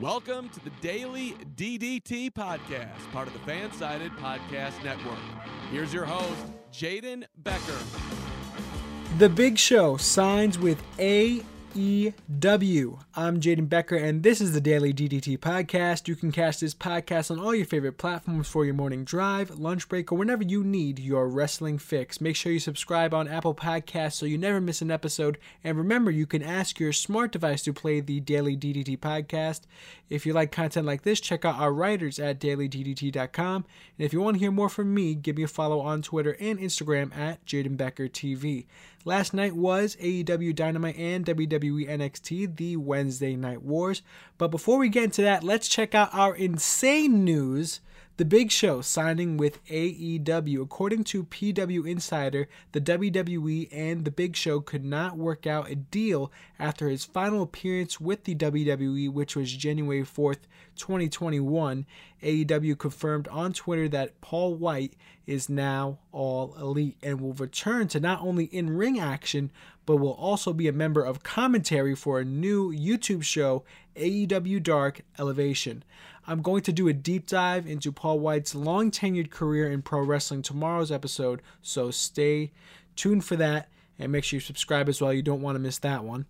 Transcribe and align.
Welcome 0.00 0.48
to 0.50 0.60
the 0.62 0.70
Daily 0.80 1.34
DDT 1.56 2.30
Podcast, 2.32 3.10
part 3.10 3.26
of 3.26 3.32
the 3.32 3.40
Fansided 3.40 4.10
Podcast 4.18 4.80
Network. 4.84 5.18
Here's 5.72 5.92
your 5.92 6.04
host, 6.04 6.46
Jaden 6.72 7.24
Becker. 7.38 7.76
The 9.18 9.28
Big 9.28 9.58
Show 9.58 9.96
signs 9.96 10.56
with 10.56 10.80
A 11.00 11.42
EW. 11.74 12.98
I'm 13.14 13.40
Jaden 13.40 13.68
Becker, 13.68 13.96
and 13.96 14.22
this 14.22 14.40
is 14.40 14.52
the 14.52 14.60
Daily 14.60 14.92
DDT 14.92 15.38
Podcast. 15.38 16.08
You 16.08 16.16
can 16.16 16.32
catch 16.32 16.60
this 16.60 16.74
podcast 16.74 17.30
on 17.30 17.38
all 17.38 17.54
your 17.54 17.66
favorite 17.66 17.98
platforms 17.98 18.48
for 18.48 18.64
your 18.64 18.74
morning 18.74 19.04
drive, 19.04 19.50
lunch 19.50 19.88
break, 19.88 20.10
or 20.10 20.16
whenever 20.16 20.42
you 20.42 20.64
need 20.64 20.98
your 20.98 21.28
wrestling 21.28 21.78
fix. 21.78 22.20
Make 22.20 22.36
sure 22.36 22.52
you 22.52 22.58
subscribe 22.58 23.12
on 23.12 23.28
Apple 23.28 23.54
Podcasts 23.54 24.14
so 24.14 24.26
you 24.26 24.38
never 24.38 24.60
miss 24.60 24.80
an 24.82 24.90
episode. 24.90 25.38
And 25.62 25.76
remember, 25.76 26.10
you 26.10 26.26
can 26.26 26.42
ask 26.42 26.80
your 26.80 26.92
smart 26.92 27.32
device 27.32 27.62
to 27.64 27.72
play 27.72 28.00
the 28.00 28.20
Daily 28.20 28.56
DDT 28.56 28.98
Podcast. 28.98 29.62
If 30.08 30.24
you 30.24 30.32
like 30.32 30.50
content 30.50 30.86
like 30.86 31.02
this, 31.02 31.20
check 31.20 31.44
out 31.44 31.58
our 31.58 31.72
writers 31.72 32.18
at 32.18 32.40
dailyddt.com. 32.40 33.56
And 33.98 34.04
if 34.04 34.12
you 34.12 34.20
want 34.20 34.36
to 34.36 34.40
hear 34.40 34.50
more 34.50 34.68
from 34.68 34.94
me, 34.94 35.14
give 35.14 35.36
me 35.36 35.42
a 35.42 35.48
follow 35.48 35.80
on 35.80 36.02
Twitter 36.02 36.36
and 36.40 36.58
Instagram 36.58 37.14
at 37.16 37.44
Jaden 37.44 37.76
Becker 37.76 38.08
TV. 38.08 38.66
Last 39.04 39.32
night 39.32 39.54
was 39.54 39.96
AEW 39.96 40.54
Dynamite 40.54 40.98
and 40.98 41.24
WWE 41.24 41.88
NXT, 41.88 42.56
the 42.56 42.76
Wednesday 42.76 43.36
Night 43.36 43.62
Wars. 43.62 44.02
But 44.38 44.48
before 44.48 44.78
we 44.78 44.88
get 44.88 45.04
into 45.04 45.22
that, 45.22 45.44
let's 45.44 45.68
check 45.68 45.94
out 45.94 46.10
our 46.12 46.34
insane 46.34 47.24
news 47.24 47.80
the 48.18 48.24
Big 48.24 48.50
Show 48.50 48.80
signing 48.80 49.36
with 49.36 49.64
AEW. 49.66 50.60
According 50.60 51.04
to 51.04 51.22
PW 51.22 51.88
Insider, 51.88 52.48
the 52.72 52.80
WWE 52.80 53.68
and 53.70 54.04
The 54.04 54.10
Big 54.10 54.34
Show 54.34 54.58
could 54.58 54.84
not 54.84 55.16
work 55.16 55.46
out 55.46 55.70
a 55.70 55.76
deal 55.76 56.32
after 56.58 56.88
his 56.88 57.04
final 57.04 57.44
appearance 57.44 58.00
with 58.00 58.24
the 58.24 58.34
WWE, 58.34 59.08
which 59.12 59.36
was 59.36 59.52
January 59.52 60.02
4th, 60.02 60.48
2021. 60.74 61.86
AEW 62.20 62.76
confirmed 62.76 63.28
on 63.28 63.52
Twitter 63.52 63.88
that 63.88 64.20
Paul 64.20 64.56
White 64.56 64.94
is 65.24 65.48
now 65.48 65.98
all 66.10 66.56
elite 66.60 66.96
and 67.04 67.20
will 67.20 67.34
return 67.34 67.86
to 67.86 68.00
not 68.00 68.20
only 68.20 68.46
in 68.46 68.76
ring 68.76 68.98
action, 68.98 69.52
but 69.88 69.96
will 69.96 70.12
also 70.12 70.52
be 70.52 70.68
a 70.68 70.72
member 70.72 71.02
of 71.02 71.22
commentary 71.22 71.94
for 71.94 72.20
a 72.20 72.24
new 72.24 72.70
YouTube 72.70 73.22
show, 73.22 73.64
AEW 73.96 74.62
Dark 74.62 75.00
Elevation. 75.18 75.82
I'm 76.26 76.42
going 76.42 76.60
to 76.64 76.74
do 76.74 76.88
a 76.88 76.92
deep 76.92 77.26
dive 77.26 77.66
into 77.66 77.90
Paul 77.90 78.18
White's 78.18 78.54
long 78.54 78.90
tenured 78.90 79.30
career 79.30 79.72
in 79.72 79.80
pro 79.80 80.02
wrestling 80.02 80.42
tomorrow's 80.42 80.92
episode, 80.92 81.40
so 81.62 81.90
stay 81.90 82.52
tuned 82.96 83.24
for 83.24 83.36
that 83.36 83.70
and 83.98 84.12
make 84.12 84.24
sure 84.24 84.36
you 84.36 84.40
subscribe 84.42 84.90
as 84.90 85.00
well. 85.00 85.14
You 85.14 85.22
don't 85.22 85.40
want 85.40 85.54
to 85.56 85.60
miss 85.60 85.78
that 85.78 86.04
one. 86.04 86.26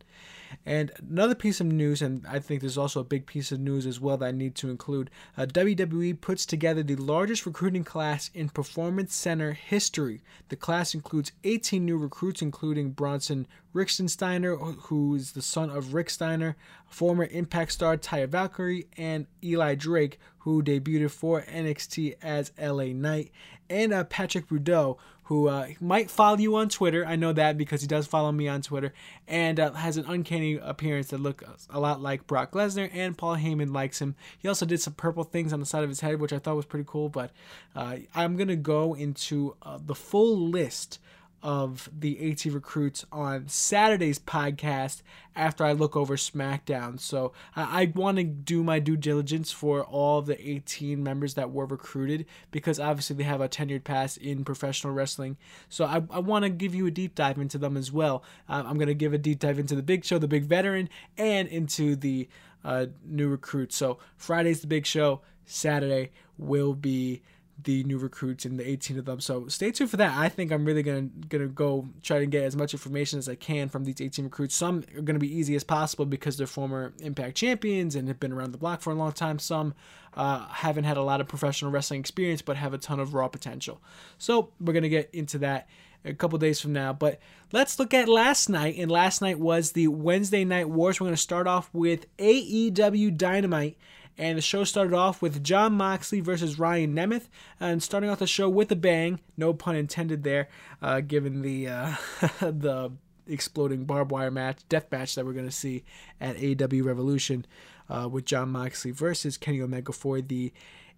And 0.65 0.93
another 0.99 1.35
piece 1.35 1.61
of 1.61 1.67
news, 1.67 2.03
and 2.03 2.27
I 2.27 2.39
think 2.39 2.61
there's 2.61 2.79
also 2.79 3.01
a 3.01 3.05
big 3.05 3.27
piece 3.27 3.53
of 3.53 3.61
news 3.61 3.87
as 3.87 4.01
well 4.01 4.17
that 4.19 4.27
I 4.27 4.33
need 4.33 4.55
to 4.57 4.71
include 4.71 5.11
uh, 5.37 5.47
WWE 5.47 6.21
puts 6.21 6.45
together 6.47 6.83
the 6.83 6.97
largest 6.97 7.47
recruiting 7.47 7.85
class 7.85 8.31
in 8.35 8.49
Performance 8.49 9.15
Center 9.15 9.53
history. 9.53 10.23
The 10.49 10.57
class 10.57 10.95
includes 10.95 11.33
18 11.45 11.85
new 11.85 11.97
recruits, 11.97 12.43
including 12.43 12.91
Bronson 12.91 13.47
Rechsteiner, 13.75 14.77
who 14.85 15.15
is 15.15 15.33
the 15.33 15.43
son 15.43 15.71
of 15.71 15.95
Rick 15.95 16.11
Steiner, 16.11 16.57
former 16.87 17.25
Impact 17.31 17.73
star 17.73 17.97
Taya 17.97 18.29
Valkyrie, 18.29 18.87
and 18.97 19.27
Eli 19.43 19.75
Drake, 19.75 20.19
who 20.39 20.63
debuted 20.63 21.11
for 21.11 21.43
NXT 21.43 22.17
as 22.23 22.53
LA 22.61 22.87
Knight, 22.87 23.31
and 23.69 23.93
uh, 23.93 24.05
Patrick 24.05 24.49
Boudreaux, 24.49 24.97
who 25.29 25.47
uh, 25.47 25.69
might 25.79 26.11
follow 26.11 26.39
you 26.39 26.57
on 26.57 26.71
Twitter. 26.71 27.05
I 27.05 27.15
know 27.15 27.35
that 27.35 27.59
because 27.59 27.83
he 27.83 27.87
does 27.87 28.07
follow 28.07 28.33
me 28.33 28.49
on 28.49 28.63
Twitter, 28.63 28.95
and 29.27 29.61
uh, 29.61 29.73
has 29.73 29.99
an 29.99 30.07
uncanny 30.09 30.57
appearance 30.57 31.09
that 31.09 31.21
looks 31.21 31.69
a 31.69 31.79
lot 31.79 32.01
like 32.01 32.27
Brock 32.27 32.53
Lesnar, 32.53 32.89
and 32.95 33.17
Paul 33.17 33.37
Heyman 33.37 33.75
likes 33.75 34.01
him. 34.01 34.15
He 34.39 34.49
also 34.49 34.65
did 34.65 34.81
some 34.81 34.95
purple 34.95 35.25
things 35.25 35.53
on 35.53 35.61
the 35.61 35.67
side 35.67 35.85
of 35.85 35.91
his 35.91 36.01
head, 36.01 36.19
which 36.19 36.33
I 36.33 36.39
thought 36.39 36.57
was 36.57 36.65
pretty 36.65 36.87
cool. 36.89 37.11
But 37.11 37.31
uh, 37.77 37.97
I'm 38.15 38.39
gonna 38.39 38.57
go 38.57 38.95
into 38.95 39.55
uh, 39.63 39.79
the 39.85 39.95
full 39.95 40.49
list 40.49 40.99
of 41.43 41.89
the 41.97 42.31
AT 42.31 42.45
recruits 42.47 43.05
on 43.13 43.47
Saturday's 43.49 44.19
podcast 44.19 45.03
after 45.37 45.65
I 45.65 45.73
look 45.73 45.97
over 45.97 46.17
SmackDown. 46.17 46.99
So 46.99 47.33
I, 47.55 47.83
I 47.83 47.93
want 47.95 48.19
to 48.19 48.25
do 48.25 48.65
my 48.65 48.81
due 48.81 48.97
diligence 48.97 49.53
for 49.53 49.85
all 49.85 50.21
the 50.21 50.41
18 50.49 51.03
members 51.03 51.35
that 51.35 51.53
were 51.53 51.67
recruited 51.67 52.27
because 52.51 52.81
obviously 52.81 53.17
they 53.17 53.25
have 53.25 53.41
a 53.41 53.49
tenured 53.49 53.85
past 53.85 54.17
in 54.19 54.45
professional 54.45 54.93
wrestling. 54.93 55.37
So 55.69 55.85
I, 55.85 56.03
I 56.11 56.19
want 56.19 56.45
to 56.45 56.51
give 56.51 56.75
you 56.75 56.87
a 56.87 56.91
deep 56.91 57.15
dive 57.15 57.39
into 57.39 57.59
them 57.59 57.77
as 57.77 57.93
well. 57.93 58.25
Uh, 58.49 58.65
I'm 58.67 58.77
going 58.77 58.89
to 58.89 58.95
give 58.95 59.13
a 59.13 59.19
deep 59.19 59.39
dive 59.39 59.59
into 59.59 59.77
the 59.77 59.83
Big 59.83 60.05
Show, 60.05 60.19
the 60.19 60.29
Big 60.29 60.45
Veteran, 60.45 60.89
and 61.17 61.47
into 61.49 61.95
the 61.95 62.29
uh, 62.65 62.87
new 63.05 63.29
recruits. 63.29 63.77
So 63.77 63.99
Friday's 64.17 64.61
the 64.61 64.67
Big 64.67 64.87
Show. 64.87 65.21
Saturday 65.45 66.11
will 66.37 66.75
be 66.75 67.23
the 67.61 67.83
new 67.85 67.99
recruits 67.99 68.45
and 68.45 68.59
the 68.59 68.69
18 68.69 68.99
of 68.99 69.05
them. 69.05 69.21
So 69.21 69.49
stay 69.49 69.73
tuned 69.73 69.91
for 69.91 69.97
that. 69.97 70.17
I 70.17 70.29
think 70.29 70.53
I'm 70.53 70.65
really 70.65 70.83
gonna 70.83 71.09
gonna 71.29 71.49
go 71.49 71.89
try 72.03 72.21
to 72.21 72.27
get 72.27 72.45
as 72.45 72.55
much 72.55 72.73
information 72.73 73.19
as 73.19 73.29
I 73.29 73.35
can 73.35 73.69
from 73.69 73.85
these 73.85 74.01
18 74.01 74.27
recruits. 74.27 74.55
Some 74.55 74.85
are 74.97 75.03
gonna 75.03 75.19
be 75.19 75.35
easy 75.35 75.57
as 75.57 75.65
possible 75.65 76.07
because 76.07 76.37
they're 76.37 76.47
former 76.47 76.93
Impact 77.01 77.37
champions 77.37 77.97
and 77.97 78.07
have 78.07 78.21
been 78.21 78.33
around 78.33 78.53
the 78.53 78.59
block 78.59 78.81
for 78.81 78.93
a 78.93 78.95
long 78.95 79.13
time. 79.13 79.39
Some 79.39 79.75
uh, 80.15 80.47
haven't 80.49 80.85
had 80.85 80.97
a 80.97 81.03
lot 81.03 81.21
of 81.21 81.27
professional 81.29 81.71
wrestling 81.71 82.01
experience 82.01 82.43
but 82.43 82.57
have 82.57 82.75
a 82.75 82.79
ton 82.79 83.01
of 83.01 83.13
raw 83.13 83.29
potential. 83.29 83.81
So 84.19 84.51
we're 84.61 84.73
gonna 84.73 84.89
get 84.89 85.11
into 85.13 85.39
that 85.39 85.69
a 86.05 86.15
couple 86.15 86.39
days 86.39 86.61
from 86.61 86.73
now. 86.73 86.93
But 86.93 87.19
let's 87.53 87.79
look 87.79 87.93
at 87.93 88.09
last 88.09 88.49
night. 88.49 88.77
And 88.79 88.91
last 88.91 89.21
night 89.21 89.39
was 89.39 89.73
the 89.73 89.89
Wednesday 89.89 90.45
Night 90.45 90.69
Wars. 90.69 91.01
We're 91.01 91.11
to 91.11 91.17
start 91.17 91.47
off 91.47 91.69
with 91.73 92.07
AEW 92.19 93.17
Dynamite 93.17 93.77
and 94.19 94.37
the 94.37 94.43
show 94.43 94.65
started 94.65 94.95
off 94.95 95.23
with 95.23 95.45
Jon 95.45 95.75
Moxley 95.75 96.21
versus 96.21 96.59
Ryan 96.59 96.95
Nemeth, 96.95 97.29
and 97.61 97.83
starting 97.83 98.11
off 98.11 98.19
the 98.19 98.27
show 98.27 98.49
with 98.49 98.71
a 98.73 98.77
bang, 98.77 99.21
no 99.37 99.55
pun 99.55 99.77
intended 99.77 100.25
there, 100.25 100.49
uh, 100.83 101.01
given 101.01 101.43
the 101.43 101.69
uh, 101.69 101.95
the 102.41 102.91
exploding 103.29 103.85
barbed 103.85 104.11
wire 104.11 104.31
match, 104.31 104.59
death 104.69 104.91
match 104.91 105.15
that 105.15 105.25
we're 105.25 105.33
going 105.33 105.47
to 105.47 105.53
see 105.53 105.85
at 106.21 106.37
AEW 106.37 106.85
Revolution 106.85 107.47
uh, 107.89 108.09
with 108.11 108.25
Jon 108.25 108.51
Moxley 108.51 108.91
versus 108.91 109.37
Kenny 109.37 109.61
Omega 109.61 109.93
for 109.93 110.21
the 110.21 110.53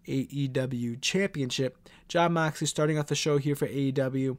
AEW 0.09 1.01
Championship. 1.01 1.77
Jon 2.09 2.33
Moxley 2.33 2.67
starting 2.67 2.99
off 2.99 3.07
the 3.07 3.15
show 3.15 3.39
here 3.39 3.55
for 3.55 3.67
AEW 3.67 4.39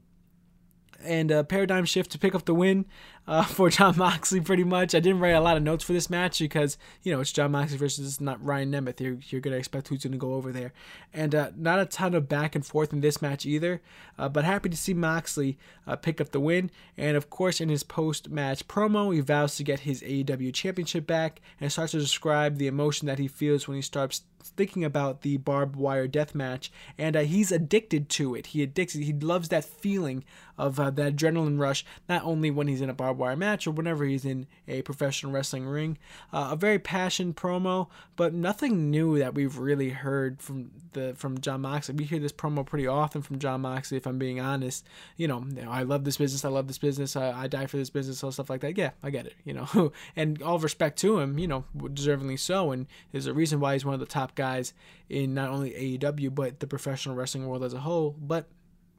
and 1.03 1.31
a 1.31 1.43
paradigm 1.43 1.85
shift 1.85 2.11
to 2.11 2.19
pick 2.19 2.35
up 2.35 2.45
the 2.45 2.53
win 2.53 2.85
uh, 3.31 3.43
for 3.45 3.69
Jon 3.69 3.97
Moxley, 3.97 4.41
pretty 4.41 4.65
much. 4.65 4.93
I 4.93 4.99
didn't 4.99 5.21
write 5.21 5.29
a 5.29 5.39
lot 5.39 5.55
of 5.55 5.63
notes 5.63 5.85
for 5.85 5.93
this 5.93 6.09
match 6.09 6.39
because, 6.39 6.77
you 7.01 7.13
know, 7.13 7.21
it's 7.21 7.31
John 7.31 7.51
Moxley 7.51 7.77
versus 7.77 8.19
not 8.19 8.43
Ryan 8.43 8.71
Nemeth. 8.71 8.99
You're, 8.99 9.17
you're 9.29 9.41
going 9.41 9.53
to 9.53 9.57
expect 9.57 9.87
who's 9.87 10.03
going 10.03 10.11
to 10.11 10.17
go 10.17 10.33
over 10.33 10.51
there. 10.51 10.73
And 11.13 11.33
uh, 11.33 11.51
not 11.55 11.79
a 11.79 11.85
ton 11.85 12.13
of 12.13 12.27
back 12.27 12.55
and 12.55 12.65
forth 12.65 12.91
in 12.91 12.99
this 12.99 13.21
match 13.21 13.45
either, 13.45 13.81
uh, 14.19 14.27
but 14.27 14.43
happy 14.43 14.67
to 14.67 14.77
see 14.77 14.93
Moxley 14.93 15.57
uh, 15.87 15.95
pick 15.95 16.19
up 16.19 16.31
the 16.31 16.41
win. 16.41 16.71
And 16.97 17.15
of 17.15 17.29
course, 17.29 17.61
in 17.61 17.69
his 17.69 17.83
post 17.83 18.29
match 18.29 18.67
promo, 18.67 19.13
he 19.13 19.21
vows 19.21 19.55
to 19.55 19.63
get 19.63 19.81
his 19.81 20.01
AEW 20.01 20.53
championship 20.53 21.07
back 21.07 21.39
and 21.61 21.71
starts 21.71 21.93
to 21.93 21.99
describe 21.99 22.57
the 22.57 22.67
emotion 22.67 23.07
that 23.07 23.19
he 23.19 23.29
feels 23.29 23.65
when 23.65 23.75
he 23.75 23.81
starts 23.81 24.23
thinking 24.43 24.83
about 24.83 25.21
the 25.21 25.37
barbed 25.37 25.75
wire 25.75 26.07
death 26.07 26.35
match, 26.35 26.71
and 26.97 27.15
uh, 27.15 27.21
he's 27.21 27.51
addicted 27.51 28.09
to 28.09 28.35
it. 28.35 28.47
He 28.47 28.63
addicts. 28.63 28.93
He 28.93 29.13
loves 29.13 29.49
that 29.49 29.63
feeling 29.63 30.23
of 30.57 30.79
uh, 30.79 30.89
that 30.91 31.15
adrenaline 31.15 31.59
rush, 31.59 31.85
not 32.09 32.23
only 32.23 32.51
when 32.51 32.67
he's 32.67 32.81
in 32.81 32.89
a 32.89 32.93
barbed 32.93 33.19
wire 33.21 33.35
match 33.35 33.65
or 33.67 33.71
whenever 33.71 34.03
he's 34.03 34.25
in 34.25 34.47
a 34.67 34.81
professional 34.81 35.31
wrestling 35.31 35.65
ring. 35.65 35.97
Uh, 36.33 36.49
a 36.51 36.55
very 36.55 36.79
passionate 36.79 37.35
promo, 37.35 37.87
but 38.15 38.33
nothing 38.33 38.89
new 38.89 39.17
that 39.19 39.33
we've 39.33 39.57
really 39.57 39.89
heard 39.89 40.41
from 40.41 40.71
the 40.93 41.13
from 41.15 41.39
Jon 41.39 41.61
Moxley. 41.61 41.95
We 41.95 42.03
hear 42.03 42.19
this 42.19 42.31
promo 42.31 42.65
pretty 42.65 42.87
often 42.87 43.21
from 43.21 43.39
Jon 43.39 43.61
Moxley. 43.61 43.97
If 43.97 44.05
I'm 44.05 44.17
being 44.17 44.39
honest, 44.39 44.85
you 45.15 45.27
know, 45.27 45.45
I 45.69 45.83
love 45.83 46.03
this 46.03 46.17
business. 46.17 46.43
I 46.43 46.49
love 46.49 46.67
this 46.67 46.77
business. 46.77 47.15
I, 47.15 47.43
I 47.43 47.47
die 47.47 47.67
for 47.67 47.77
this 47.77 47.89
business. 47.89 48.23
All 48.23 48.31
stuff 48.31 48.49
like 48.49 48.61
that. 48.61 48.77
Yeah, 48.77 48.91
I 49.03 49.09
get 49.09 49.27
it. 49.27 49.35
You 49.43 49.53
know, 49.53 49.91
and 50.15 50.41
all 50.41 50.59
respect 50.59 50.99
to 50.99 51.19
him. 51.19 51.37
You 51.37 51.47
know, 51.47 51.65
deservingly 51.77 52.39
so. 52.39 52.71
And 52.71 52.87
there's 53.11 53.27
a 53.27 53.33
reason 53.33 53.59
why 53.59 53.73
he's 53.73 53.85
one 53.85 53.93
of 53.93 53.99
the 53.99 54.05
top 54.05 54.35
guys 54.35 54.73
in 55.09 55.33
not 55.33 55.49
only 55.49 55.71
AEW 55.71 56.33
but 56.33 56.59
the 56.59 56.67
professional 56.67 57.15
wrestling 57.15 57.47
world 57.47 57.63
as 57.63 57.73
a 57.73 57.79
whole. 57.79 58.15
But 58.19 58.47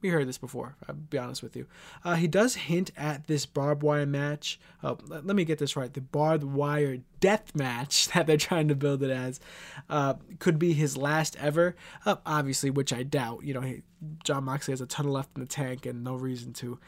we 0.02 0.08
heard 0.08 0.28
this 0.28 0.38
before. 0.38 0.76
I'll 0.88 0.94
be 0.94 1.16
honest 1.16 1.42
with 1.42 1.56
you. 1.56 1.66
Uh, 2.04 2.16
he 2.16 2.26
does 2.26 2.54
hint 2.54 2.90
at 2.96 3.28
this 3.28 3.46
barbed 3.46 3.82
wire 3.82 4.04
match. 4.04 4.58
Oh, 4.82 4.98
let, 5.06 5.24
let, 5.24 5.36
me 5.36 5.44
get 5.44 5.58
this 5.58 5.76
right. 5.76 5.92
The 5.92 6.00
barbed 6.00 6.44
wire 6.44 6.98
death 7.20 7.54
match 7.54 8.08
that 8.14 8.26
they're 8.26 8.36
trying 8.36 8.68
to 8.68 8.74
build 8.74 9.02
it 9.02 9.10
as 9.10 9.40
uh, 9.88 10.14
could 10.40 10.58
be 10.58 10.72
his 10.72 10.96
last 10.96 11.36
ever. 11.40 11.76
Uh, 12.04 12.16
obviously, 12.26 12.68
which 12.68 12.92
I 12.92 13.04
doubt. 13.04 13.44
You 13.44 13.54
know, 13.54 13.60
he, 13.60 13.82
Jon 14.24 14.44
Moxley 14.44 14.72
has 14.72 14.80
a 14.80 14.86
ton 14.86 15.08
left 15.08 15.30
in 15.36 15.40
the 15.40 15.48
tank 15.48 15.86
and 15.86 16.02
no 16.02 16.16
reason 16.16 16.52
to 16.54 16.78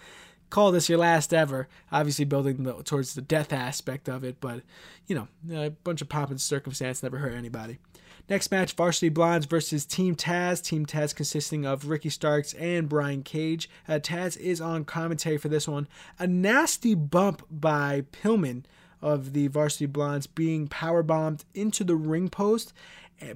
call 0.50 0.72
this 0.72 0.88
your 0.88 0.98
last 0.98 1.32
ever. 1.32 1.68
Obviously, 1.92 2.24
building 2.24 2.64
the, 2.64 2.82
towards 2.82 3.14
the 3.14 3.22
death 3.22 3.52
aspect 3.52 4.08
of 4.08 4.24
it, 4.24 4.40
but 4.40 4.62
you 5.06 5.14
know, 5.14 5.28
a 5.64 5.70
bunch 5.70 6.02
of 6.02 6.08
pomp 6.08 6.30
and 6.30 6.40
circumstance 6.40 7.02
never 7.02 7.18
hurt 7.18 7.34
anybody. 7.34 7.78
Next 8.26 8.50
match 8.50 8.72
Varsity 8.72 9.10
Blondes 9.10 9.44
versus 9.44 9.84
Team 9.84 10.16
Taz. 10.16 10.62
Team 10.64 10.86
Taz 10.86 11.14
consisting 11.14 11.66
of 11.66 11.88
Ricky 11.88 12.08
Starks 12.08 12.54
and 12.54 12.88
Brian 12.88 13.22
Cage. 13.22 13.68
Uh, 13.86 13.98
Taz 13.98 14.38
is 14.38 14.62
on 14.62 14.86
commentary 14.86 15.36
for 15.36 15.48
this 15.48 15.68
one. 15.68 15.86
A 16.18 16.26
nasty 16.26 16.94
bump 16.94 17.42
by 17.50 18.04
Pillman 18.12 18.64
of 19.02 19.34
the 19.34 19.48
Varsity 19.48 19.84
Blondes 19.84 20.26
being 20.26 20.68
power 20.68 21.02
bombed 21.02 21.44
into 21.52 21.84
the 21.84 21.96
ring 21.96 22.30
post 22.30 22.72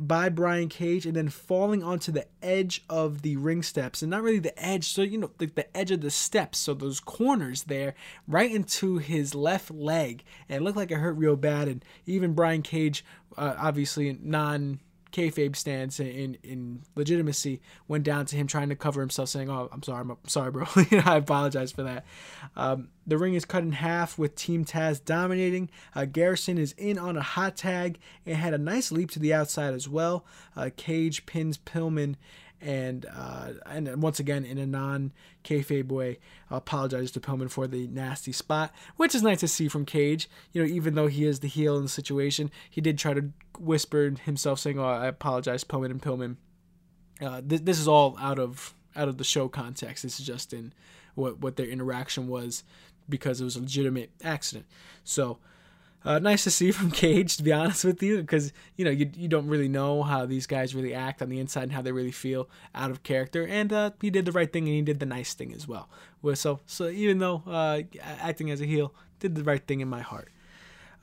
by 0.01 0.29
Brian 0.29 0.69
Cage 0.69 1.07
and 1.07 1.17
then 1.17 1.29
falling 1.29 1.83
onto 1.83 2.13
the 2.13 2.27
edge 2.43 2.85
of 2.89 3.23
the 3.23 3.37
ring 3.37 3.63
steps 3.63 4.03
and 4.03 4.11
not 4.11 4.23
really 4.23 4.39
the 4.39 4.59
edge 4.63 4.89
so 4.89 5.03
you 5.03 5.19
know 5.19 5.31
like 5.39 5.55
the 5.55 5.77
edge 5.77 5.91
of 5.91 6.01
the 6.01 6.11
steps 6.11 6.59
so 6.59 6.75
those 6.75 7.01
corners 7.01 7.65
there 7.65 7.95
right 8.27 8.53
into 8.53 8.99
his 8.99 9.35
left 9.35 9.71
leg 9.71 10.25
and 10.49 10.61
it 10.61 10.65
looked 10.65 10.77
like 10.77 10.91
it 10.91 10.97
hurt 10.97 11.17
real 11.17 11.37
bad 11.37 11.69
and 11.69 11.85
even 12.07 12.35
Brian 12.35 12.63
Cage 12.63 13.05
uh, 13.37 13.55
obviously 13.59 14.19
non 14.21 14.81
kayfabe 15.13 15.57
stance 15.57 16.01
in 16.01 16.37
in 16.43 16.83
legitimacy 16.95 17.61
went 17.87 18.05
down 18.05 18.27
to 18.27 18.37
him 18.37 18.47
trying 18.47 18.69
to 18.69 18.77
cover 18.77 19.01
himself, 19.01 19.29
saying, 19.29 19.51
"Oh, 19.51 19.69
I'm 19.73 19.83
sorry, 19.83 20.01
I'm 20.01 20.17
sorry, 20.27 20.51
bro. 20.51 20.67
I 20.77 21.17
apologize 21.17 21.73
for 21.73 21.83
that." 21.83 22.05
Um, 22.57 22.89
the 23.07 23.19
ring 23.19 23.35
is 23.35 23.45
cut 23.45 23.63
in 23.63 23.73
half 23.73 24.19
with 24.19 24.35
Team 24.35 24.65
Taz 24.65 25.03
dominating. 25.03 25.71
Uh, 25.95 26.05
Garrison 26.05 26.59
is 26.59 26.73
in 26.73 26.99
on 26.99 27.17
a 27.17 27.23
hot 27.23 27.57
tag 27.57 27.99
and 28.27 28.37
had 28.37 28.55
a 28.55 28.59
nice 28.59 28.93
leap 28.93 29.11
to 29.13 29.19
the 29.19 29.33
outside 29.33 29.75
as 29.75 29.89
well. 29.89 30.25
Uh, 30.57 30.71
Cage 30.77 31.27
pins 31.27 31.59
Pillman 31.59 32.17
and 32.61 33.07
uh, 33.15 33.51
and 33.67 34.03
once 34.03 34.19
again 34.19 34.45
in 34.45 34.59
a 34.59 34.67
non 34.67 35.13
kayfabe 35.45 35.91
way, 35.91 36.19
apologize 36.51 37.11
to 37.13 37.21
Pillman 37.21 37.51
for 37.51 37.67
the 37.67 37.87
nasty 37.89 38.33
spot, 38.33 38.73
which 38.97 39.15
is 39.15 39.23
nice 39.23 39.41
to 39.41 39.49
see 39.49 39.69
from 39.69 39.85
Cage. 39.85 40.29
You 40.53 40.63
know, 40.63 40.69
even 40.69 40.95
though 40.95 41.07
he 41.07 41.25
is 41.25 41.41
the 41.41 41.49
heel 41.49 41.77
in 41.77 41.85
the 41.85 41.89
situation, 41.89 42.51
he 42.69 42.81
did 42.81 42.99
try 42.99 43.15
to 43.15 43.31
whisper 43.59 44.15
himself, 44.25 44.59
saying, 44.61 44.79
"Oh, 44.79 44.85
I 44.85 45.07
apologize, 45.07 45.65
Pillman 45.65 45.91
and 45.91 46.03
Pillman." 46.03 46.37
Uh, 47.21 47.41
this, 47.45 47.61
this 47.61 47.79
is 47.79 47.89
all 47.89 48.17
out 48.19 48.39
of 48.39 48.75
out 48.97 49.09
of 49.09 49.19
the 49.19 49.25
show 49.25 49.49
context. 49.49 50.03
This 50.03 50.19
is 50.19 50.27
just 50.27 50.53
in 50.53 50.73
what 51.15 51.39
what 51.39 51.57
their 51.57 51.67
interaction 51.67 52.29
was 52.29 52.65
because 53.09 53.41
it 53.41 53.45
was 53.45 53.57
a 53.57 53.61
legitimate 53.61 54.11
accident. 54.23 54.67
So 55.05 55.39
uh, 56.09 56.19
nice 56.19 56.43
to 56.45 56.51
see 56.51 56.73
from 56.73 56.91
Cage, 57.03 57.37
to 57.37 57.43
be 57.43 57.53
honest 57.53 57.85
with 57.85 58.03
you, 58.03 58.23
because 58.23 58.51
you 58.77 58.85
know 58.85 58.91
you, 58.91 59.11
you 59.15 59.29
don't 59.29 59.47
really 59.47 59.69
know 59.69 60.03
how 60.03 60.25
these 60.25 60.47
guys 60.47 60.75
really 60.75 60.95
act 60.95 61.21
on 61.21 61.29
the 61.29 61.39
inside 61.39 61.65
and 61.65 61.73
how 61.73 61.83
they 61.83 61.93
really 61.93 62.11
feel 62.11 62.49
out 62.75 62.91
of 62.91 63.03
character. 63.03 63.47
And 63.47 63.71
uh, 63.71 63.91
he 64.01 64.09
did 64.09 64.25
the 64.25 64.33
right 64.33 64.51
thing 64.51 64.67
and 64.67 64.75
he 64.75 64.81
did 64.81 65.01
the 65.01 65.07
nice 65.07 65.35
thing 65.35 65.53
as 65.53 65.69
well. 65.69 65.91
So 66.35 66.61
so 66.65 66.89
even 66.89 67.19
though 67.19 67.43
uh, 67.47 67.83
acting 68.03 68.51
as 68.51 68.63
a 68.63 68.65
heel, 68.65 68.95
did 69.21 69.35
the 69.35 69.45
right 69.45 69.65
thing 69.65 69.81
in 69.81 69.89
my 69.89 70.01
heart. 70.01 70.31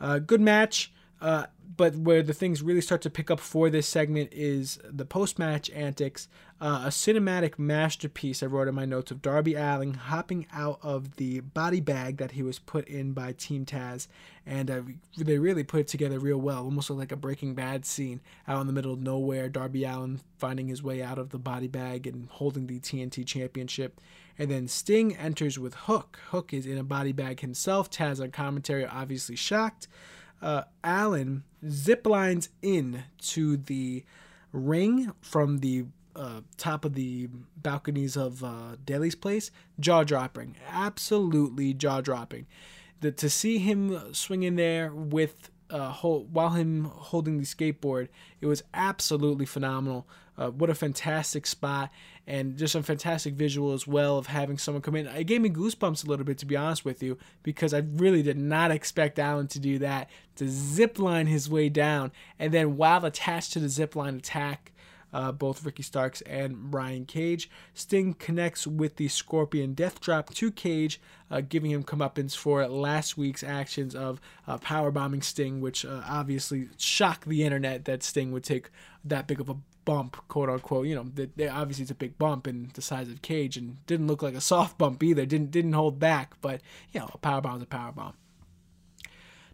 Uh, 0.01 0.17
good 0.17 0.41
match. 0.41 0.91
Uh, 1.21 1.45
but 1.77 1.95
where 1.95 2.23
the 2.23 2.33
things 2.33 2.61
really 2.61 2.81
start 2.81 3.01
to 3.01 3.09
pick 3.09 3.29
up 3.29 3.39
for 3.39 3.69
this 3.69 3.87
segment 3.87 4.29
is 4.31 4.79
the 4.83 5.05
post 5.05 5.39
match 5.39 5.69
antics. 5.71 6.27
Uh, 6.61 6.83
a 6.85 6.89
cinematic 6.89 7.59
masterpiece 7.59 8.41
I 8.41 8.45
wrote 8.45 8.69
in 8.69 8.75
my 8.75 8.85
notes 8.85 9.11
of 9.11 9.21
Darby 9.21 9.55
Allin 9.55 9.93
hopping 9.95 10.47
out 10.53 10.79
of 10.81 11.17
the 11.17 11.41
body 11.41 11.81
bag 11.81 12.17
that 12.17 12.31
he 12.31 12.43
was 12.43 12.59
put 12.59 12.87
in 12.87 13.11
by 13.11 13.33
Team 13.33 13.65
Taz. 13.65 14.07
And 14.45 14.71
uh, 14.71 14.81
they 15.17 15.37
really 15.37 15.63
put 15.63 15.81
it 15.81 15.87
together 15.89 16.17
real 16.17 16.37
well, 16.37 16.63
almost 16.63 16.89
like 16.89 17.11
a 17.11 17.17
Breaking 17.17 17.55
Bad 17.55 17.85
scene 17.85 18.21
out 18.47 18.61
in 18.61 18.67
the 18.67 18.73
middle 18.73 18.93
of 18.93 19.01
nowhere. 19.01 19.49
Darby 19.49 19.83
Allin 19.83 20.21
finding 20.37 20.69
his 20.69 20.83
way 20.83 21.01
out 21.01 21.17
of 21.17 21.31
the 21.31 21.39
body 21.39 21.67
bag 21.67 22.07
and 22.07 22.29
holding 22.29 22.67
the 22.67 22.79
TNT 22.79 23.25
Championship. 23.25 23.99
And 24.37 24.49
then 24.49 24.67
Sting 24.67 25.15
enters 25.15 25.59
with 25.59 25.73
Hook. 25.73 26.19
Hook 26.29 26.53
is 26.53 26.65
in 26.65 26.77
a 26.77 26.83
body 26.83 27.11
bag 27.11 27.41
himself. 27.41 27.89
Taz 27.89 28.21
on 28.21 28.31
commentary, 28.31 28.85
obviously 28.85 29.35
shocked 29.35 29.87
uh, 30.41 30.63
Allin 30.83 31.43
zip 31.67 32.05
lines 32.05 32.49
in 32.61 33.03
to 33.19 33.57
the 33.57 34.03
ring 34.51 35.11
from 35.21 35.59
the 35.59 35.85
uh, 36.15 36.41
top 36.57 36.85
of 36.85 36.93
the 36.93 37.27
balconies 37.57 38.15
of 38.15 38.43
uh, 38.43 38.77
Daily's 38.85 39.15
place, 39.15 39.51
jaw 39.79 40.03
dropping, 40.03 40.55
absolutely 40.69 41.73
jaw 41.73 42.01
dropping. 42.01 42.47
To 43.01 43.29
see 43.29 43.57
him 43.59 44.13
swing 44.13 44.43
in 44.43 44.55
there 44.55 44.91
with 44.93 45.51
uh, 45.69 45.89
hold, 45.89 46.33
while 46.33 46.51
him 46.51 46.85
holding 46.85 47.37
the 47.37 47.45
skateboard, 47.45 48.09
it 48.41 48.45
was 48.45 48.63
absolutely 48.73 49.45
phenomenal. 49.45 50.07
Uh, 50.37 50.49
what 50.49 50.69
a 50.69 50.75
fantastic 50.75 51.47
spot 51.47 51.89
and 52.27 52.57
just 52.57 52.75
a 52.75 52.83
fantastic 52.83 53.35
visual 53.35 53.71
as 53.71 53.87
well 53.87 54.17
of 54.17 54.27
having 54.27 54.57
someone 54.57 54.81
come 54.81 54.95
in. 54.95 55.07
It 55.07 55.23
gave 55.25 55.41
me 55.41 55.49
goosebumps 55.49 56.05
a 56.05 56.09
little 56.09 56.25
bit 56.25 56.37
to 56.39 56.45
be 56.45 56.57
honest 56.57 56.83
with 56.83 57.01
you 57.01 57.17
because 57.41 57.73
I 57.73 57.79
really 57.79 58.21
did 58.21 58.37
not 58.37 58.71
expect 58.71 59.17
Allin 59.17 59.47
to 59.47 59.59
do 59.59 59.79
that 59.79 60.09
to 60.35 60.49
zip 60.49 60.99
line 60.99 61.27
his 61.27 61.49
way 61.49 61.69
down 61.69 62.11
and 62.37 62.53
then 62.53 62.75
while 62.75 63.05
attached 63.05 63.53
to 63.53 63.59
the 63.59 63.69
zip 63.69 63.95
line 63.95 64.15
attack 64.15 64.73
uh, 65.13 65.31
both 65.31 65.65
Ricky 65.65 65.83
Starks 65.83 66.21
and 66.21 66.71
Brian 66.71 67.05
Cage. 67.05 67.49
Sting 67.73 68.13
connects 68.13 68.67
with 68.67 68.97
the 68.97 69.07
Scorpion 69.07 69.73
Death 69.73 70.01
Drop 70.01 70.33
to 70.33 70.51
Cage, 70.51 70.99
uh, 71.31 71.41
giving 71.41 71.71
him 71.71 71.83
comeuppance 71.83 72.35
for 72.35 72.67
last 72.67 73.17
week's 73.17 73.43
actions 73.43 73.95
of 73.95 74.19
uh, 74.47 74.57
powerbombing 74.57 75.23
Sting, 75.23 75.61
which 75.61 75.85
uh, 75.85 76.01
obviously 76.07 76.69
shocked 76.77 77.27
the 77.27 77.43
internet 77.43 77.85
that 77.85 78.03
Sting 78.03 78.31
would 78.31 78.43
take 78.43 78.69
that 79.03 79.27
big 79.27 79.39
of 79.39 79.49
a 79.49 79.57
bump, 79.85 80.17
quote 80.27 80.49
unquote. 80.49 80.87
You 80.87 80.95
know, 80.95 81.05
they, 81.13 81.29
they, 81.35 81.47
obviously 81.47 81.83
it's 81.83 81.91
a 81.91 81.95
big 81.95 82.17
bump 82.17 82.47
in 82.47 82.71
the 82.73 82.81
size 82.81 83.07
of 83.09 83.21
Cage, 83.21 83.55
and 83.55 83.85
didn't 83.85 84.07
look 84.07 84.21
like 84.21 84.35
a 84.35 84.41
soft 84.41 84.77
bump 84.77 85.01
either. 85.01 85.25
Didn't 85.25 85.51
didn't 85.51 85.73
hold 85.73 85.99
back, 85.99 86.33
but 86.41 86.61
you 86.91 86.99
know, 86.99 87.09
a 87.13 87.17
power 87.17 87.41
bomb 87.41 87.57
is 87.57 87.63
a 87.63 87.67
power 87.67 87.91
bomb. 87.91 88.13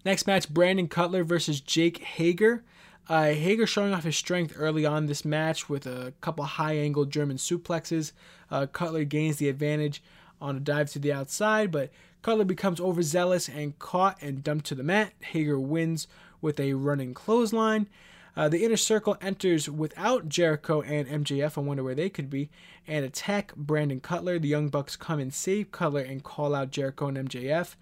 Next 0.03 0.25
match: 0.25 0.49
Brandon 0.49 0.87
Cutler 0.87 1.23
versus 1.23 1.61
Jake 1.61 1.99
Hager. 1.99 2.63
Uh, 3.09 3.25
Hager 3.33 3.67
showing 3.67 3.93
off 3.93 4.03
his 4.03 4.15
strength 4.15 4.53
early 4.55 4.85
on 4.85 5.07
this 5.07 5.25
match 5.25 5.67
with 5.67 5.85
a 5.85 6.13
couple 6.21 6.43
high 6.43 6.77
angle 6.77 7.05
German 7.05 7.37
suplexes. 7.37 8.13
Uh, 8.49 8.67
Cutler 8.67 9.03
gains 9.03 9.37
the 9.37 9.49
advantage 9.49 10.01
on 10.39 10.55
a 10.55 10.59
dive 10.59 10.89
to 10.91 10.99
the 10.99 11.11
outside, 11.11 11.71
but 11.71 11.91
Cutler 12.21 12.45
becomes 12.45 12.79
overzealous 12.79 13.49
and 13.49 13.77
caught 13.79 14.17
and 14.21 14.43
dumped 14.43 14.65
to 14.67 14.75
the 14.75 14.83
mat. 14.83 15.13
Hager 15.19 15.59
wins 15.59 16.07
with 16.41 16.59
a 16.59 16.73
running 16.73 17.13
clothesline. 17.13 17.87
Uh, 18.35 18.47
the 18.47 18.63
inner 18.63 18.77
circle 18.77 19.17
enters 19.21 19.69
without 19.69 20.29
Jericho 20.29 20.81
and 20.81 21.07
MJF. 21.07 21.57
I 21.57 21.61
wonder 21.61 21.83
where 21.83 21.95
they 21.95 22.09
could 22.09 22.29
be. 22.29 22.49
And 22.87 23.03
attack 23.03 23.53
Brandon 23.55 23.99
Cutler. 23.99 24.39
The 24.39 24.47
Young 24.47 24.69
Bucks 24.69 24.95
come 24.95 25.19
and 25.19 25.33
save 25.33 25.71
Cutler 25.71 26.01
and 26.01 26.23
call 26.23 26.55
out 26.55 26.71
Jericho 26.71 27.07
and 27.07 27.17
MJF. 27.29 27.75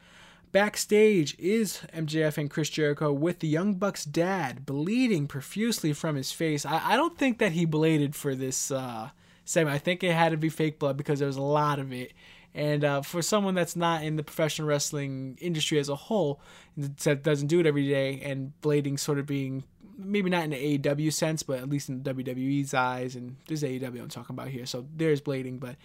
Backstage 0.51 1.35
is 1.37 1.81
MJF 1.93 2.37
and 2.39 2.49
Chris 2.49 2.69
Jericho 2.69 3.11
with 3.11 3.39
the 3.39 3.47
Young 3.47 3.75
Bucks 3.75 4.03
dad 4.03 4.65
bleeding 4.65 5.27
profusely 5.27 5.93
from 5.93 6.15
his 6.15 6.31
face. 6.31 6.65
I, 6.65 6.93
I 6.93 6.95
don't 6.95 7.17
think 7.17 7.37
that 7.37 7.51
he 7.51 7.65
bladed 7.65 8.15
for 8.15 8.33
this 8.33 8.71
uh, 8.71 9.09
segment. 9.45 9.75
I 9.75 9.77
think 9.77 10.03
it 10.03 10.13
had 10.13 10.29
to 10.29 10.37
be 10.37 10.49
fake 10.49 10.79
blood 10.79 10.97
because 10.97 11.19
there 11.19 11.27
was 11.27 11.37
a 11.37 11.41
lot 11.41 11.77
of 11.77 11.93
it. 11.93 12.13
And 12.55 12.83
uh, 12.83 13.01
for 13.03 13.21
someone 13.21 13.53
that's 13.53 13.75
not 13.75 14.03
in 14.03 14.15
the 14.15 14.23
professional 14.23 14.67
wrestling 14.67 15.37
industry 15.39 15.77
as 15.77 15.87
a 15.87 15.95
whole, 15.95 16.41
that 16.77 17.21
doesn't 17.21 17.47
do 17.47 17.59
it 17.59 17.67
every 17.67 17.87
day, 17.87 18.19
and 18.23 18.53
blading 18.63 18.99
sort 18.99 19.19
of 19.19 19.27
being 19.27 19.63
maybe 19.99 20.29
not 20.29 20.45
in 20.45 20.49
the 20.49 20.79
AEW 20.79 21.13
sense, 21.13 21.43
but 21.43 21.59
at 21.59 21.69
least 21.69 21.89
in 21.89 22.01
WWE's 22.01 22.73
eyes, 22.73 23.15
and 23.15 23.35
this 23.47 23.63
AEW 23.63 24.01
I'm 24.01 24.09
talking 24.09 24.33
about 24.33 24.47
here. 24.47 24.65
So 24.65 24.87
there's 24.95 25.21
blading, 25.21 25.59
but 25.59 25.75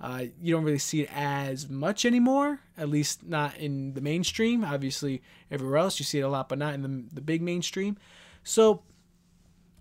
uh, 0.00 0.24
you 0.40 0.54
don't 0.54 0.64
really 0.64 0.78
see 0.78 1.02
it 1.02 1.10
as 1.12 1.68
much 1.68 2.06
anymore, 2.06 2.60
at 2.78 2.88
least 2.88 3.26
not 3.26 3.56
in 3.58 3.92
the 3.92 4.00
mainstream. 4.00 4.64
Obviously, 4.64 5.22
everywhere 5.50 5.78
else 5.78 5.98
you 5.98 6.04
see 6.04 6.20
it 6.20 6.22
a 6.22 6.28
lot, 6.28 6.48
but 6.48 6.58
not 6.58 6.74
in 6.74 6.82
the, 6.82 7.14
the 7.14 7.20
big 7.20 7.42
mainstream. 7.42 7.98
So, 8.42 8.82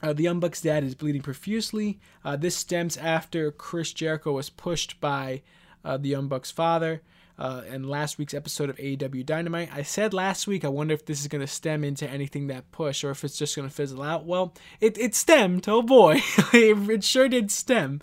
uh, 0.01 0.13
the 0.13 0.23
Young 0.23 0.39
Bucks 0.39 0.61
dad 0.61 0.83
is 0.83 0.95
bleeding 0.95 1.21
profusely. 1.21 1.99
Uh, 2.23 2.35
this 2.35 2.55
stems 2.55 2.97
after 2.97 3.51
Chris 3.51 3.93
Jericho 3.93 4.33
was 4.33 4.49
pushed 4.49 4.99
by 4.99 5.41
uh, 5.83 5.97
the 5.97 6.09
Young 6.09 6.27
Bucks 6.27 6.51
father 6.51 7.01
uh, 7.39 7.62
in 7.72 7.88
last 7.88 8.17
week's 8.17 8.34
episode 8.34 8.69
of 8.69 8.75
AEW 8.75 9.25
Dynamite. 9.25 9.69
I 9.74 9.81
said 9.81 10.13
last 10.13 10.46
week, 10.46 10.65
I 10.65 10.67
wonder 10.67 10.93
if 10.93 11.05
this 11.05 11.22
is 11.22 11.27
going 11.27 11.41
to 11.41 11.48
stem 11.48 11.86
into 11.86 12.08
anything 12.08 12.48
that 12.48 12.69
push 12.72 13.03
or 13.03 13.12
if 13.12 13.24
it's 13.24 13.38
just 13.38 13.55
going 13.55 13.67
to 13.67 13.74
fizzle 13.74 14.03
out. 14.03 14.25
Well, 14.25 14.53
it, 14.81 14.98
it 14.98 15.15
stemmed. 15.15 15.67
Oh 15.69 15.81
boy, 15.81 16.15
it 16.53 17.03
sure 17.03 17.29
did 17.29 17.50
stem. 17.50 18.01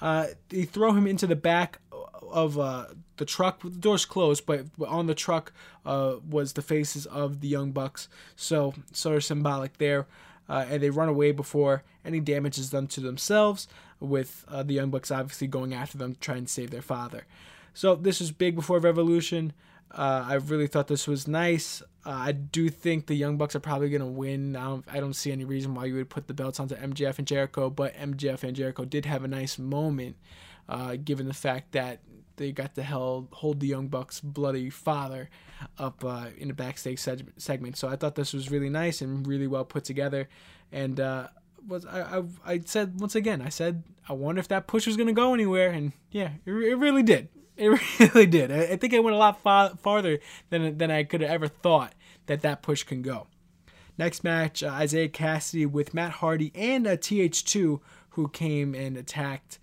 Uh, 0.00 0.26
they 0.48 0.64
throw 0.64 0.92
him 0.92 1.06
into 1.06 1.28
the 1.28 1.36
back 1.36 1.78
of 2.28 2.58
uh, 2.58 2.86
the 3.18 3.24
truck. 3.24 3.62
With 3.62 3.74
the 3.74 3.78
doors 3.78 4.04
closed, 4.04 4.46
but 4.46 4.66
on 4.84 5.06
the 5.06 5.14
truck 5.14 5.52
uh, 5.86 6.16
was 6.28 6.54
the 6.54 6.62
faces 6.62 7.06
of 7.06 7.40
the 7.40 7.48
Young 7.48 7.70
Bucks. 7.70 8.08
So, 8.34 8.74
sort 8.92 9.16
of 9.16 9.24
symbolic 9.24 9.78
there. 9.78 10.06
Uh, 10.48 10.66
and 10.68 10.82
they 10.82 10.90
run 10.90 11.08
away 11.08 11.30
before 11.30 11.84
any 12.04 12.18
damage 12.18 12.58
is 12.58 12.70
done 12.70 12.88
to 12.88 13.00
themselves, 13.00 13.68
with 14.00 14.44
uh, 14.48 14.64
the 14.64 14.74
Young 14.74 14.90
Bucks 14.90 15.12
obviously 15.12 15.46
going 15.46 15.72
after 15.72 15.96
them 15.96 16.14
to 16.14 16.20
try 16.20 16.36
and 16.36 16.50
save 16.50 16.70
their 16.70 16.82
father. 16.82 17.26
So 17.74 17.94
this 17.94 18.20
was 18.20 18.32
big 18.32 18.54
before 18.54 18.78
Revolution. 18.78 19.52
Uh, 19.90 20.24
I 20.26 20.34
really 20.34 20.66
thought 20.66 20.88
this 20.88 21.06
was 21.06 21.28
nice. 21.28 21.82
Uh, 22.04 22.10
I 22.10 22.32
do 22.32 22.68
think 22.68 23.06
the 23.06 23.14
Young 23.14 23.36
Bucks 23.36 23.54
are 23.54 23.60
probably 23.60 23.90
going 23.90 24.00
to 24.00 24.06
win. 24.06 24.56
I 24.56 24.64
don't, 24.64 24.84
I 24.90 25.00
don't 25.00 25.12
see 25.14 25.32
any 25.32 25.44
reason 25.44 25.74
why 25.74 25.84
you 25.84 25.94
would 25.96 26.10
put 26.10 26.26
the 26.26 26.34
belts 26.34 26.58
onto 26.58 26.74
MJF 26.74 27.18
and 27.18 27.26
Jericho, 27.26 27.68
but 27.68 27.94
MJF 27.96 28.42
and 28.42 28.56
Jericho 28.56 28.84
did 28.84 29.04
have 29.04 29.22
a 29.22 29.28
nice 29.28 29.58
moment, 29.58 30.16
uh, 30.68 30.96
given 30.96 31.28
the 31.28 31.34
fact 31.34 31.72
that 31.72 32.00
they 32.36 32.52
got 32.52 32.74
to 32.74 32.82
held, 32.82 33.28
hold 33.32 33.60
the 33.60 33.66
Young 33.66 33.88
Bucks' 33.88 34.20
bloody 34.20 34.70
father 34.70 35.28
up 35.78 36.02
uh, 36.04 36.26
in 36.38 36.48
the 36.48 36.54
backstage 36.54 36.98
seg- 36.98 37.28
segment. 37.36 37.76
So 37.76 37.88
I 37.88 37.96
thought 37.96 38.14
this 38.14 38.32
was 38.32 38.50
really 38.50 38.70
nice 38.70 39.02
and 39.02 39.26
really 39.26 39.46
well 39.46 39.64
put 39.64 39.84
together. 39.84 40.28
And 40.72 40.98
uh, 40.98 41.28
was 41.68 41.84
I, 41.86 42.18
I, 42.18 42.22
I 42.44 42.60
said 42.64 42.98
once 42.98 43.14
again, 43.14 43.42
I 43.42 43.50
said 43.50 43.84
I 44.08 44.14
wonder 44.14 44.40
if 44.40 44.48
that 44.48 44.66
push 44.66 44.86
was 44.86 44.96
going 44.96 45.06
to 45.06 45.12
go 45.12 45.34
anywhere, 45.34 45.70
and 45.70 45.92
yeah, 46.10 46.30
it, 46.46 46.50
it 46.50 46.76
really 46.76 47.02
did. 47.02 47.28
It 47.56 47.68
really 48.00 48.26
did. 48.26 48.50
I, 48.50 48.76
think 48.76 48.92
it 48.92 49.04
went 49.04 49.14
a 49.14 49.18
lot 49.18 49.42
far, 49.42 49.70
farther 49.76 50.18
than 50.50 50.78
than 50.78 50.90
I 50.90 51.04
could 51.04 51.20
have 51.20 51.30
ever 51.30 51.48
thought 51.48 51.94
that 52.26 52.42
that 52.42 52.62
push 52.62 52.82
can 52.82 53.02
go. 53.02 53.26
Next 53.98 54.24
match, 54.24 54.62
uh, 54.62 54.78
Isiah 54.82 55.08
Kassidy 55.08 55.66
with 55.66 55.92
Matt 55.92 56.12
Hardy 56.12 56.50
and 56.54 56.86
uh, 56.86 56.96
TH2, 56.96 57.80
who 58.10 58.28
came 58.28 58.74
and 58.74 58.96
attacked 58.96 59.58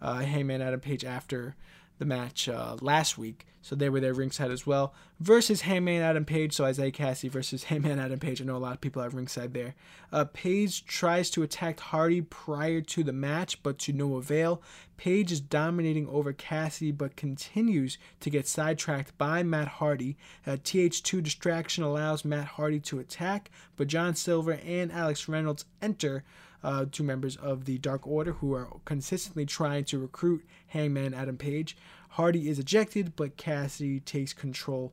uh, 0.00 0.20
Hangman 0.20 0.62
Adam 0.62 0.80
Page 0.80 1.04
after 1.04 1.54
the 1.98 2.04
match 2.04 2.48
uh, 2.48 2.76
last 2.80 3.18
week. 3.18 3.46
So 3.62 3.74
they 3.74 3.88
were 3.88 4.00
there 4.00 4.12
ringside 4.12 4.50
as 4.50 4.66
well. 4.66 4.92
Versus 5.20 5.62
Hangman 5.62 6.02
Adam 6.02 6.26
Page. 6.26 6.52
So 6.52 6.66
Isiah 6.66 6.90
Cassie 6.90 7.28
versus 7.28 7.64
Hangman 7.70 7.98
Adam 7.98 8.18
Page. 8.18 8.42
I 8.42 8.44
know 8.44 8.56
a 8.56 8.58
lot 8.58 8.74
of 8.74 8.82
people 8.82 9.02
have 9.02 9.14
ringside 9.14 9.54
there. 9.54 9.74
Uh, 10.12 10.26
Page 10.26 10.84
tries 10.84 11.30
to 11.30 11.42
attack 11.42 11.80
Hardy 11.80 12.20
prior 12.20 12.82
to 12.82 13.02
the 13.02 13.12
match, 13.12 13.62
but 13.62 13.78
to 13.80 13.94
no 13.94 14.16
avail. 14.16 14.60
Page 14.98 15.32
is 15.32 15.40
dominating 15.40 16.06
over 16.08 16.34
Cassie, 16.34 16.92
but 16.92 17.16
continues 17.16 17.96
to 18.20 18.28
get 18.28 18.46
sidetracked 18.46 19.16
by 19.16 19.42
Matt 19.42 19.68
Hardy. 19.68 20.18
Uh, 20.46 20.52
TH2 20.52 21.22
distraction 21.22 21.84
allows 21.84 22.24
Matt 22.24 22.46
Hardy 22.46 22.80
to 22.80 22.98
attack, 22.98 23.50
but 23.76 23.88
John 23.88 24.14
Silver 24.14 24.58
and 24.64 24.92
Alex 24.92 25.26
Reynolds 25.26 25.64
enter. 25.80 26.22
Uh, 26.64 26.86
two 26.90 27.04
members 27.04 27.36
of 27.36 27.66
the 27.66 27.76
Dark 27.76 28.06
Order 28.06 28.32
who 28.32 28.54
are 28.54 28.68
consistently 28.86 29.44
trying 29.44 29.84
to 29.84 29.98
recruit 29.98 30.44
Hangman 30.68 31.12
Adam 31.12 31.36
Page. 31.36 31.76
Hardy 32.10 32.48
is 32.48 32.58
ejected, 32.58 33.14
but 33.16 33.36
Kassidy 33.36 34.02
takes 34.02 34.32
control 34.32 34.90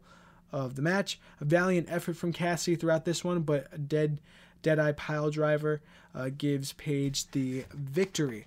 of 0.51 0.75
the 0.75 0.81
match. 0.81 1.17
A 1.39 1.45
valiant 1.45 1.87
effort 1.89 2.17
from 2.17 2.33
Kassidy 2.33 2.77
throughout 2.77 3.05
this 3.05 3.23
one, 3.23 3.39
but 3.43 3.67
a 3.71 3.77
dead 3.77 4.19
Deadeye 4.61 4.91
pile 4.91 5.29
driver 5.29 5.81
uh, 6.13 6.29
gives 6.37 6.73
Page 6.73 7.31
the 7.31 7.65
victory. 7.73 8.45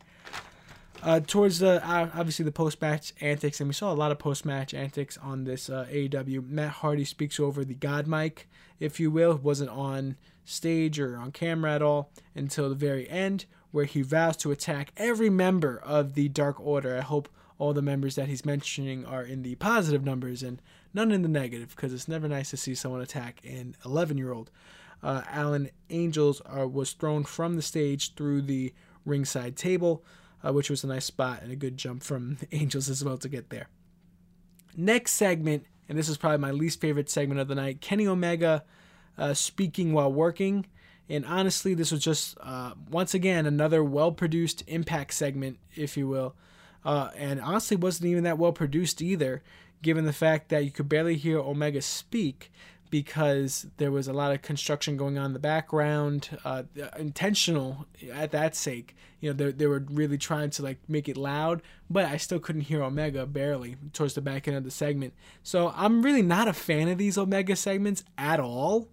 Uh, 1.03 1.21
towards 1.21 1.59
the 1.59 1.87
uh, 1.87 2.09
obviously 2.15 2.45
the 2.45 2.53
post 2.53 2.81
match 2.81 3.13
antics, 3.21 3.61
and 3.61 3.69
we 3.69 3.75
saw 3.75 3.93
a 3.93 3.95
lot 3.95 4.11
of 4.11 4.19
post 4.19 4.45
match 4.45 4.73
antics 4.73 5.19
on 5.19 5.45
this 5.45 5.69
uh, 5.69 5.87
AEW. 5.91 6.49
Matt 6.49 6.71
Hardy 6.71 7.05
speaks 7.05 7.39
over 7.39 7.65
the 7.65 7.75
God 7.75 8.07
mic, 8.07 8.49
if 8.81 8.99
you 8.99 9.11
will, 9.11 9.37
wasn't 9.37 9.71
on 9.71 10.17
stage 10.45 10.99
or 10.99 11.17
on 11.17 11.33
camera 11.33 11.75
at 11.75 11.83
all 11.83 12.11
until 12.35 12.69
the 12.69 12.75
very 12.75 13.09
end, 13.09 13.45
where 13.71 13.85
he 13.85 14.03
vows 14.03 14.37
to 14.39 14.51
attack 14.51 14.93
every 14.97 15.31
member 15.31 15.81
of 15.85 16.15
the 16.15 16.29
Dark 16.29 16.59
Order. 16.61 16.97
I 16.97 17.03
hope 17.03 17.29
all 17.59 17.73
the 17.73 17.83
members 17.83 18.15
that 18.17 18.29
he's 18.29 18.45
mentioning 18.45 19.05
are 19.05 19.23
in 19.23 19.43
the 19.43 19.55
positive 19.57 20.05
numbers 20.05 20.43
and 20.43 20.61
none 20.93 21.13
in 21.13 21.23
the 21.23 21.29
negative 21.29 21.75
because 21.75 21.93
it's 21.93 22.09
never 22.09 22.29
nice 22.29 22.51
to 22.51 22.57
see 22.57 22.75
someone 22.75 23.01
attack 23.01 23.41
an 23.45 23.77
11 23.85 24.19
year 24.19 24.33
old. 24.33 24.51
Uh, 25.03 25.23
Alan 25.31 25.71
Angels 25.91 26.41
uh, 26.47 26.67
was 26.67 26.93
thrown 26.93 27.25
from 27.25 27.57
the 27.57 27.63
stage 27.63 28.15
through 28.15 28.43
the 28.43 28.73
ringside 29.05 29.57
table, 29.57 30.03
uh, 30.45 30.53
which 30.53 30.71
was 30.71 30.85
a 30.85 30.87
nice 30.87 31.05
spot 31.05 31.41
and 31.43 31.51
a 31.51 31.57
good 31.57 31.77
jump 31.77 32.03
from 32.03 32.39
Angels 32.53 32.89
as 32.89 33.03
well 33.03 33.19
to 33.19 33.29
get 33.29 33.51
there. 33.51 33.69
Next 34.77 35.13
segment, 35.13 35.67
and 35.89 35.99
this 35.99 36.09
is 36.09 36.17
probably 36.17 36.39
my 36.39 36.51
least 36.51 36.81
favorite 36.81 37.09
segment 37.09 37.41
of 37.41 37.49
the 37.49 37.55
night 37.55 37.81
Kenny 37.81 38.07
Omega 38.07 38.65
uh, 39.17 39.35
speaking 39.35 39.93
while 39.93 40.13
working. 40.13 40.67
And 41.09 41.25
honestly, 41.27 41.75
this 41.75 41.93
was 41.93 42.03
just, 42.03 42.37
uh, 42.41 42.73
once 42.91 43.15
again, 43.15 43.47
another 43.47 43.85
well 43.85 44.11
produced 44.11 44.65
impact 44.67 45.15
segment, 45.15 45.59
if 45.75 45.97
you 45.97 46.09
will. 46.09 46.35
Uh, 46.85 47.11
and 47.17 47.41
honestly, 47.41 47.77
wasn't 47.77 48.07
even 48.07 48.25
that 48.25 48.39
well 48.39 48.53
produced 48.53 49.01
either, 49.01 49.43
given 49.83 50.05
the 50.07 50.13
fact 50.13 50.49
that 50.49 50.65
you 50.65 50.71
could 50.71 50.89
barely 50.89 51.17
hear 51.17 51.39
Omega 51.39 51.83
speak 51.83 52.51
because 52.91 53.67
there 53.77 53.91
was 53.91 54.09
a 54.09 54.13
lot 54.13 54.33
of 54.33 54.43
construction 54.43 54.97
going 54.97 55.19
on 55.19 55.27
in 55.27 55.33
the 55.33 55.39
background, 55.39 56.39
uh, 56.45 56.63
intentional 56.97 57.87
at 58.13 58.31
that 58.31 58.55
sake. 58.55 58.95
You 59.21 59.31
know, 59.31 59.35
they, 59.35 59.53
they 59.53 59.67
were 59.67 59.85
really 59.91 60.19
trying 60.19 60.51
to 60.51 60.63
like 60.63 60.79
make 60.89 61.09
it 61.09 61.17
loud, 61.17 61.63
but 61.91 62.05
I 62.05 62.17
still 62.19 62.39
couldn't 62.39 62.63
hear 62.63 62.83
Omega 62.83 63.27
barely 63.27 63.77
towards 63.93 64.15
the 64.15 64.21
back 64.21 64.47
end 64.47 64.57
of 64.57 64.65
the 64.65 64.71
segment. 64.71 65.15
So 65.43 65.73
I'm 65.75 66.03
really 66.03 66.23
not 66.23 66.49
a 66.49 66.53
fan 66.53 66.89
of 66.89 66.99
these 66.99 67.19
Omega 67.19 67.57
segments 67.57 68.05
at 68.17 68.39
all. 68.41 68.89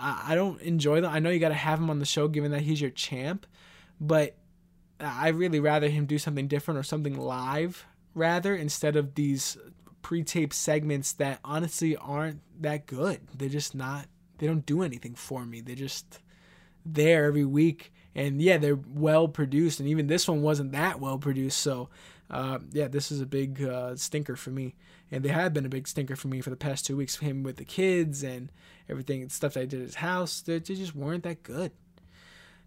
I 0.00 0.34
don't 0.34 0.60
enjoy 0.60 1.00
them. 1.00 1.12
I 1.12 1.18
know 1.18 1.30
you 1.30 1.40
got 1.40 1.48
to 1.48 1.54
have 1.54 1.80
him 1.80 1.90
on 1.90 1.98
the 1.98 2.04
show 2.04 2.28
given 2.28 2.52
that 2.52 2.60
he's 2.60 2.80
your 2.80 2.90
champ, 2.90 3.46
but 4.00 4.36
I 5.00 5.28
really 5.28 5.58
rather 5.58 5.88
him 5.88 6.06
do 6.06 6.18
something 6.18 6.48
different 6.48 6.78
or 6.78 6.82
something 6.82 7.18
live 7.18 7.86
rather 8.14 8.54
instead 8.54 8.96
of 8.96 9.14
these 9.14 9.56
pre-taped 10.02 10.54
segments 10.54 11.12
that 11.14 11.40
honestly 11.44 11.96
aren't 11.96 12.40
that 12.62 12.86
good. 12.86 13.20
They're 13.36 13.48
just 13.48 13.74
not. 13.74 14.06
They 14.38 14.46
don't 14.46 14.66
do 14.66 14.82
anything 14.82 15.14
for 15.14 15.44
me. 15.44 15.60
They're 15.60 15.74
just 15.74 16.20
there 16.86 17.26
every 17.26 17.44
week, 17.44 17.92
and 18.14 18.40
yeah, 18.40 18.56
they're 18.56 18.76
well 18.76 19.28
produced. 19.28 19.80
And 19.80 19.88
even 19.88 20.06
this 20.06 20.28
one 20.28 20.42
wasn't 20.42 20.72
that 20.72 21.00
well 21.00 21.18
produced. 21.18 21.58
So 21.58 21.88
uh, 22.30 22.58
yeah, 22.72 22.88
this 22.88 23.10
is 23.10 23.20
a 23.20 23.26
big 23.26 23.62
uh, 23.62 23.96
stinker 23.96 24.36
for 24.36 24.50
me. 24.50 24.74
And 25.10 25.24
they 25.24 25.30
have 25.30 25.54
been 25.54 25.64
a 25.64 25.70
big 25.70 25.88
stinker 25.88 26.16
for 26.16 26.28
me 26.28 26.40
for 26.40 26.50
the 26.50 26.56
past 26.56 26.84
two 26.84 26.96
weeks. 26.96 27.16
Him 27.16 27.42
with 27.42 27.56
the 27.56 27.64
kids 27.64 28.22
and 28.22 28.52
everything, 28.88 29.26
stuff 29.30 29.54
that 29.54 29.60
I 29.60 29.64
did 29.64 29.80
at 29.80 29.86
his 29.86 29.94
house, 29.96 30.42
they, 30.42 30.60
just 30.60 30.94
weren't 30.94 31.24
that 31.24 31.42
good. 31.42 31.72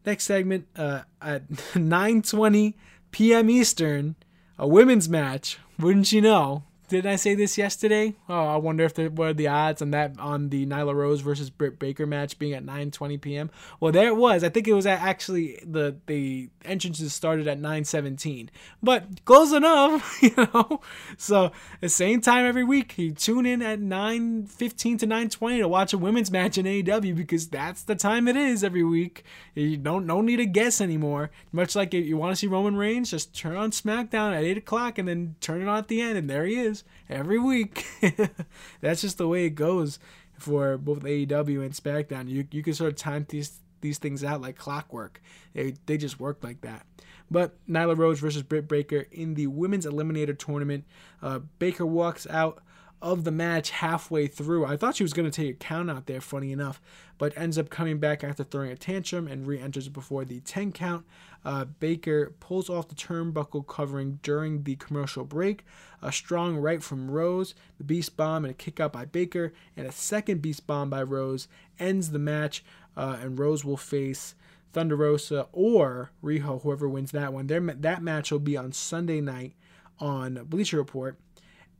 Next 0.05 0.23
segment 0.23 0.67
uh, 0.75 1.01
at 1.21 1.47
9:20 1.49 2.73
p.m. 3.11 3.49
Eastern, 3.49 4.15
a 4.57 4.67
women's 4.67 5.07
match. 5.07 5.59
Wouldn't 5.77 6.11
you 6.11 6.21
know? 6.21 6.63
Did 6.91 7.05
I 7.05 7.15
say 7.15 7.35
this 7.35 7.57
yesterday? 7.57 8.15
Oh, 8.27 8.47
I 8.47 8.57
wonder 8.57 8.83
if 8.83 8.93
there 8.95 9.09
were 9.09 9.31
the 9.31 9.47
odds 9.47 9.81
on 9.81 9.91
that 9.91 10.19
on 10.19 10.49
the 10.49 10.65
Nyla 10.65 10.93
Rose 10.93 11.21
versus 11.21 11.49
Britt 11.49 11.79
Baker 11.79 12.05
match 12.05 12.37
being 12.37 12.51
at 12.51 12.65
9:20 12.65 13.21
p.m. 13.21 13.49
Well, 13.79 13.93
there 13.93 14.09
it 14.09 14.17
was. 14.17 14.43
I 14.43 14.49
think 14.49 14.67
it 14.67 14.73
was 14.73 14.85
actually 14.85 15.63
the 15.65 15.95
the 16.07 16.49
entrances 16.65 17.13
started 17.13 17.47
at 17.47 17.61
9:17, 17.61 18.49
but 18.83 19.23
close 19.23 19.53
enough, 19.53 20.21
you 20.21 20.33
know. 20.35 20.81
So 21.17 21.53
the 21.79 21.87
same 21.87 22.19
time 22.19 22.45
every 22.45 22.65
week, 22.65 22.97
you 22.97 23.13
tune 23.13 23.45
in 23.45 23.61
at 23.61 23.79
9:15 23.79 24.99
to 24.99 25.07
9:20 25.07 25.59
to 25.59 25.69
watch 25.69 25.93
a 25.93 25.97
women's 25.97 26.29
match 26.29 26.57
in 26.57 26.65
AEW 26.65 27.15
because 27.15 27.47
that's 27.47 27.83
the 27.83 27.95
time 27.95 28.27
it 28.27 28.35
is 28.35 28.65
every 28.65 28.83
week. 28.83 29.23
You 29.55 29.77
don't 29.77 30.05
no 30.05 30.19
need 30.19 30.37
to 30.37 30.45
guess 30.45 30.81
anymore. 30.81 31.31
Much 31.53 31.73
like 31.73 31.93
if 31.93 32.05
you 32.05 32.17
want 32.17 32.33
to 32.33 32.35
see 32.35 32.47
Roman 32.47 32.75
Reigns, 32.75 33.11
just 33.11 33.33
turn 33.33 33.55
on 33.55 33.71
SmackDown 33.71 34.35
at 34.35 34.43
8 34.43 34.57
o'clock 34.57 34.97
and 34.97 35.07
then 35.07 35.35
turn 35.39 35.61
it 35.61 35.69
on 35.69 35.77
at 35.77 35.87
the 35.87 36.01
end, 36.01 36.17
and 36.17 36.29
there 36.29 36.45
he 36.45 36.55
is 36.55 36.80
every 37.09 37.39
week. 37.39 37.85
That's 38.81 39.01
just 39.01 39.17
the 39.17 39.27
way 39.27 39.45
it 39.45 39.51
goes 39.51 39.99
for 40.37 40.77
both 40.77 41.03
AEW 41.03 41.63
and 41.63 41.73
SmackDown. 41.73 42.29
You 42.29 42.47
you 42.51 42.63
can 42.63 42.73
sort 42.73 42.91
of 42.91 42.97
time 42.97 43.25
these 43.29 43.59
these 43.81 43.97
things 43.97 44.23
out 44.23 44.41
like 44.41 44.57
clockwork. 44.57 45.21
They 45.53 45.75
they 45.85 45.97
just 45.97 46.19
work 46.19 46.43
like 46.43 46.61
that. 46.61 46.85
But 47.29 47.55
Nyla 47.67 47.97
Rose 47.97 48.19
versus 48.19 48.43
Britt 48.43 48.67
Baker 48.67 49.07
in 49.11 49.35
the 49.35 49.47
women's 49.47 49.85
eliminator 49.85 50.37
tournament. 50.37 50.85
Uh, 51.21 51.39
Baker 51.59 51.85
walks 51.85 52.27
out 52.27 52.61
of 53.01 53.23
the 53.23 53.31
match 53.31 53.71
halfway 53.71 54.27
through. 54.27 54.65
I 54.65 54.77
thought 54.77 54.95
she 54.95 55.03
was 55.03 55.13
going 55.13 55.29
to 55.29 55.35
take 55.35 55.55
a 55.55 55.57
count 55.57 55.89
out 55.89 56.05
there, 56.05 56.21
funny 56.21 56.51
enough, 56.51 56.79
but 57.17 57.35
ends 57.35 57.57
up 57.57 57.69
coming 57.69 57.97
back 57.97 58.23
after 58.23 58.43
throwing 58.43 58.71
a 58.71 58.75
tantrum 58.75 59.27
and 59.27 59.47
re 59.47 59.59
enters 59.59 59.89
before 59.89 60.23
the 60.23 60.39
10 60.41 60.71
count. 60.71 61.05
Uh, 61.43 61.65
Baker 61.65 62.33
pulls 62.39 62.69
off 62.69 62.87
the 62.87 62.95
turnbuckle 62.95 63.65
covering 63.65 64.19
during 64.21 64.63
the 64.63 64.75
commercial 64.75 65.25
break. 65.25 65.65
A 66.01 66.11
strong 66.11 66.57
right 66.57 66.83
from 66.83 67.09
Rose, 67.09 67.55
the 67.77 67.83
Beast 67.83 68.15
Bomb, 68.15 68.45
and 68.45 68.51
a 68.51 68.55
kick 68.55 68.79
out 68.79 68.93
by 68.93 69.05
Baker, 69.05 69.53
and 69.75 69.87
a 69.87 69.91
second 69.91 70.41
Beast 70.41 70.67
Bomb 70.67 70.89
by 70.89 71.01
Rose 71.01 71.47
ends 71.79 72.11
the 72.11 72.19
match, 72.19 72.63
uh, 72.95 73.17
and 73.21 73.39
Rose 73.39 73.65
will 73.65 73.77
face. 73.77 74.35
Thunder 74.73 74.95
Rosa 74.95 75.47
or 75.51 76.11
Riho, 76.23 76.61
whoever 76.61 76.87
wins 76.87 77.11
that 77.11 77.33
one. 77.33 77.47
Their, 77.47 77.59
that 77.59 78.01
match 78.01 78.31
will 78.31 78.39
be 78.39 78.55
on 78.55 78.71
Sunday 78.71 79.19
night 79.19 79.53
on 79.99 80.45
Bleacher 80.45 80.77
Report. 80.77 81.17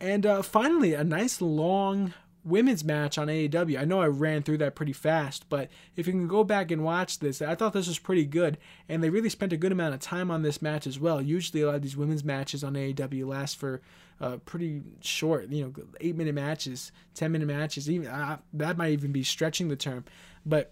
And 0.02 0.26
uh, 0.26 0.42
finally, 0.42 0.96
a 0.96 1.04
nice 1.04 1.42
long 1.42 2.16
women's 2.44 2.84
match 2.84 3.20
on 3.20 3.28
AEW. 3.28 3.80
I 3.80 3.86
know 3.86 4.02
I 4.02 4.08
ran 4.08 4.42
through 4.42 4.58
that 4.58 4.74
pretty 4.74 4.94
fast, 4.94 5.48
but 5.48 5.70
if 5.96 6.08
you 6.08 6.14
can 6.14 6.28
go 6.28 6.44
back 6.44 6.72
and 6.72 6.84
watch 6.84 7.20
this, 7.20 7.40
I 7.40 7.54
thought 7.54 7.74
this 7.74 7.88
was 7.88 8.00
pretty 8.00 8.26
good. 8.26 8.58
And 8.90 9.04
they 9.04 9.12
really 9.12 9.30
spent 9.30 9.54
a 9.54 9.58
good 9.58 9.72
amount 9.72 9.94
of 9.94 10.00
time 10.00 10.32
on 10.32 10.42
this 10.42 10.60
match 10.60 10.88
as 10.88 11.00
well. 11.00 11.22
Usually, 11.22 11.62
a 11.62 11.68
lot 11.68 11.76
of 11.76 11.82
these 11.84 11.96
women's 11.96 12.24
matches 12.24 12.64
on 12.64 12.74
AEW 12.74 13.28
last 13.28 13.58
for 13.58 13.80
uh, 14.20 14.38
pretty 14.38 14.82
short, 15.02 15.50
you 15.50 15.66
know, 15.66 15.84
eight 16.00 16.16
minute 16.16 16.34
matches, 16.34 16.92
10 17.14 17.32
minute 17.32 17.48
matches. 17.48 17.88
Even 17.88 18.08
uh, 18.08 18.40
That 18.54 18.78
might 18.78 18.94
even 18.94 19.12
be 19.12 19.24
stretching 19.24 19.68
the 19.68 19.76
term. 19.76 20.04
But 20.44 20.72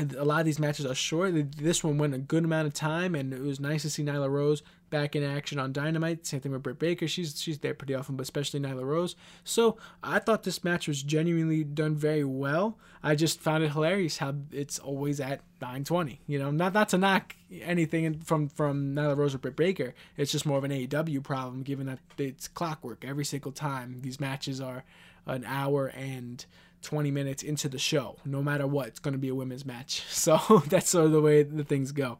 a 0.00 0.24
lot 0.24 0.40
of 0.40 0.46
these 0.46 0.58
matches 0.58 0.84
are 0.84 0.96
short. 0.96 1.32
This 1.56 1.84
one 1.84 1.96
went 1.96 2.14
a 2.14 2.18
good 2.18 2.44
amount 2.44 2.66
of 2.66 2.74
time, 2.74 3.14
and 3.14 3.32
it 3.32 3.40
was 3.40 3.60
nice 3.60 3.82
to 3.82 3.90
see 3.90 4.02
Nyla 4.02 4.28
Rose 4.28 4.64
back 4.92 5.16
in 5.16 5.24
action 5.24 5.58
on 5.58 5.72
Dynamite. 5.72 6.24
Same 6.26 6.38
thing 6.38 6.52
with 6.52 6.62
Britt 6.62 6.78
Baker. 6.78 7.08
She's 7.08 7.40
she's 7.40 7.58
there 7.58 7.74
pretty 7.74 7.94
often, 7.94 8.14
but 8.14 8.22
especially 8.22 8.60
Nyla 8.60 8.84
Rose. 8.84 9.16
So 9.42 9.78
I 10.04 10.20
thought 10.20 10.44
this 10.44 10.62
match 10.62 10.86
was 10.86 11.02
genuinely 11.02 11.64
done 11.64 11.96
very 11.96 12.22
well. 12.22 12.78
I 13.02 13.16
just 13.16 13.40
found 13.40 13.64
it 13.64 13.72
hilarious 13.72 14.18
how 14.18 14.34
it's 14.52 14.78
always 14.78 15.18
at 15.18 15.40
9:20. 15.60 16.18
You 16.28 16.38
know, 16.38 16.52
not 16.52 16.74
not 16.74 16.90
to 16.90 16.98
knock 16.98 17.34
anything 17.50 18.20
from 18.20 18.48
from 18.48 18.94
Nyla 18.94 19.16
Rose 19.16 19.34
or 19.34 19.38
Britt 19.38 19.56
Baker. 19.56 19.94
It's 20.16 20.30
just 20.30 20.46
more 20.46 20.58
of 20.58 20.64
an 20.64 20.70
AEW 20.70 21.24
problem, 21.24 21.62
given 21.62 21.86
that 21.86 21.98
it's 22.18 22.46
clockwork 22.46 23.04
every 23.04 23.24
single 23.24 23.52
time. 23.52 24.02
These 24.02 24.20
matches 24.20 24.60
are 24.60 24.84
an 25.26 25.44
hour 25.44 25.86
and 25.86 26.44
20 26.82 27.10
minutes 27.10 27.42
into 27.42 27.68
the 27.68 27.78
show. 27.78 28.16
No 28.24 28.42
matter 28.42 28.66
what, 28.66 28.88
it's 28.88 28.98
going 28.98 29.12
to 29.12 29.18
be 29.18 29.28
a 29.28 29.34
women's 29.34 29.64
match. 29.64 30.02
So 30.12 30.62
that's 30.68 30.90
sort 30.90 31.06
of 31.06 31.12
the 31.12 31.20
way 31.20 31.42
the 31.42 31.64
things 31.64 31.90
go. 31.90 32.18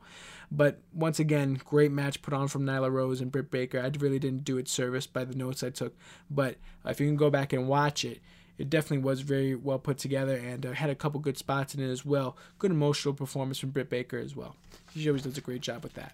But 0.50 0.81
once 0.92 1.19
again, 1.19 1.61
great 1.64 1.92
match 1.92 2.21
put 2.21 2.35
on 2.35 2.49
from 2.49 2.66
Nyla 2.66 2.90
Rose 2.90 3.21
and 3.21 3.31
Britt 3.31 3.50
Baker. 3.50 3.81
I 3.81 3.90
really 3.99 4.19
didn't 4.19 4.45
do 4.45 4.59
it 4.59 4.69
service 4.69 5.07
by 5.07 5.25
the 5.25 5.35
notes 5.35 5.62
I 5.62 5.71
took. 5.71 5.97
But 6.31 6.57
if 6.85 7.00
you 7.00 7.07
can 7.07 7.16
go 7.16 7.31
back 7.31 7.52
and 7.52 7.69
watch 7.69 8.04
it, 8.04 8.21
it 8.59 8.69
definitely 8.69 9.04
was 9.04 9.23
very 9.23 9.54
well 9.54 9.78
put 9.78 9.99
together 9.99 10.37
and 10.37 10.66
uh, 10.66 10.73
had 10.73 10.90
a 10.90 10.95
couple 10.95 11.21
good 11.21 11.38
spots 11.38 11.75
in 11.75 11.83
it 11.83 11.90
as 11.90 12.04
well. 12.04 12.37
Good 12.59 12.71
emotional 12.71 13.14
performance 13.14 13.59
from 13.59 13.71
Britt 13.71 13.88
Baker 13.88 14.19
as 14.19 14.37
well. 14.37 14.57
She 14.95 15.09
always 15.09 15.23
does 15.23 15.38
a 15.38 15.40
great 15.40 15.62
job 15.62 15.83
with 15.83 15.95
that. 15.95 16.12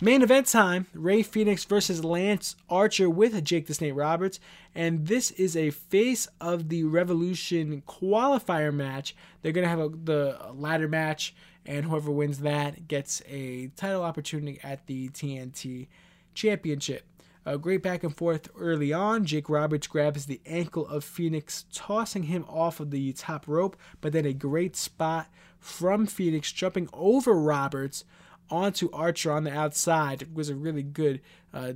Main 0.00 0.22
event 0.22 0.48
time 0.48 0.86
Rey 0.92 1.22
Fenix 1.22 1.64
versus 1.64 2.04
Lance 2.04 2.56
Archer 2.68 3.08
with 3.08 3.42
Jake 3.44 3.68
the 3.68 3.74
Snake 3.74 3.94
Roberts. 3.94 4.40
And 4.74 5.06
this 5.06 5.30
is 5.30 5.56
a 5.56 5.70
face 5.70 6.26
of 6.40 6.68
the 6.68 6.82
Revolution 6.84 7.82
qualifier 7.86 8.74
match. 8.74 9.14
They're 9.40 9.52
going 9.52 9.62
to 9.62 9.68
have 9.68 9.78
a, 9.78 9.88
the 9.88 10.38
ladder 10.52 10.88
match, 10.88 11.34
and 11.64 11.84
whoever 11.86 12.10
wins 12.10 12.40
that 12.40 12.88
gets 12.88 13.22
a 13.28 13.68
title 13.76 14.02
opportunity 14.02 14.58
at 14.64 14.86
the 14.86 15.10
TNT 15.10 15.86
Championship. 16.34 17.06
A 17.46 17.56
great 17.56 17.82
back 17.82 18.02
and 18.02 18.16
forth 18.16 18.48
early 18.58 18.92
on. 18.92 19.24
Jake 19.24 19.48
Roberts 19.48 19.86
grabs 19.86 20.26
the 20.26 20.40
ankle 20.44 20.88
of 20.88 21.04
Fenix, 21.04 21.66
tossing 21.72 22.24
him 22.24 22.44
off 22.48 22.80
of 22.80 22.90
the 22.90 23.12
top 23.12 23.46
rope, 23.46 23.76
but 24.00 24.12
then 24.12 24.26
a 24.26 24.32
great 24.32 24.74
spot 24.74 25.28
from 25.60 26.06
Fenix 26.06 26.50
jumping 26.50 26.88
over 26.92 27.34
Roberts 27.34 28.04
onto 28.50 28.90
Archer 28.92 29.32
on 29.32 29.44
the 29.44 29.52
outside. 29.52 30.22
It 30.22 30.34
was 30.34 30.48
a 30.48 30.54
really 30.54 30.82
good 30.82 31.20
uh, 31.52 31.74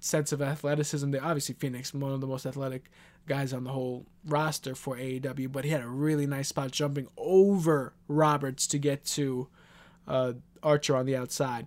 sense 0.00 0.32
of 0.32 0.42
athleticism 0.42 1.10
there. 1.10 1.24
Obviously, 1.24 1.54
Fenix, 1.54 1.92
one 1.92 2.12
of 2.12 2.20
the 2.20 2.26
most 2.26 2.46
athletic 2.46 2.90
guys 3.26 3.52
on 3.52 3.64
the 3.64 3.70
whole 3.70 4.06
roster 4.24 4.74
for 4.74 4.96
AEW, 4.96 5.50
but 5.50 5.64
he 5.64 5.70
had 5.70 5.82
a 5.82 5.88
really 5.88 6.26
nice 6.26 6.48
spot 6.48 6.70
jumping 6.70 7.08
over 7.16 7.92
Roberts 8.08 8.66
to 8.68 8.78
get 8.78 9.04
to 9.04 9.48
uh, 10.06 10.34
Archer 10.62 10.96
on 10.96 11.06
the 11.06 11.16
outside. 11.16 11.66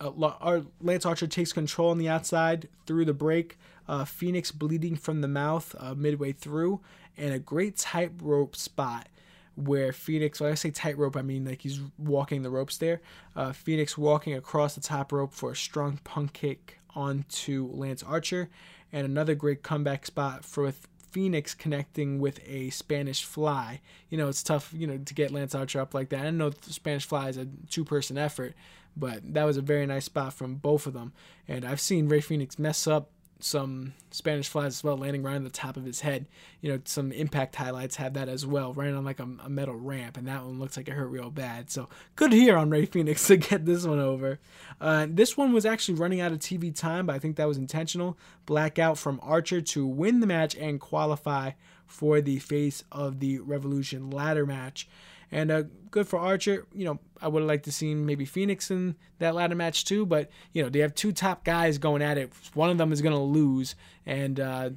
Uh, 0.00 0.62
Lance 0.80 1.04
Archer 1.04 1.26
takes 1.26 1.52
control 1.52 1.90
on 1.90 1.98
the 1.98 2.08
outside 2.08 2.68
through 2.86 3.04
the 3.04 3.12
break. 3.12 3.58
Uh, 3.86 4.04
Fenix 4.04 4.50
bleeding 4.52 4.96
from 4.96 5.20
the 5.20 5.28
mouth 5.28 5.74
uh, 5.78 5.94
midway 5.94 6.32
through, 6.32 6.80
and 7.18 7.34
a 7.34 7.38
great 7.38 7.76
tightrope 7.76 8.56
spot 8.56 9.08
where 9.56 9.92
Fenix, 9.92 10.40
when 10.40 10.52
I 10.52 10.54
say 10.54 10.70
tightrope, 10.70 11.16
I 11.16 11.22
mean 11.22 11.44
like 11.44 11.62
he's 11.62 11.80
walking 11.98 12.42
the 12.42 12.50
ropes 12.50 12.78
there. 12.78 13.00
Uh, 13.36 13.52
walking 13.96 14.34
across 14.34 14.74
the 14.74 14.80
top 14.80 15.12
rope 15.12 15.32
for 15.32 15.52
a 15.52 15.56
strong 15.56 15.98
punk 16.04 16.32
kick 16.32 16.78
onto 16.94 17.68
Lance 17.72 18.02
Archer, 18.02 18.48
and 18.92 19.04
another 19.04 19.34
great 19.34 19.62
comeback 19.62 20.06
spot 20.06 20.44
for 20.44 20.64
with 20.64 20.88
Fenix 21.10 21.54
connecting 21.54 22.18
with 22.20 22.40
a 22.46 22.70
Spanish 22.70 23.24
Fly. 23.24 23.80
You 24.08 24.18
know, 24.18 24.28
it's 24.28 24.42
tough, 24.42 24.72
you 24.76 24.86
know, 24.86 24.98
to 24.98 25.14
get 25.14 25.30
Lance 25.30 25.54
Archer 25.54 25.80
up 25.80 25.94
like 25.94 26.08
that. 26.10 26.24
I 26.26 26.30
know 26.30 26.50
the 26.50 26.72
Spanish 26.72 27.04
Fly 27.04 27.28
is 27.28 27.36
a 27.36 27.46
two-person 27.68 28.16
effort, 28.16 28.54
but 28.96 29.34
that 29.34 29.44
was 29.44 29.56
a 29.56 29.62
very 29.62 29.86
nice 29.86 30.04
spot 30.04 30.34
from 30.34 30.56
both 30.56 30.86
of 30.86 30.92
them. 30.92 31.12
And 31.48 31.64
I've 31.64 31.80
seen 31.80 32.08
Rey 32.08 32.20
Fenix 32.20 32.58
mess 32.58 32.86
up 32.86 33.10
some 33.42 33.94
Spanish 34.10 34.48
flies 34.48 34.76
as 34.76 34.84
well, 34.84 34.96
landing 34.96 35.22
right 35.22 35.36
on 35.36 35.44
the 35.44 35.50
top 35.50 35.76
of 35.76 35.84
his 35.84 36.00
head. 36.00 36.26
You 36.60 36.72
know, 36.72 36.80
some 36.84 37.12
impact 37.12 37.56
highlights 37.56 37.96
have 37.96 38.14
that 38.14 38.28
as 38.28 38.46
well, 38.46 38.72
right 38.72 38.92
on 38.92 39.04
like 39.04 39.20
a, 39.20 39.28
a, 39.44 39.48
metal 39.48 39.74
ramp, 39.74 40.16
and 40.16 40.26
that 40.28 40.44
one 40.44 40.58
looks 40.58 40.76
like 40.76 40.88
it 40.88 40.92
hurt 40.92 41.08
real 41.08 41.30
bad. 41.30 41.70
So 41.70 41.88
good 42.16 42.32
here 42.32 42.56
on 42.56 42.70
Rey 42.70 42.86
Fenix 42.86 43.26
to 43.28 43.36
get 43.36 43.66
this 43.66 43.86
one 43.86 43.98
over. 43.98 44.38
Uh, 44.80 45.06
this 45.08 45.36
one 45.36 45.52
was 45.52 45.66
actually 45.66 45.94
running 45.94 46.20
out 46.20 46.32
of 46.32 46.38
TV 46.38 46.74
time, 46.74 47.06
but 47.06 47.16
I 47.16 47.18
think 47.18 47.36
that 47.36 47.48
was 47.48 47.58
intentional. 47.58 48.18
Blackout 48.46 48.98
from 48.98 49.20
Archer 49.22 49.60
to 49.60 49.86
win 49.86 50.20
the 50.20 50.26
match 50.26 50.54
and 50.56 50.80
qualify 50.80 51.52
for 51.86 52.20
the 52.20 52.38
face 52.38 52.84
of 52.92 53.20
the 53.20 53.38
Revolution 53.40 54.10
ladder 54.10 54.46
match. 54.46 54.88
And 55.32 55.50
uh, 55.50 55.62
good 55.90 56.08
for 56.08 56.18
Archer. 56.18 56.66
You 56.72 56.84
know, 56.84 56.98
I 57.20 57.28
would 57.28 57.42
have 57.42 57.48
liked 57.48 57.64
to 57.64 57.72
see 57.72 57.94
maybe 57.94 58.24
Fenix 58.24 58.70
in 58.70 58.96
that 59.18 59.34
ladder 59.34 59.54
match 59.54 59.84
too, 59.84 60.06
but 60.06 60.30
you 60.52 60.62
know 60.62 60.68
they 60.68 60.80
have 60.80 60.94
two 60.94 61.12
top 61.12 61.44
guys 61.44 61.78
going 61.78 62.02
at 62.02 62.18
it. 62.18 62.32
One 62.54 62.70
of 62.70 62.78
them 62.78 62.92
is 62.92 63.02
going 63.02 63.14
to 63.14 63.20
lose, 63.20 63.74
and 64.06 64.40
uh, 64.40 64.70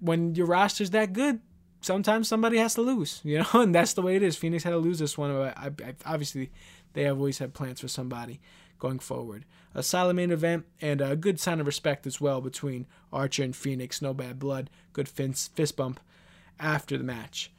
when 0.00 0.34
your 0.34 0.46
roster's 0.46 0.90
that 0.90 1.12
good, 1.12 1.40
sometimes 1.80 2.28
somebody 2.28 2.58
has 2.58 2.74
to 2.74 2.82
lose. 2.82 3.20
You 3.30 3.38
know, 3.38 3.60
and 3.60 3.74
that's 3.74 3.94
the 3.94 4.02
way 4.02 4.16
it 4.16 4.22
is. 4.22 4.36
Fenix 4.36 4.64
had 4.64 4.70
to 4.70 4.78
lose 4.78 4.98
this 4.98 5.16
one. 5.16 5.30
I, 5.30 5.52
I, 5.66 5.94
obviously, 6.06 6.50
they 6.92 7.04
have 7.04 7.18
always 7.18 7.38
had 7.38 7.54
plans 7.54 7.80
for 7.80 7.88
somebody 7.88 8.40
going 8.78 8.98
forward. 8.98 9.44
A 9.74 9.82
solid 9.82 10.16
main 10.16 10.32
event 10.32 10.66
and 10.80 11.00
a 11.00 11.14
good 11.14 11.38
sign 11.38 11.60
of 11.60 11.66
respect 11.66 12.06
as 12.06 12.20
well 12.20 12.40
between 12.40 12.86
Archer 13.12 13.44
and 13.44 13.54
Fenix. 13.54 14.02
No 14.02 14.12
bad 14.12 14.38
blood. 14.38 14.68
Good 14.92 15.08
fist 15.08 15.76
bump 15.76 16.00
after 16.58 16.98
the 16.98 17.04
match. 17.04 17.52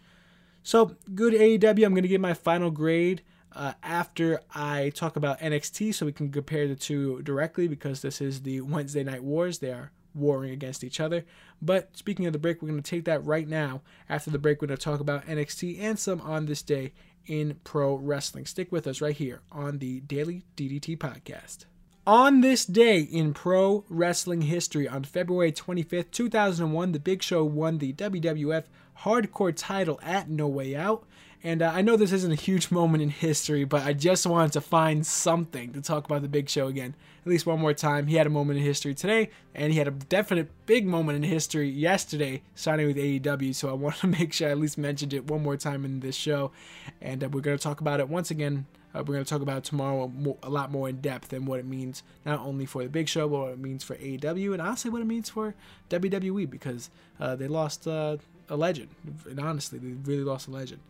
So, 0.63 0.95
good 1.15 1.34
AEW. 1.34 1.86
I'm 1.86 1.93
going 1.93 2.04
to 2.04 2.08
give 2.08 2.21
my 2.21 2.34
final 2.34 2.71
grade 2.71 3.21
uh, 3.54 3.74
after 3.84 4.41
I 4.54 4.91
talk 4.95 5.15
about 5.15 5.39
NXT 5.39 5.93
so 5.93 6.06
we 6.06 6.12
can 6.12 6.32
compare 6.32 6.67
the 6.67 6.76
two 6.76 7.21
directly 7.24 7.67
because 7.67 8.02
this 8.02 8.21
is 8.21 8.41
the 8.43 8.62
Wednesday 8.62 9.04
Night 9.04 9.24
Wars. 9.24 9.60
They 9.60 9.71
are 9.71 9.91
warring 10.13 10.52
against 10.52 10.84
each 10.84 11.00
other. 11.00 11.26
But 11.62 11.95
speaking 11.97 12.26
of 12.26 12.34
the 12.34 12.39
break, 12.39 12.62
we're 12.62 12.69
going 12.69 12.82
to 12.82 12.89
take 12.89 13.06
that 13.06 13.26
right 13.26 13.47
now. 13.47 13.82
After 14.10 14.30
the 14.30 14.39
break, 14.39 14.62
we're 14.62 14.67
going 14.67 14.78
to 14.78 14.84
talk 14.84 15.00
about 15.00 15.26
NXT 15.26 15.80
and 15.80 15.97
some 15.97 16.21
on 16.21 16.45
this 16.45 16.62
day 16.62 16.93
in 17.26 17.60
pro 17.63 17.95
wrestling. 17.95 18.45
Stick 18.45 18.71
with 18.71 18.88
us 18.88 19.02
right 19.02 19.15
here 19.15 19.41
on 19.52 19.80
the 19.80 20.02
Daily 20.02 20.43
DDT 20.58 20.97
podcast. 20.97 21.65
On 22.08 22.41
this 22.41 22.65
day 22.65 23.02
in 23.02 23.34
pro 23.34 23.86
wrestling 23.88 24.41
history, 24.41 24.88
on 24.88 25.04
February 25.04 25.52
25th, 25.52 26.10
2001, 26.12 26.93
The 26.93 27.00
Big 27.00 27.21
Show 27.21 27.43
won 27.43 27.78
the 27.78 27.93
WWF 27.93 28.63
Hardcore 28.99 29.54
title 29.56 29.99
at 30.04 30.30
No 30.30 30.47
Way 30.47 30.75
Out. 30.75 31.06
And 31.43 31.63
uh, 31.63 31.71
I 31.73 31.82
know 31.82 31.97
this 31.97 32.12
isn't 32.12 32.32
a 32.32 32.36
huge 32.36 32.69
moment 32.69 33.01
in 33.01 33.10
history, 33.10 33.63
but 33.63 33.84
I 33.84 33.93
just 33.93 34.27
wanted 34.27 34.54
to 34.54 34.62
find 34.62 35.06
something 35.06 35.73
to 35.73 35.82
talk 35.82 36.06
about 36.06 36.21
the 36.21 36.27
Big 36.27 36.49
Show 36.49 36.67
again, 36.67 36.93
at 37.25 37.27
least 37.27 37.47
one 37.47 37.60
more 37.60 37.73
time. 37.73 38.06
He 38.06 38.15
had 38.15 38.27
a 38.27 38.30
moment 38.30 38.60
in 38.60 38.65
history 38.65 38.93
today, 38.93 39.32
and 39.56 39.73
he 39.73 39.80
had 39.80 39.88
a 39.88 39.91
definite 39.91 40.51
big 40.67 40.86
moment 40.86 41.15
in 41.15 41.23
history 41.23 41.67
yesterday, 41.67 42.43
signing 42.54 42.86
with 42.86 42.97
AEW. 42.97 43.56
So 43.56 43.69
I 43.69 43.73
wanted 43.73 44.01
to 44.01 44.08
make 44.08 44.34
sure 44.34 44.49
I 44.49 44.51
at 44.51 44.60
least 44.60 44.77
mentioned 44.77 45.13
it 45.13 45.32
one 45.32 45.41
more 45.41 45.58
time 45.58 45.84
in 45.84 46.01
this 46.01 46.15
show, 46.15 46.51
and 47.01 47.23
uh, 47.23 47.30
we're 47.30 47.41
going 47.41 47.58
to 47.58 47.63
talk 47.63 47.82
about 47.82 47.99
it 47.99 48.08
once 48.08 48.30
again. 48.30 48.67
Uh, 48.93 48.99
we're 48.99 49.13
going 49.13 49.23
to 49.23 49.30
talk 49.30 49.41
about 49.41 49.63
tomorrow 49.63 50.12
a 50.43 50.49
lot 50.49 50.69
more 50.69 50.89
in 50.89 50.97
depth 50.97 51.32
and 51.32 51.47
what 51.47 51.60
it 51.60 51.65
means 51.65 52.04
not 52.25 52.39
only 52.41 52.65
for 52.65 52.84
the 52.84 52.89
Big 52.89 53.08
Show, 53.08 53.27
but 53.30 53.39
what 53.39 53.51
it 53.54 53.60
means 53.60 53.84
for 53.84 53.95
AEW, 53.95 54.54
and 54.54 54.62
honestly 54.62 54.91
what 54.91 55.01
it 55.01 55.06
means 55.06 55.30
for 55.30 55.56
WWE 55.89 56.47
because 56.47 56.91
uh, 57.19 57.36
they 57.36 57.47
lost 57.47 57.88
uh, 57.88 58.17
a 58.49 58.56
legend. 58.56 58.89
And 59.30 59.39
honestly, 59.39 59.80
they 59.80 59.93
really 60.04 60.23
lost 60.23 60.47
a 60.47 60.51
legend. 60.51 60.82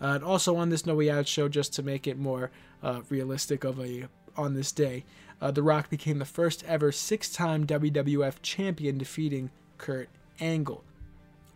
Uh, 0.00 0.14
and 0.14 0.24
also 0.24 0.56
on 0.56 0.70
this 0.70 0.86
No 0.86 0.94
Way 0.94 1.10
Out 1.10 1.28
show, 1.28 1.48
just 1.48 1.72
to 1.74 1.82
make 1.82 2.06
it 2.06 2.18
more 2.18 2.50
uh, 2.82 3.02
realistic 3.08 3.64
of 3.64 3.78
a 3.78 4.08
on 4.36 4.54
this 4.54 4.72
day, 4.72 5.04
uh, 5.40 5.50
The 5.50 5.62
Rock 5.62 5.90
became 5.90 6.18
the 6.18 6.24
first 6.24 6.64
ever 6.64 6.92
six-time 6.92 7.66
WWF 7.66 8.36
champion, 8.42 8.98
defeating 8.98 9.50
Kurt 9.78 10.08
Angle. 10.40 10.84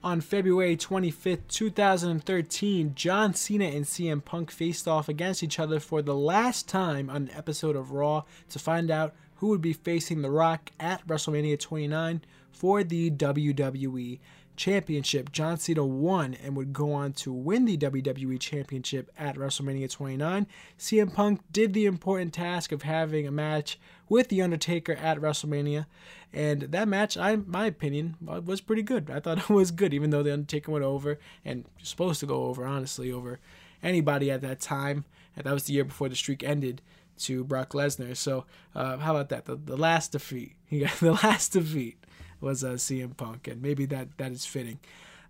On 0.03 0.21
February 0.21 0.77
25th, 0.77 1.49
2013, 1.49 2.93
John 2.95 3.33
Cena 3.33 3.65
and 3.65 3.87
CM 3.87 4.23
Punk 4.23 4.51
faced 4.51 4.87
off 4.87 5.09
against 5.09 5.43
each 5.43 5.59
other 5.59 5.81
for 5.81 6.03
the 6.03 6.15
last 6.15 6.69
time 6.69 7.09
on 7.09 7.17
an 7.17 7.31
episode 7.35 7.75
of 7.75 7.93
Raw 7.93 8.25
to 8.51 8.59
find 8.59 8.91
out 8.91 9.15
who 9.37 9.49
would 9.49 9.63
be 9.63 9.73
facing 9.73 10.21
The 10.21 10.31
Rock 10.31 10.71
at 10.79 11.07
WrestleMania 11.07 11.59
29 11.59 12.21
for 12.53 12.85
the 12.85 13.11
WWE 13.11 14.19
Championship. 14.57 15.33
John 15.33 15.59
Cena 15.59 15.85
won 15.85 16.35
and 16.35 16.57
would 16.57 16.73
go 16.73 16.93
on 16.93 17.12
to 17.14 17.33
win 17.33 17.64
the 17.64 17.77
WWE 17.77 18.38
Championship 18.40 19.11
at 19.19 19.37
WrestleMania 19.37 19.90
29. 19.90 20.47
CM 20.79 21.12
Punk 21.12 21.40
did 21.53 21.73
the 21.73 21.87
important 21.87 22.33
task 22.33 22.73
of 22.73 22.83
having 22.83 23.27
a 23.27 23.33
match 23.33 23.79
with 24.09 24.29
The 24.29 24.43
Undertaker 24.43 24.93
at 24.93 25.19
WrestleMania, 25.19 25.87
and 26.33 26.62
that 26.62 26.88
match, 26.88 27.17
I, 27.17 27.37
my 27.37 27.67
opinion, 27.67 28.17
was 28.21 28.61
pretty 28.61 28.83
good. 28.83 29.11
I 29.11 29.21
thought 29.21 29.38
it 29.51 29.51
was 29.51 29.71
good, 29.71 29.95
even 29.95 30.11
though 30.11 30.23
The 30.23 30.33
Undertaker 30.33 30.73
went 30.73 30.85
over 30.85 31.19
and 31.45 31.64
supposed 31.83 32.21
to 32.21 32.27
go 32.27 32.45
over, 32.45 32.67
honestly, 32.67 33.11
over 33.11 33.38
anybody 33.83 34.31
at 34.31 34.40
that 34.43 34.61
time. 34.61 35.05
And 35.37 35.45
that 35.45 35.55
was 35.55 35.64
the 35.64 35.75
year 35.75 35.85
before 35.85 36.09
the 36.09 36.17
streak 36.17 36.43
ended 36.43 36.83
to 37.21 37.45
Brock 37.45 37.71
Lesnar. 37.71 38.17
So, 38.17 38.45
uh, 38.75 38.99
how 38.99 39.14
about 39.14 39.29
that? 39.29 39.45
The, 39.47 39.57
the 39.57 39.77
last 39.77 40.12
defeat. 40.12 40.53
He 40.67 40.81
got 40.81 40.97
the 40.99 41.12
last 41.12 41.53
defeat 41.53 41.99
was 42.45 42.63
uh, 42.63 42.73
CM 42.73 43.17
Punk, 43.17 43.49
and 43.49 43.63
maybe 43.63 43.87
that 43.87 44.17
that 44.19 44.31
is 44.31 44.47
fitting. 44.47 44.79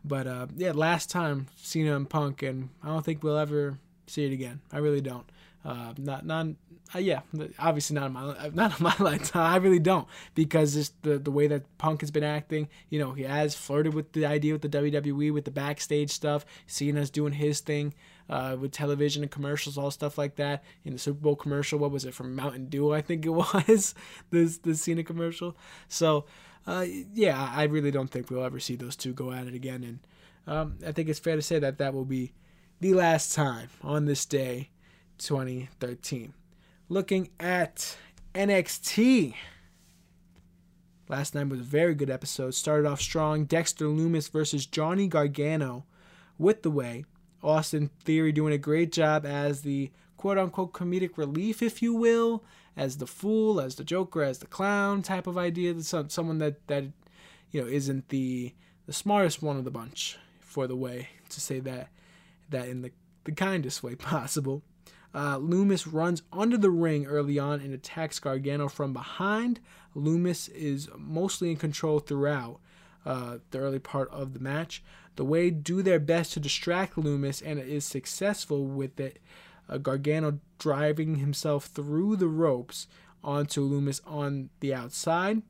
But 0.05 0.27
uh, 0.27 0.47
yeah, 0.57 0.73
last 0.73 1.11
time 1.11 1.47
Cena 1.57 1.97
and 1.97 2.09
Punk, 2.09 2.43
and 2.43 2.69
I 2.83 2.89
don't 2.89 3.05
think 3.05 3.23
we'll 3.23 3.39
ever 3.39 3.79
see 4.07 4.27
it 4.27 4.33
again. 4.33 4.61
I 4.73 4.79
really 4.79 5.01
don't. 5.01 5.25
Uh, 5.65 5.95
not 5.97 6.27
not 6.27 6.49
uh, 6.95 6.99
yeah, 6.99 7.21
obviously 7.59 7.95
not 7.95 8.07
in 8.07 8.13
my 8.13 8.49
not 8.53 8.79
in 8.79 8.85
my 8.85 8.95
lifetime. 8.99 9.53
I 9.53 9.57
really 9.57 9.79
don't 9.79 10.07
because 10.35 10.75
just 10.75 11.01
the 11.03 11.19
the 11.19 11.31
way 11.31 11.47
that 11.47 11.79
Punk 11.79 12.03
has 12.03 12.11
been 12.11 12.25
acting. 12.25 12.69
You 12.91 12.99
know, 12.99 13.13
he 13.13 13.23
has 13.23 13.55
flirted 13.55 13.95
with 13.95 14.13
the 14.13 14.27
idea 14.27 14.53
with 14.53 14.63
the 14.63 14.69
WWE 14.69 15.33
with 15.33 15.47
the 15.47 15.51
backstage 15.51 16.11
stuff. 16.11 16.45
Cena's 16.67 17.11
doing 17.11 17.33
his 17.33 17.61
thing. 17.61 17.95
Uh, 18.27 18.57
with 18.59 18.73
television 18.73 19.23
and 19.23 19.31
commercials, 19.31 19.77
all 19.77 19.91
stuff 19.91 20.17
like 20.17 20.37
that. 20.37 20.65
In 20.83 20.95
the 20.95 20.99
Super 20.99 21.21
Bowl 21.21 21.37
commercial, 21.37 21.79
what 21.79 21.91
was 21.91 22.07
it 22.07 22.15
from 22.15 22.35
Mountain 22.35 22.71
Dew? 22.71 22.91
I 22.91 23.03
think 23.03 23.27
it 23.27 23.29
was 23.29 23.95
this 24.31 24.57
the 24.57 24.75
Cena 24.75 25.05
commercial. 25.05 25.55
So 25.89 26.25
uh, 26.67 26.87
yeah, 27.13 27.53
I 27.55 27.65
really 27.65 27.91
don't 27.91 28.11
think 28.11 28.31
we'll 28.31 28.45
ever 28.45 28.61
see 28.61 28.77
those 28.77 28.97
two 28.97 29.13
go 29.13 29.33
at 29.33 29.47
it 29.47 29.55
again. 29.55 29.85
And 29.85 29.99
um, 30.47 30.79
I 30.87 30.93
think 30.93 31.09
it's 31.09 31.19
fair 31.19 31.37
to 31.37 31.43
say 31.43 31.59
that 31.59 31.79
that 31.79 31.95
will 31.95 32.05
be 32.05 32.33
the 32.81 32.95
last 32.95 33.35
time 33.35 33.69
on 33.83 34.07
this 34.07 34.25
day, 34.25 34.71
2013. 35.19 36.33
Looking 36.89 37.31
at 37.39 37.97
NXT. 38.35 39.35
Last 41.09 41.35
night 41.35 41.49
was 41.49 41.61
a 41.61 41.65
very 41.65 41.95
good 41.95 42.11
episode. 42.11 42.55
Started 42.55 42.89
off 42.89 43.01
strong. 43.01 43.45
Dexter 43.45 43.87
Lumis 43.87 44.31
versus 44.31 44.65
Johnny 44.65 45.07
Gargano 45.07 45.85
with 46.39 46.63
the 46.63 46.71
way. 46.71 47.05
Austin 47.43 47.91
Theory 48.05 48.33
doing 48.33 48.55
a 48.55 48.59
great 48.59 48.91
job 48.91 49.27
as 49.27 49.63
the 49.63 49.91
quote 50.17 50.39
unquote 50.39 50.73
comedic 50.73 51.19
relief, 51.19 51.63
if 51.63 51.83
you 51.83 51.95
will, 51.95 52.43
as 52.77 52.99
the 52.99 53.07
fool, 53.07 53.61
as 53.61 53.77
the 53.77 53.85
joker, 53.85 54.23
as 54.23 54.39
the 54.39 54.47
clown 54.47 55.03
type 55.03 55.27
of 55.27 55.39
idea. 55.39 55.81
Someone 55.83 56.39
that, 56.39 56.67
that 56.67 56.85
you 57.51 57.61
know 57.61 57.69
isn't 57.69 58.09
the 58.09 58.53
the 58.87 58.93
smartest 58.93 59.43
one 59.43 59.57
of 59.57 59.65
the 59.65 59.71
bunch 59.71 60.19
for 60.41 60.67
the 60.67 60.77
way 60.77 61.09
to 61.31 61.41
say 61.41 61.61
that 61.61 61.89
that 62.51 62.69
in 62.69 62.83
the, 62.83 62.93
the 63.25 63.33
kindest 63.33 63.83
way 63.83 63.95
possible. 63.97 64.63
Uh, 65.15 65.39
Lumis 65.39 65.87
runs 65.91 66.23
under 66.33 66.57
the 66.57 66.71
ring 66.71 67.07
early 67.07 67.39
on 67.39 67.61
and 67.61 67.73
attacks 67.73 68.19
Gargano 68.19 68.69
from 68.69 68.93
behind. 68.93 69.61
Lumis 69.95 70.49
is 70.53 70.89
mostly 70.97 71.53
in 71.53 71.57
control 71.57 72.01
throughout 72.01 72.59
uh, 73.07 73.39
the 73.53 73.59
early 73.59 73.79
part 73.79 74.11
of 74.11 74.35
the 74.35 74.41
match. 74.41 74.83
The 75.15 75.25
Way 75.25 75.51
do 75.51 75.83
their 75.83 76.01
best 76.01 76.33
to 76.33 76.41
distract 76.41 76.97
Lumis 76.97 77.43
and 77.45 77.61
is 77.61 77.85
successful 77.85 78.67
with 78.67 78.99
it. 78.99 79.21
Uh, 79.69 79.79
Gargano 79.79 80.41
driving 80.59 81.17
himself 81.17 81.67
through 81.67 82.17
the 82.17 82.29
ropes 82.29 82.87
onto 83.23 83.67
Lumis 83.67 84.01
on 84.07 84.51
the 84.61 84.75
outside. 84.75 85.43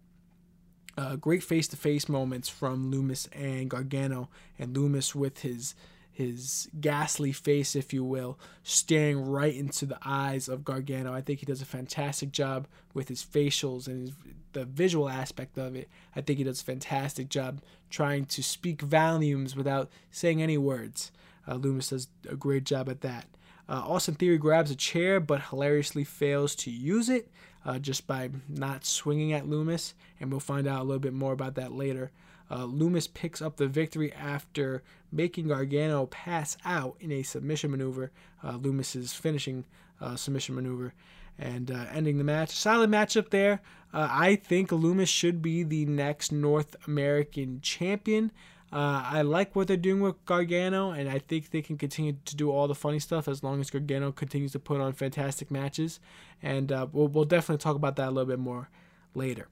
Uh, 0.97 1.17
great 1.17 1.43
face-to-face 1.43 2.09
moments 2.09 2.49
from 2.49 2.93
Lumis 2.93 3.27
and 3.33 3.69
Gargano, 3.69 4.29
and 4.59 4.77
Lumis 4.77 5.15
with 5.15 5.41
his 5.41 5.75
his 6.13 6.69
ghastly 6.81 7.33
face, 7.33 7.75
if 7.75 7.93
you 7.93 8.05
will, 8.05 8.39
staring 8.63 9.25
right 9.29 9.53
into 9.53 9.85
the 9.85 9.99
eyes 10.05 10.49
of 10.49 10.65
Gargano. 10.65 11.13
I 11.13 11.21
think 11.21 11.41
he 11.41 11.47
does 11.47 11.61
a 11.61 11.67
fantastic 11.67 12.31
job 12.31 12.69
with 12.95 13.09
his 13.09 13.25
facials 13.25 13.89
and 13.89 14.07
his, 14.07 14.17
the 14.53 14.65
visual 14.65 15.09
aspect 15.09 15.59
of 15.59 15.75
it. 15.75 15.89
I 16.15 16.21
think 16.21 16.39
he 16.39 16.45
does 16.45 16.61
a 16.61 16.65
fantastic 16.65 17.29
job 17.29 17.61
trying 17.91 18.27
to 18.27 18.45
speak 18.45 18.81
volumes 18.81 19.57
without 19.57 19.91
saying 20.13 20.41
any 20.41 20.57
words. 20.57 21.11
Uh, 21.49 21.55
Lumis 21.55 21.91
does 21.91 22.07
a 22.29 22.37
great 22.37 22.63
job 22.63 22.89
at 22.89 23.01
that. 23.01 23.27
Uh, 23.69 23.83
Austin 23.87 24.15
Theory 24.15 24.39
grabs 24.39 24.71
a 24.71 24.77
chair 24.77 25.21
but 25.21 25.43
hilariously 25.43 26.05
fails 26.05 26.55
to 26.57 26.71
use 26.71 27.09
it 27.09 27.31
uh, 27.65 27.79
just 27.79 28.07
by 28.07 28.31
not 28.49 28.85
swinging 28.85 29.33
at 29.33 29.47
Lumis, 29.47 29.95
and 30.21 30.31
we'll 30.31 30.41
find 30.41 30.67
out 30.67 30.81
a 30.81 30.85
little 30.85 30.99
bit 30.99 31.15
more 31.15 31.33
about 31.33 31.55
that 31.55 31.73
later. 31.73 32.11
Uh, 32.51 32.67
Lumis 32.67 33.13
picks 33.13 33.41
up 33.41 33.57
the 33.57 33.67
victory 33.67 34.13
after 34.13 34.83
making 35.11 35.49
Gargano 35.49 36.07
pass 36.07 36.59
out 36.65 36.97
in 37.01 37.11
a 37.11 37.23
submission 37.23 37.71
maneuver. 37.71 38.11
Uh, 38.43 38.59
Lumis's 38.59 39.15
finishing 39.15 39.65
uh, 40.01 40.15
submission 40.15 40.55
maneuver 40.55 40.93
and 41.39 41.71
uh, 41.71 41.87
ending 41.93 42.19
the 42.19 42.25
match. 42.25 42.51
Solid 42.51 42.91
matchup 42.91 43.31
there. 43.31 43.61
I 43.97 44.35
think 44.35 44.71
Lumis 44.71 45.07
should 45.07 45.41
be 45.41 45.63
the 45.63 45.87
next 45.87 46.33
North 46.33 46.75
American 46.89 47.61
champion. 47.61 48.33
Uh, 48.75 49.05
I 49.07 49.23
like 49.23 49.55
what 49.55 49.69
they're 49.69 49.77
doing 49.77 50.01
with 50.01 50.25
Gargano, 50.25 50.91
and 50.91 51.09
I 51.09 51.21
think 51.21 51.51
they 51.51 51.63
can 51.63 51.79
continue 51.79 52.17
to 52.25 52.35
do 52.35 52.51
all 52.51 52.67
the 52.67 52.75
funny 52.75 52.99
stuff 52.99 53.29
as 53.29 53.45
long 53.45 53.61
as 53.61 53.71
Gargano 53.71 54.11
continues 54.11 54.51
to 54.53 54.59
put 54.59 54.81
on 54.81 54.93
fantastic 54.93 55.49
matches. 55.49 56.01
And 56.43 56.73
uh, 56.73 56.89
we'll, 56.91 57.07
we'll 57.07 57.25
definitely 57.25 57.63
talk 57.63 57.77
about 57.77 57.95
that 57.97 58.09
a 58.09 58.11
little 58.11 58.29
bit 58.29 58.41
more 58.41 58.69
later. 59.15 59.47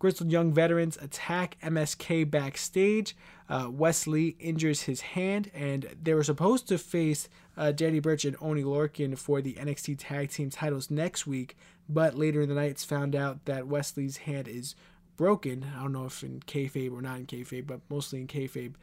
Grizzled 0.00 0.32
Young 0.32 0.52
Veterans 0.52 0.98
attack 1.00 1.56
MSK 1.62 2.28
backstage. 2.28 3.16
Uh, 3.48 3.68
Wes 3.70 4.08
Lee 4.08 4.34
injures 4.40 4.82
his 4.82 5.02
hand, 5.02 5.48
and 5.54 5.94
they 6.02 6.12
were 6.12 6.24
supposed 6.24 6.66
to 6.66 6.78
face 6.78 7.28
uh, 7.56 7.70
Danny 7.70 8.00
Burch 8.00 8.24
and 8.24 8.36
Oni 8.40 8.64
Lorcan 8.64 9.16
for 9.16 9.40
the 9.40 9.54
NXT 9.54 9.98
Tag 10.00 10.30
Team 10.30 10.50
titles 10.50 10.90
next 10.90 11.28
week, 11.28 11.56
but 11.88 12.16
later 12.18 12.40
in 12.42 12.48
the 12.48 12.56
night 12.56 12.72
it's 12.72 12.84
found 12.84 13.14
out 13.14 13.44
that 13.44 13.68
Wes 13.68 13.96
Lee's 13.96 14.16
hand 14.16 14.48
is 14.48 14.74
broken. 15.16 15.66
I 15.76 15.82
don't 15.82 15.92
know 15.92 16.06
if 16.06 16.22
in 16.22 16.40
kayfabe 16.40 16.92
or 16.92 17.02
not 17.02 17.18
in 17.18 17.26
kayfabe, 17.26 17.66
but 17.66 17.80
mostly 17.88 18.20
in 18.20 18.26
kayfabe. 18.26 18.74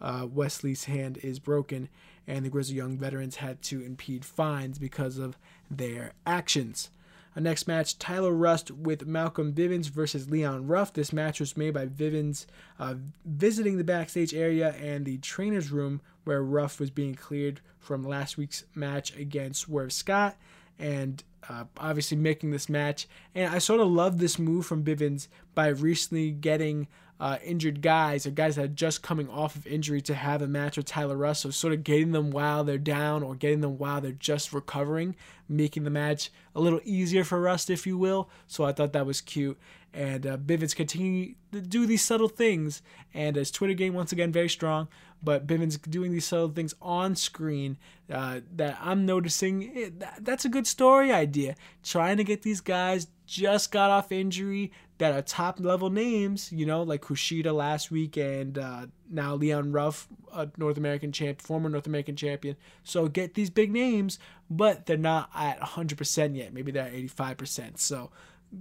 Uh, 0.00 0.26
Wes 0.30 0.62
Lee's 0.64 0.84
hand 0.84 1.18
is 1.22 1.38
broken, 1.38 1.88
and 2.26 2.44
the 2.44 2.50
Grizzled 2.50 2.76
Young 2.76 2.98
Veterans 2.98 3.36
had 3.36 3.62
to 3.62 3.80
impede 3.80 4.24
fines 4.24 4.78
because 4.78 5.18
of 5.18 5.38
their 5.70 6.12
actions. 6.26 6.90
A 7.36 7.40
next 7.40 7.66
match, 7.66 7.98
Tyler 7.98 8.32
Rust 8.32 8.70
with 8.70 9.06
Malcolm 9.06 9.52
Bivens 9.52 9.90
versus 9.90 10.30
Leon 10.30 10.68
Ruff. 10.68 10.92
This 10.92 11.12
match 11.12 11.40
was 11.40 11.56
made 11.56 11.74
by 11.74 11.86
Bivens 11.86 12.46
uh, 12.78 12.94
visiting 13.24 13.76
the 13.76 13.82
backstage 13.84 14.32
area 14.32 14.72
and 14.74 15.04
the 15.04 15.18
trainer's 15.18 15.72
room 15.72 16.00
where 16.22 16.44
Ruff 16.44 16.78
was 16.78 16.90
being 16.90 17.16
cleared 17.16 17.60
from 17.80 18.04
last 18.04 18.38
week's 18.38 18.64
match 18.74 19.16
against 19.16 19.62
Swerve 19.62 19.92
Scott 19.92 20.36
and 20.78 21.22
uh, 21.48 21.64
obviously 21.78 22.16
making 22.16 22.50
this 22.50 22.68
match. 22.68 23.06
And 23.34 23.52
I 23.52 23.58
sort 23.58 23.80
of 23.80 23.88
love 23.88 24.18
this 24.18 24.38
move 24.38 24.66
from 24.66 24.84
Bivens 24.84 25.28
by 25.54 25.68
recently 25.68 26.30
getting 26.30 26.88
uh, 27.20 27.38
injured 27.44 27.80
guys 27.80 28.26
or 28.26 28.30
guys 28.30 28.56
that 28.56 28.64
are 28.64 28.68
just 28.68 29.02
coming 29.02 29.28
off 29.28 29.54
of 29.54 29.66
injury 29.66 30.00
to 30.02 30.14
have 30.14 30.42
a 30.42 30.48
match 30.48 30.76
with 30.76 30.86
Tyler 30.86 31.16
Russell, 31.16 31.52
sort 31.52 31.72
of 31.72 31.84
getting 31.84 32.12
them 32.12 32.30
while 32.30 32.64
they're 32.64 32.76
down 32.76 33.22
or 33.22 33.34
getting 33.34 33.60
them 33.60 33.78
while 33.78 34.00
they're 34.00 34.12
just 34.12 34.52
recovering, 34.52 35.14
making 35.48 35.84
the 35.84 35.90
match 35.90 36.30
a 36.54 36.60
little 36.60 36.80
easier 36.84 37.22
for 37.24 37.40
Rust, 37.40 37.70
if 37.70 37.86
you 37.86 37.96
will. 37.96 38.28
So 38.46 38.64
I 38.64 38.72
thought 38.72 38.92
that 38.92 39.06
was 39.06 39.20
cute. 39.20 39.58
And 39.94 40.26
uh, 40.26 40.36
Bivens 40.36 40.74
continue 40.74 41.34
to 41.52 41.60
do 41.60 41.86
these 41.86 42.02
subtle 42.02 42.28
things. 42.28 42.82
And 43.12 43.36
his 43.36 43.50
Twitter 43.50 43.74
game, 43.74 43.94
once 43.94 44.12
again, 44.12 44.32
very 44.32 44.48
strong. 44.48 44.88
But 45.22 45.46
Bivens 45.46 45.80
doing 45.88 46.12
these 46.12 46.26
subtle 46.26 46.50
things 46.50 46.74
on 46.82 47.14
screen 47.16 47.78
uh, 48.12 48.40
that 48.56 48.78
I'm 48.82 49.06
noticing. 49.06 49.72
Eh, 49.76 49.90
that, 49.98 50.24
that's 50.24 50.44
a 50.44 50.48
good 50.48 50.66
story 50.66 51.12
idea. 51.12 51.54
Trying 51.82 52.16
to 52.18 52.24
get 52.24 52.42
these 52.42 52.60
guys 52.60 53.06
just 53.26 53.72
got 53.72 53.90
off 53.90 54.12
injury 54.12 54.72
that 54.98 55.12
are 55.12 55.22
top 55.22 55.58
level 55.60 55.90
names, 55.90 56.52
you 56.52 56.66
know, 56.66 56.82
like 56.82 57.02
Kushida 57.02 57.52
last 57.54 57.90
week 57.90 58.16
and 58.16 58.58
uh, 58.58 58.86
now 59.10 59.34
Leon 59.34 59.72
Ruff, 59.72 60.08
a 60.32 60.48
North 60.56 60.76
American 60.76 61.10
champ, 61.10 61.40
former 61.40 61.68
North 61.68 61.86
American 61.86 62.16
champion. 62.16 62.56
So 62.84 63.08
get 63.08 63.34
these 63.34 63.50
big 63.50 63.72
names, 63.72 64.18
but 64.50 64.86
they're 64.86 64.96
not 64.96 65.30
at 65.34 65.60
100% 65.60 66.36
yet. 66.36 66.52
Maybe 66.52 66.70
they're 66.70 66.86
at 66.86 66.92
85%. 66.92 67.78
So 67.78 68.10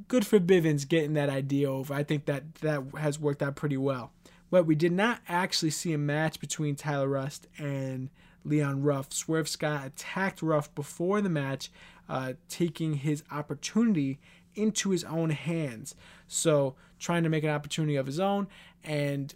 good 0.08 0.26
for 0.26 0.39
Bivens 0.39 0.88
getting 0.88 1.13
that 1.13 1.30
idea 1.30 1.72
over. 1.72 1.93
I 1.93 2.04
think 2.04 2.26
that 2.26 2.56
that 2.56 2.84
has 2.98 3.19
worked 3.19 3.41
out 3.41 3.56
pretty 3.56 3.78
well. 3.78 4.12
But 4.50 4.65
we 4.65 4.76
did 4.76 4.91
not 4.91 5.19
actually 5.28 5.72
see 5.72 5.93
a 5.93 5.98
match 5.98 6.39
between 6.39 6.76
Tyler 6.76 7.08
Rust 7.08 7.48
and 7.58 8.10
Leon 8.43 8.84
Ruff. 8.84 9.12
Swerve 9.12 9.48
Scott 9.48 9.86
attacked 9.86 10.41
Ruff 10.41 10.74
before 10.76 11.22
the 11.22 11.30
match, 11.30 11.72
uh, 12.08 12.34
taking 12.50 12.96
his 12.96 13.24
opportunity 13.32 14.19
into 14.56 14.91
his 14.91 15.04
own 15.06 15.32
hands. 15.32 15.96
So 16.28 16.76
trying 17.00 17.24
to 17.24 17.30
make 17.30 17.43
an 17.43 17.50
opportunity 17.50 17.96
of 17.96 18.06
his 18.06 18.19
own, 18.19 18.48
and 18.84 19.34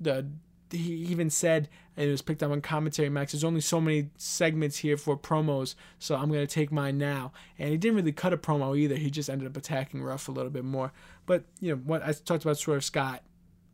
the 0.00 0.26
he 0.72 0.94
even 0.94 1.30
said 1.30 1.68
and 1.96 2.08
it 2.08 2.10
was 2.10 2.22
picked 2.22 2.42
up 2.42 2.50
on 2.50 2.60
commentary 2.60 3.08
max 3.08 3.32
there's 3.32 3.44
only 3.44 3.60
so 3.60 3.80
many 3.80 4.10
segments 4.16 4.78
here 4.78 4.96
for 4.96 5.16
promos 5.16 5.74
so 5.98 6.14
i'm 6.14 6.28
going 6.28 6.46
to 6.46 6.52
take 6.52 6.72
mine 6.72 6.98
now. 6.98 7.32
And 7.58 7.70
he 7.70 7.76
didn't 7.76 7.96
really 7.96 8.12
cut 8.12 8.32
a 8.32 8.36
promo 8.36 8.76
either 8.78 8.96
he 8.96 9.10
just 9.10 9.28
ended 9.28 9.48
up 9.48 9.56
attacking 9.56 10.02
ruff 10.02 10.28
a 10.28 10.32
little 10.32 10.50
bit 10.50 10.64
more. 10.64 10.92
But 11.26 11.44
you 11.60 11.72
know 11.72 11.82
what 11.84 12.02
i 12.02 12.12
talked 12.12 12.44
about 12.44 12.58
swerve 12.58 12.84
scott 12.84 13.22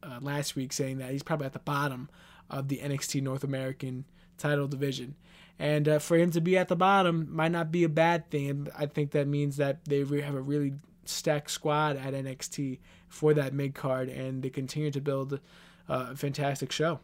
uh, 0.03 0.19
last 0.21 0.57
week 0.57 0.73
saying 0.73 0.99
that 0.99 1.11
he's 1.11 1.23
probably 1.23 1.47
at 1.47 1.53
the 1.53 1.59
bottom 1.59 2.09
of 2.51 2.69
the 2.69 2.79
nxt 2.79 3.23
north 3.23 3.45
american 3.45 4.05
title 4.39 4.69
division. 4.69 5.15
And 5.59 5.89
uh, 5.89 5.99
for 6.01 6.19
him 6.19 6.31
to 6.33 6.41
be 6.43 6.59
at 6.59 6.69
the 6.69 6.77
bottom 6.77 7.29
might 7.31 7.53
not 7.53 7.73
be 7.73 7.85
a 7.85 7.89
bad 7.89 8.31
thing 8.31 8.69
i 8.79 8.87
think 8.87 9.13
that 9.13 9.27
means 9.27 9.57
that 9.57 9.85
they 9.85 10.01
have 10.21 10.35
a 10.35 10.41
really 10.41 10.75
stacked 11.09 11.51
squad 11.51 11.97
at 11.97 12.15
NXT 12.15 12.79
for 13.09 13.35
that 13.35 13.55
mid 13.55 13.75
card, 13.75 14.09
and 14.09 14.43
they 14.43 14.51
continue 14.51 14.91
to 14.91 15.01
build 15.01 15.41
a 15.89 16.17
fantastic 16.17 16.73
show. 16.73 17.01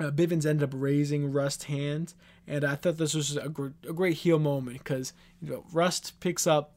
Uh, 0.00 0.10
Bivens 0.10 0.46
ended 0.46 0.62
up 0.62 0.70
raising 0.72 1.32
Rust's 1.32 1.64
hands, 1.64 2.14
and 2.46 2.64
I 2.64 2.74
thought 2.74 2.96
this 2.96 3.14
was 3.14 3.36
a, 3.36 3.48
gr- 3.48 3.68
a 3.88 3.92
great 3.92 4.18
heel 4.18 4.38
moment 4.38 4.78
because 4.78 5.12
you 5.40 5.50
know 5.50 5.64
Rust 5.72 6.18
picks 6.20 6.46
up 6.46 6.72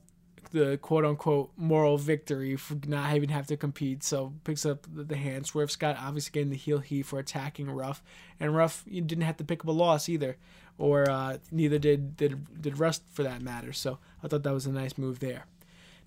the 0.52 0.78
quote 0.78 1.06
unquote 1.06 1.52
moral 1.58 1.98
victory 1.98 2.56
for 2.56 2.78
not 2.88 3.16
even 3.16 3.30
have 3.30 3.48
to 3.48 3.58
compete. 3.58 4.04
So 4.04 4.34
picks 4.44 4.66
up 4.66 4.86
the, 4.92 5.16
hand. 5.16 5.46
Swerve 5.48 5.72
Scott 5.72 5.98
obviously 6.00 6.32
getting 6.32 6.50
the 6.50 6.58
heel 6.58 6.80
heat 6.80 7.04
for 7.04 7.20
attacking 7.20 7.70
Ruff, 7.70 8.04
and 8.40 8.56
Ruff 8.56 8.84
didn't 8.86 9.22
have 9.22 9.38
to 9.38 9.44
pick 9.44 9.62
up 9.62 9.68
a 9.68 9.72
loss 9.72 10.08
either, 10.10 10.38
or 10.78 11.10
uh, 11.10 11.38
neither 11.52 11.80
did, 11.80 12.18
did 12.18 12.62
did 12.62 12.80
Rust 12.80 13.04
for 13.12 13.24
that 13.24 13.42
matter. 13.42 13.74
So 13.74 14.00
I 14.24 14.28
thought 14.28 14.44
that 14.44 14.54
was 14.54 14.66
a 14.66 14.72
nice 14.72 14.98
move 14.98 15.20
there. 15.20 15.46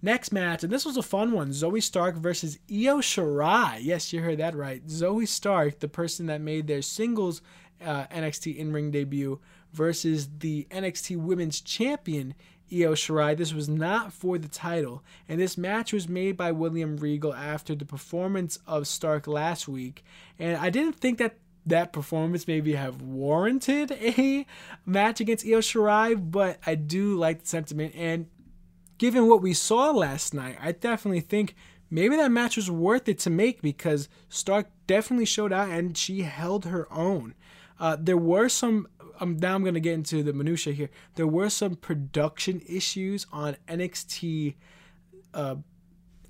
Next 0.01 0.31
match, 0.31 0.63
and 0.63 0.73
this 0.73 0.85
was 0.85 0.97
a 0.97 1.03
fun 1.03 1.33
one 1.33 1.51
Zoey 1.51 1.83
Stark 1.83 2.15
versus 2.15 2.59
Io 2.71 2.99
Shirai. 2.99 3.79
Yes, 3.81 4.13
you 4.13 4.21
heard 4.21 4.39
that 4.39 4.55
right. 4.55 4.87
Zoey 4.87 5.27
Stark, 5.27 5.81
the 5.81 5.89
person 5.89 6.27
that 6.27 6.41
made 6.41 6.69
their 6.69 6.83
singles 6.83 7.43
uh, 7.85 8.05
NXT 8.07 8.57
in 8.57 8.73
ring 8.73 8.93
debut, 8.93 9.41
versus 9.73 10.29
the 10.39 10.69
NXT 10.71 11.17
Women's 11.17 11.61
Champion, 11.61 12.35
Io 12.73 12.93
Shirai. 12.93 13.37
This 13.37 13.53
was 13.53 13.69
not 13.69 14.13
for 14.13 14.39
the 14.39 14.47
title, 14.47 15.03
and 15.29 15.41
this 15.41 15.59
match 15.59 15.93
was 15.93 16.09
made 16.09 16.37
by 16.37 16.53
William 16.53 16.97
Regal 16.97 17.35
after 17.35 17.75
the 17.75 17.85
performance 17.85 18.61
of 18.69 18.87
Stark 18.87 19.27
last 19.27 19.67
week. 19.67 20.05
And 20.39 20.57
I 20.59 20.71
didn't 20.71 20.95
think 20.95 21.19
that 21.19 21.39
that 21.67 21.93
performance 21.93 22.47
maybe 22.47 22.75
have 22.75 23.03
warranted 23.03 23.93
a 23.93 24.47
match 24.87 25.21
against 25.21 25.45
Io 25.45 25.59
Shirai, 25.59 26.31
but 26.31 26.59
I 26.65 26.77
do 26.77 27.17
like 27.17 27.41
the 27.41 27.49
sentiment. 27.49 27.95
And 27.97 28.27
given 28.99 29.29
what 29.29 29.43
we 29.43 29.55
saw 29.55 29.91
last 29.91 30.35
night, 30.35 30.59
I 30.61 30.73
definitely 30.73 31.21
think 31.21 31.55
maybe 31.91 32.17
that 32.17 32.31
match 32.31 32.57
was 32.57 32.71
worth 32.71 33.09
it 33.09 33.19
to 33.21 33.31
make 33.31 33.63
because 33.63 34.09
Stark 34.29 34.69
definitely 34.87 35.25
showed 35.25 35.53
out 35.53 35.71
and 35.71 35.97
she 35.97 36.23
held 36.23 36.67
her 36.67 36.93
own. 36.93 37.35
Uh, 37.79 37.97
there 37.99 38.17
were 38.17 38.49
some. 38.49 38.89
Um, 39.21 39.37
now 39.39 39.55
I'm 39.55 39.65
gonna 39.65 39.81
get 39.81 39.95
into 39.95 40.23
the 40.23 40.33
minutia 40.33 40.73
here. 40.73 40.91
There 41.15 41.27
were 41.27 41.51
some 41.51 41.77
production 41.77 42.61
issues 42.69 43.27
on 43.33 43.57
NXT 43.69 44.55
uh, 45.35 45.57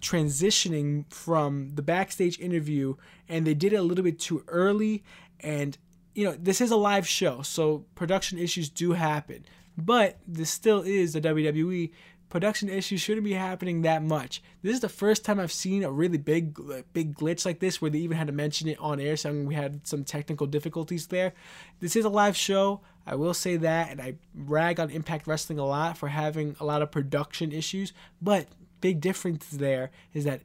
transitioning 0.00 1.11
from 1.12 1.74
the 1.74 1.83
backstage 1.83 2.38
interview, 2.38 2.94
and 3.28 3.46
they 3.46 3.54
did 3.54 3.72
it 3.72 3.76
a 3.76 3.83
little 3.83 4.04
bit 4.04 4.18
too 4.18 4.44
early. 4.48 5.04
And 5.40 5.76
you 6.14 6.24
know, 6.24 6.37
this 6.38 6.61
is 6.61 6.70
a 6.70 6.76
live 6.76 7.07
show, 7.07 7.42
so 7.42 7.85
production 7.94 8.38
issues 8.38 8.68
do 8.68 8.92
happen. 8.92 9.44
But 9.76 10.18
this 10.26 10.50
still 10.50 10.83
is 10.83 11.12
the 11.12 11.20
WWE. 11.20 11.92
Production 12.29 12.69
issues 12.69 13.01
shouldn't 13.01 13.25
be 13.25 13.33
happening 13.33 13.83
that 13.83 14.03
much. 14.03 14.43
This 14.62 14.75
is 14.75 14.81
the 14.81 14.88
first 14.88 15.25
time 15.25 15.41
I've 15.41 15.53
seen 15.53 15.83
a 15.83 15.91
really 15.91 16.19
big, 16.19 16.59
big 16.93 17.14
glitch 17.14 17.47
like 17.47 17.61
this, 17.61 17.81
where 17.81 17.91
they 17.91 17.99
even 17.99 18.17
had 18.17 18.27
to 18.27 18.33
mention 18.33 18.69
it 18.69 18.79
on 18.79 19.01
air, 19.01 19.17
saying 19.17 19.47
we 19.47 19.55
had 19.55 19.87
some 19.87 20.05
technical 20.05 20.47
difficulties 20.47 21.07
there. 21.07 21.33
This 21.81 21.97
is 21.97 22.05
a 22.05 22.11
live 22.11 22.37
show. 22.37 22.81
I 23.07 23.14
will 23.14 23.35
say 23.35 23.57
that, 23.57 23.91
and 23.91 24.01
I 24.01 24.17
rag 24.35 24.79
on 24.79 24.91
Impact 24.91 25.27
Wrestling 25.27 25.59
a 25.59 25.67
lot 25.67 25.97
for 25.97 26.09
having 26.09 26.57
a 26.61 26.64
lot 26.64 26.83
of 26.83 26.91
production 26.91 27.53
issues. 27.53 27.93
But 28.21 28.49
big 28.81 29.01
difference 29.01 29.49
there 29.49 29.91
is 30.12 30.25
that 30.25 30.43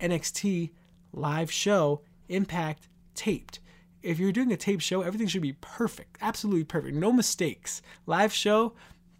NXT 0.00 0.70
live 1.12 1.52
show, 1.52 2.00
Impact 2.28 2.88
taped 3.14 3.60
if 4.06 4.20
you're 4.20 4.32
doing 4.32 4.52
a 4.52 4.56
tape 4.56 4.80
show, 4.80 5.02
everything 5.02 5.26
should 5.26 5.42
be 5.42 5.56
perfect, 5.60 6.16
absolutely 6.20 6.64
perfect, 6.64 6.94
no 6.94 7.12
mistakes. 7.12 7.82
Live 8.06 8.32
show, 8.32 8.72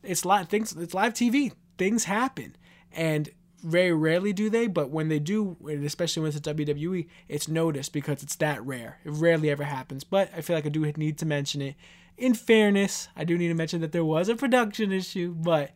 it's 0.03 0.25
live 0.25 0.49
things, 0.49 0.75
it's 0.77 0.95
live 0.95 1.13
TV. 1.13 1.53
Things 1.79 2.05
happen, 2.05 2.57
and 2.93 3.31
very 3.63 3.93
rarely 3.93 4.33
do 4.33 4.49
they. 4.49 4.67
But 4.67 4.91
when 4.91 5.09
they 5.09 5.19
do, 5.19 5.57
especially 5.85 6.23
when 6.23 6.29
it's 6.29 6.47
a 6.47 6.55
WWE, 6.55 7.07
it's 7.29 7.49
noticed 7.49 7.93
because 7.93 8.23
it's 8.23 8.37
that 8.37 8.65
rare. 8.65 8.99
It 9.05 9.11
rarely 9.11 9.51
ever 9.51 9.65
happens. 9.65 10.05
But 10.05 10.31
I 10.37 10.41
feel 10.41 10.57
like 10.57 10.67
I 10.67 10.71
do 10.71 10.81
need 10.97 11.19
to 11.19 11.27
mention 11.27 11.63
it. 11.63 11.75
In 12.17 12.35
fairness, 12.35 13.09
I 13.15 13.25
do 13.25 13.37
need 13.37 13.49
to 13.49 13.55
mention 13.55 13.81
that 13.83 13.93
there 13.93 14.05
was 14.05 14.29
a 14.29 14.37
production 14.37 14.91
issue, 14.91 15.35
but 15.35 15.73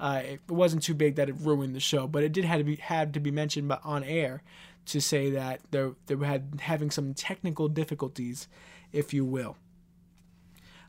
uh, 0.00 0.22
it 0.24 0.40
wasn't 0.48 0.82
too 0.82 0.94
big 0.94 1.14
that 1.16 1.28
it 1.28 1.36
ruined 1.38 1.74
the 1.74 1.80
show. 1.80 2.06
But 2.06 2.24
it 2.24 2.32
did 2.32 2.44
have 2.44 2.58
to 2.58 2.64
be 2.64 2.76
had 2.76 3.14
to 3.14 3.20
be 3.20 3.30
mentioned 3.30 3.72
on 3.84 4.02
air 4.02 4.42
to 4.86 5.00
say 5.00 5.30
that 5.30 5.60
they 5.70 5.90
they 6.06 6.40
having 6.60 6.90
some 6.90 7.14
technical 7.14 7.68
difficulties, 7.68 8.48
if 8.92 9.12
you 9.12 9.24
will. 9.24 9.56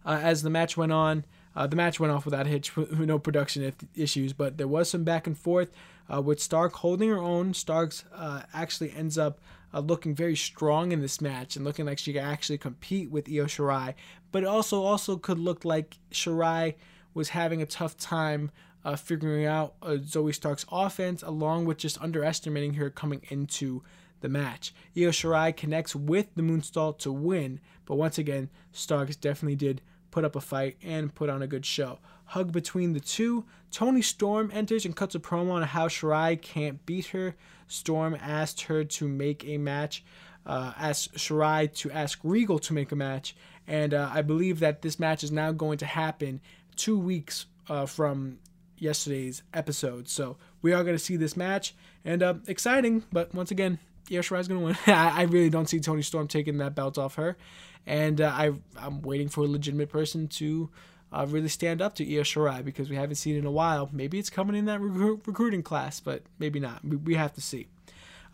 Uh, 0.05 0.19
as 0.21 0.41
the 0.41 0.49
match 0.49 0.77
went 0.77 0.91
on, 0.91 1.25
uh, 1.57 1.65
the 1.65 1.75
match 1.75 1.99
went 1.99 2.13
off 2.13 2.23
without 2.23 2.45
hitch, 2.45 2.71
no 2.91 3.17
production 3.17 3.73
issues, 3.95 4.31
but 4.31 4.57
there 4.59 4.67
was 4.67 4.91
some 4.91 5.03
back 5.03 5.25
and 5.25 5.35
forth 5.35 5.71
uh, 6.13 6.21
with 6.21 6.39
Stark 6.39 6.73
holding 6.73 7.09
her 7.09 7.17
own. 7.17 7.51
Starks 7.51 8.05
uh, 8.13 8.43
actually 8.53 8.91
ends 8.91 9.17
up 9.17 9.39
uh, 9.73 9.79
looking 9.79 10.13
very 10.13 10.35
strong 10.35 10.91
in 10.91 11.01
this 11.01 11.19
match 11.19 11.55
and 11.55 11.65
looking 11.65 11.87
like 11.87 11.97
she 11.97 12.13
could 12.13 12.21
actually 12.21 12.59
compete 12.59 13.09
with 13.09 13.27
Io 13.27 13.45
Shirai, 13.45 13.95
but 14.31 14.43
it 14.43 14.45
also 14.45 14.83
also 14.83 15.17
could 15.17 15.39
look 15.39 15.65
like 15.65 15.97
Shirai 16.11 16.75
was 17.15 17.29
having 17.29 17.63
a 17.63 17.65
tough 17.65 17.97
time 17.97 18.51
uh, 18.85 18.95
figuring 18.95 19.47
out 19.47 19.73
uh, 19.81 19.97
Zoey 19.99 20.35
Stark's 20.35 20.65
offense, 20.71 21.23
along 21.23 21.65
with 21.65 21.79
just 21.79 21.99
underestimating 21.99 22.75
her 22.75 22.91
coming 22.91 23.21
into 23.29 23.81
the 24.21 24.29
match. 24.29 24.75
Io 24.95 25.09
Shirai 25.09 25.57
connects 25.57 25.95
with 25.95 26.27
the 26.35 26.43
Moonsault 26.43 26.99
to 26.99 27.11
win, 27.11 27.59
but 27.85 27.95
once 27.95 28.19
again, 28.19 28.51
Starks 28.71 29.15
definitely 29.15 29.55
did 29.55 29.81
put 30.17 30.25
up 30.25 30.35
a 30.35 30.41
fight 30.41 30.75
and 30.81 31.13
put 31.13 31.29
on 31.29 31.43
a 31.43 31.47
good 31.47 31.63
show. 31.63 31.99
Hug 32.25 32.51
between 32.51 32.93
the 32.93 32.99
two. 32.99 33.45
Toni 33.69 34.01
Storm 34.01 34.49
enters 34.51 34.83
and 34.83 34.95
cuts 34.95 35.13
a 35.13 35.19
promo 35.19 35.51
on 35.51 35.61
how 35.61 35.87
Shirai 35.87 36.41
can't 36.41 36.83
beat 36.87 37.05
her. 37.07 37.35
Storm 37.67 38.17
asked 38.19 38.61
her 38.61 38.83
to 38.83 39.07
make 39.07 39.45
a 39.45 39.59
match, 39.59 40.03
uh, 40.43 40.73
asked 40.75 41.13
Shirai 41.13 41.71
to 41.75 41.91
ask 41.91 42.17
Regal 42.23 42.57
to 42.57 42.73
make 42.73 42.91
a 42.91 42.95
match, 42.95 43.35
and 43.67 43.93
uh, 43.93 44.09
I 44.11 44.23
believe 44.23 44.59
that 44.59 44.81
this 44.81 44.99
match 44.99 45.23
is 45.23 45.31
now 45.31 45.51
going 45.51 45.77
to 45.77 45.85
happen 45.85 46.41
two 46.75 46.97
weeks 46.97 47.45
uh, 47.69 47.85
from 47.85 48.39
yesterday's 48.75 49.43
episode. 49.53 50.09
So 50.09 50.37
we 50.63 50.73
are 50.73 50.83
going 50.83 50.95
to 50.95 51.03
see 51.03 51.15
this 51.15 51.37
match, 51.37 51.75
and 52.03 52.23
uh, 52.23 52.33
exciting. 52.47 53.03
But 53.13 53.35
once 53.35 53.51
again, 53.51 53.77
Io 54.11 54.21
Shirai's 54.21 54.47
to 54.47 54.59
win. 54.59 54.77
I, 54.87 55.23
really 55.23 55.49
don't 55.49 55.67
see 55.67 55.79
Toni 55.79 56.01
Storm 56.01 56.27
taking 56.27 56.57
that 56.57 56.75
belt 56.75 56.97
off 56.97 57.15
her, 57.15 57.37
and 57.85 58.21
uh, 58.21 58.31
I 58.33 58.51
I'm 58.77 59.01
waiting 59.01 59.29
for 59.29 59.41
a 59.41 59.47
legitimate 59.47 59.89
person 59.89 60.27
to. 60.27 60.69
Uh, 61.09 61.25
really 61.29 61.47
stand 61.47 61.81
up 61.81 61.95
to 61.95 62.03
Io 62.03 62.21
Shirai 62.21 62.65
because 62.65 62.89
we 62.89 62.97
haven't 62.97 63.15
seen 63.15 63.35
it 63.35 63.39
in 63.39 63.45
a 63.45 63.51
while. 63.51 63.89
Maybe 63.93 64.19
it's 64.19 64.29
coming 64.29 64.57
in 64.57 64.65
that 64.65 64.81
recru- 64.81 65.25
recruiting 65.25 65.63
class, 65.63 66.01
but 66.01 66.23
maybe 66.37 66.59
not. 66.59 66.83
We, 66.83 66.97
we 66.97 67.15
have 67.15 67.31
to 67.35 67.41
see. 67.41 67.67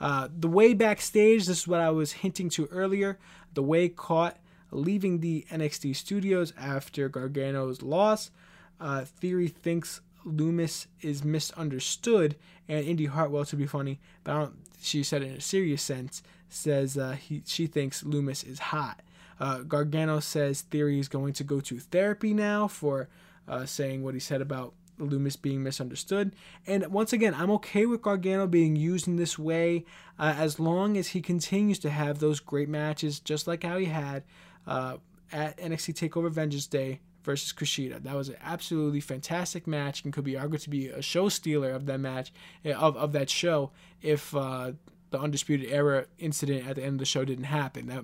Uh, 0.02 0.28
the 0.36 0.48
way 0.48 0.74
backstage, 0.74 1.46
this 1.46 1.60
is 1.60 1.68
what 1.68 1.80
I 1.80 1.92
was 1.92 2.14
hinting 2.14 2.50
to 2.50 2.66
earlier. 2.72 3.20
The 3.54 3.62
way 3.62 3.90
caught 3.90 4.38
leaving 4.72 5.20
the 5.20 5.46
NXT 5.52 5.96
studios 5.96 6.52
after 6.58 7.10
Gargano's 7.10 7.84
loss. 7.84 8.32
Uh, 8.80 9.06
Theory 9.06 9.48
thinks 9.48 10.02
Lumis 10.26 10.88
is 11.02 11.24
misunderstood, 11.24 12.36
and 12.68 12.86
Indy 12.86 13.06
Hartwell, 13.06 13.46
to 13.46 13.56
be 13.56 13.68
funny, 13.68 14.00
but 14.24 14.52
she 14.84 15.04
said 15.04 15.24
in 15.24 15.32
a 15.34 15.42
serious 15.42 15.82
sense, 15.82 16.24
says 16.50 16.98
uh, 16.98 17.12
he, 17.12 17.42
she 17.46 17.68
thinks 17.68 18.04
Lumis 18.04 18.48
is 18.48 18.60
hot. 18.60 19.02
Uh, 19.40 19.60
Gargano 19.60 20.20
says 20.20 20.62
Theory 20.62 21.00
is 21.00 21.08
going 21.08 21.34
to 21.34 21.44
go 21.44 21.60
to 21.62 21.80
therapy 21.80 22.34
now 22.34 22.68
for 22.68 23.10
uh, 23.48 23.66
saying 23.66 24.04
what 24.04 24.14
he 24.14 24.20
said 24.20 24.42
about 24.42 24.74
Lumis 25.00 25.42
being 25.42 25.64
misunderstood. 25.64 26.36
And 26.68 26.88
once 26.88 27.14
again, 27.14 27.34
I'm 27.34 27.52
okay 27.52 27.86
with 27.86 28.02
Gargano 28.02 28.48
being 28.48 28.76
used 28.76 29.08
in 29.08 29.16
this 29.16 29.40
way 29.40 29.86
uh, 30.20 30.36
as 30.38 30.60
long 30.60 30.98
as 30.98 31.10
he 31.10 31.22
continues 31.22 31.80
to 31.80 31.90
have 31.90 32.20
those 32.20 32.40
great 32.40 32.70
matches, 32.70 33.20
just 33.20 33.48
like 33.48 33.64
how 33.64 33.78
he 33.78 33.86
had 33.86 34.24
uh, 34.68 34.98
at 35.32 35.58
NXT 35.58 36.10
TakeOver 36.10 36.32
Vengeance 36.32 36.68
Day 36.68 37.00
versus 37.24 37.54
Kushida. 37.54 38.02
That 38.04 38.16
was 38.16 38.30
an 38.30 38.38
absolutely 38.42 39.00
fantastic 39.00 39.68
match 39.68 40.04
and 40.04 40.14
could 40.14 40.24
be 40.24 40.38
argued 40.38 40.62
to 40.62 40.70
be 40.70 40.88
a 40.88 41.02
show 41.02 41.30
stealer 41.30 41.72
of 41.72 41.86
that 41.86 42.00
match 42.00 42.32
eh, 42.64 42.74
of, 42.74 42.96
of 42.98 43.14
that 43.14 43.30
show 43.30 43.72
if 44.02 44.36
uh, 44.36 44.74
the 45.12 45.20
Undisputed 45.20 45.70
Era 45.70 46.06
incident 46.18 46.68
at 46.68 46.76
the 46.76 46.84
end 46.84 46.94
of 46.94 47.00
the 47.00 47.06
show 47.06 47.26
didn't 47.26 47.46
happen. 47.46 47.88
That 47.88 48.04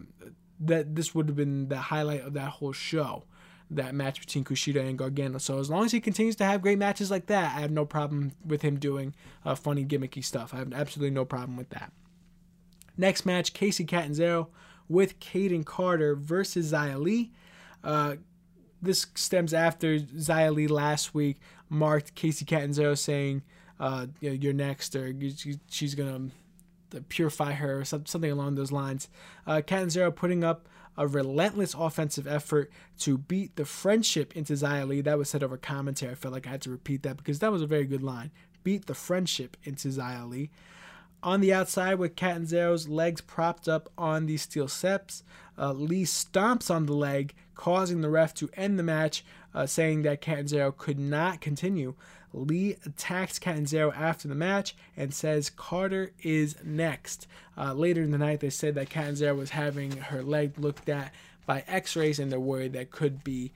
that 0.61 0.95
this 0.95 1.15
would 1.15 1.27
have 1.27 1.37
been 1.37 1.69
the 1.69 1.77
highlight 1.77 2.21
of 2.21 2.33
that 2.33 2.49
whole 2.49 2.73
show. 2.73 3.23
That 3.71 3.93
match 3.93 4.19
between 4.19 4.43
Kushida 4.43 4.81
and 4.87 4.97
Gargano. 4.97 5.37
So 5.37 5.59
as 5.59 5.69
long 5.69 5.85
as 5.85 5.91
he 5.91 5.99
continues 5.99 6.35
to 6.37 6.43
have 6.43 6.61
great 6.61 6.79
matches 6.79 7.11
like 7.11 7.27
that, 7.27 7.55
I 7.55 7.59
have 7.59 7.69
no 7.71 7.85
problem 7.85 8.31
with 8.43 8.63
him 8.63 8.79
doing 8.79 9.13
uh, 9.45 9.53
funny 9.53 9.85
gimmicky 9.85 10.23
stuff. 10.23 10.55
I 10.55 10.57
have 10.57 10.73
absolutely 10.73 11.13
no 11.13 11.23
problem 11.23 11.55
with 11.55 11.69
that. 11.69 11.93
Next 12.97 13.27
match, 13.27 13.53
Kacy 13.53 13.87
Catanzaro 13.87 14.49
with 14.89 15.19
Kayden 15.19 15.63
Carter 15.63 16.15
versus 16.15 16.73
Xia 16.73 16.99
Li. 16.99 17.31
Uh, 17.83 18.15
this 18.81 19.07
stems 19.15 19.53
after 19.53 19.99
Xia 19.99 20.53
Li 20.53 20.67
last 20.67 21.13
week 21.13 21.37
marked 21.69 22.15
Kacy 22.15 22.45
Catanzaro 22.45 22.95
saying, 22.95 23.43
uh, 23.79 24.07
you 24.19 24.29
know, 24.29 24.35
"You're 24.35 24.53
next," 24.53 24.95
or 24.95 25.13
she's 25.69 25.95
gonna 25.95 26.29
purify 27.07 27.53
her, 27.53 27.81
or 27.81 27.85
something 27.85 28.31
along 28.31 28.55
those 28.55 28.71
lines. 28.71 29.09
Uh, 29.45 29.61
Catanzaro 29.65 30.11
putting 30.11 30.43
up 30.43 30.67
a 30.97 31.07
relentless 31.07 31.73
offensive 31.73 32.27
effort 32.27 32.69
to 32.99 33.17
beat 33.17 33.55
the 33.55 33.63
friendship 33.63 34.35
into 34.35 34.53
Xia 34.53 34.87
Li. 34.87 35.01
That 35.01 35.17
was 35.17 35.29
said 35.29 35.43
over 35.43 35.57
commentary. 35.57 36.11
I 36.11 36.15
felt 36.15 36.33
like 36.33 36.45
I 36.45 36.49
had 36.49 36.61
to 36.63 36.71
repeat 36.71 37.03
that 37.03 37.17
because 37.17 37.39
that 37.39 37.51
was 37.51 37.61
a 37.61 37.67
very 37.67 37.85
good 37.85 38.03
line. 38.03 38.31
Beat 38.63 38.85
the 38.87 38.93
friendship 38.95 39.55
into 39.63 39.87
Xia 39.87 40.27
Li. 40.29 40.49
On 41.21 41.41
the 41.41 41.53
outside, 41.53 41.95
with 41.95 42.15
Catanzaro's 42.15 42.87
legs 42.87 43.21
propped 43.21 43.67
up 43.67 43.89
on 43.97 44.25
the 44.25 44.37
steel 44.37 44.67
steps, 44.67 45.23
uh, 45.57 45.73
Li 45.73 46.03
stomps 46.03 46.73
on 46.73 46.85
the 46.85 46.93
leg, 46.93 47.33
causing 47.59 47.99
the 47.99 48.09
ref 48.09 48.33
to 48.33 48.49
end 48.55 48.79
the 48.79 48.83
match, 48.83 49.21
uh, 49.53 49.65
saying 49.65 50.03
that 50.03 50.21
Catanzaro 50.21 50.71
could 50.71 50.97
not 50.97 51.41
continue. 51.41 51.93
Li 52.31 52.77
attacks 52.85 53.37
Catanzaro 53.37 53.91
after 53.91 54.29
the 54.29 54.35
match 54.35 54.77
and 54.95 55.13
says 55.13 55.49
Carter 55.49 56.13
is 56.23 56.55
next. 56.63 57.27
Uh, 57.57 57.73
later 57.73 58.01
in 58.01 58.11
the 58.11 58.17
night, 58.17 58.39
they 58.39 58.49
said 58.49 58.75
that 58.75 58.89
Catanzaro 58.89 59.35
was 59.35 59.49
having 59.49 59.91
her 59.97 60.23
leg 60.23 60.57
looked 60.57 60.87
at 60.87 61.13
by 61.45 61.65
x-rays 61.67 62.17
and 62.17 62.31
they're 62.31 62.39
worried 62.39 62.71
that 62.71 62.91
could 62.91 63.25
be 63.25 63.51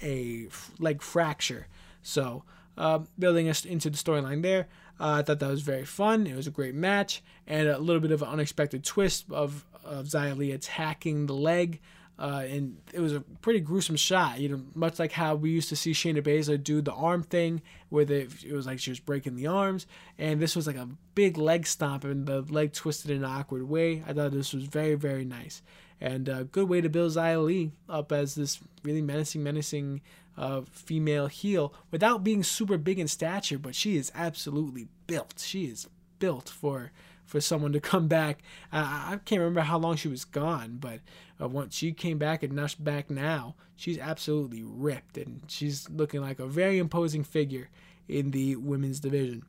a 0.00 0.46
leg 0.78 1.02
fracture. 1.02 1.66
So, 2.00 2.44
uh, 2.76 3.00
building 3.18 3.48
us 3.48 3.64
into 3.64 3.90
the 3.90 3.96
storyline 3.96 4.42
there. 4.42 4.68
Uh, 5.00 5.18
I 5.18 5.22
thought 5.22 5.40
that 5.40 5.50
was 5.50 5.62
very 5.62 5.84
fun. 5.84 6.28
It 6.28 6.36
was 6.36 6.46
a 6.46 6.52
great 6.52 6.76
match 6.76 7.24
and 7.44 7.66
a 7.66 7.78
little 7.78 8.00
bit 8.00 8.12
of 8.12 8.22
an 8.22 8.28
unexpected 8.28 8.84
twist 8.84 9.24
of, 9.32 9.64
of 9.84 10.06
Xia 10.06 10.54
attacking 10.54 11.26
the 11.26 11.34
leg. 11.34 11.80
Uh, 12.18 12.44
and 12.48 12.76
it 12.92 12.98
was 12.98 13.14
a 13.14 13.20
pretty 13.42 13.60
gruesome 13.60 13.94
shot, 13.94 14.40
you 14.40 14.48
know, 14.48 14.60
much 14.74 14.98
like 14.98 15.12
how 15.12 15.36
we 15.36 15.50
used 15.50 15.68
to 15.68 15.76
see 15.76 15.92
Shayna 15.92 16.20
Baszler 16.20 16.62
do 16.62 16.82
the 16.82 16.92
arm 16.92 17.22
thing, 17.22 17.62
where 17.90 18.10
it 18.10 18.52
was 18.52 18.66
like 18.66 18.80
she 18.80 18.90
was 18.90 18.98
breaking 18.98 19.36
the 19.36 19.46
arms, 19.46 19.86
and 20.18 20.40
this 20.40 20.56
was 20.56 20.66
like 20.66 20.74
a 20.76 20.88
big 21.14 21.38
leg 21.38 21.64
stomp, 21.64 22.02
and 22.02 22.26
the 22.26 22.42
leg 22.42 22.72
twisted 22.72 23.12
in 23.12 23.18
an 23.18 23.24
awkward 23.24 23.68
way. 23.68 24.02
I 24.04 24.12
thought 24.12 24.32
this 24.32 24.52
was 24.52 24.64
very, 24.64 24.96
very 24.96 25.24
nice, 25.24 25.62
and 26.00 26.28
a 26.28 26.42
good 26.42 26.68
way 26.68 26.80
to 26.80 26.88
build 26.88 27.12
Xia 27.12 27.44
Li 27.44 27.70
up 27.88 28.10
as 28.10 28.34
this 28.34 28.58
really 28.82 29.02
menacing, 29.02 29.44
menacing 29.44 30.00
uh, 30.36 30.62
female 30.72 31.28
heel 31.28 31.72
without 31.92 32.24
being 32.24 32.42
super 32.42 32.78
big 32.78 32.98
in 32.98 33.06
stature, 33.06 33.58
but 33.58 33.76
she 33.76 33.96
is 33.96 34.10
absolutely 34.14 34.88
built. 35.06 35.38
She 35.38 35.66
is 35.66 35.88
built 36.18 36.48
for 36.48 36.90
for 37.28 37.40
someone 37.40 37.72
to 37.72 37.80
come 37.80 38.08
back. 38.08 38.40
Uh, 38.72 39.10
I 39.10 39.20
can't 39.24 39.40
remember 39.40 39.60
how 39.60 39.78
long 39.78 39.96
she 39.96 40.08
was 40.08 40.24
gone, 40.24 40.78
but 40.80 41.00
uh, 41.40 41.46
once 41.46 41.76
she 41.76 41.92
came 41.92 42.18
back 42.18 42.42
and 42.42 42.54
now 42.54 42.66
back 42.80 43.10
now, 43.10 43.54
she's 43.76 43.98
absolutely 43.98 44.62
ripped 44.64 45.16
and 45.18 45.42
she's 45.46 45.88
looking 45.90 46.20
like 46.20 46.40
a 46.40 46.46
very 46.46 46.78
imposing 46.78 47.22
figure 47.22 47.68
in 48.08 48.32
the 48.32 48.56
women's 48.56 48.98
division. 48.98 49.44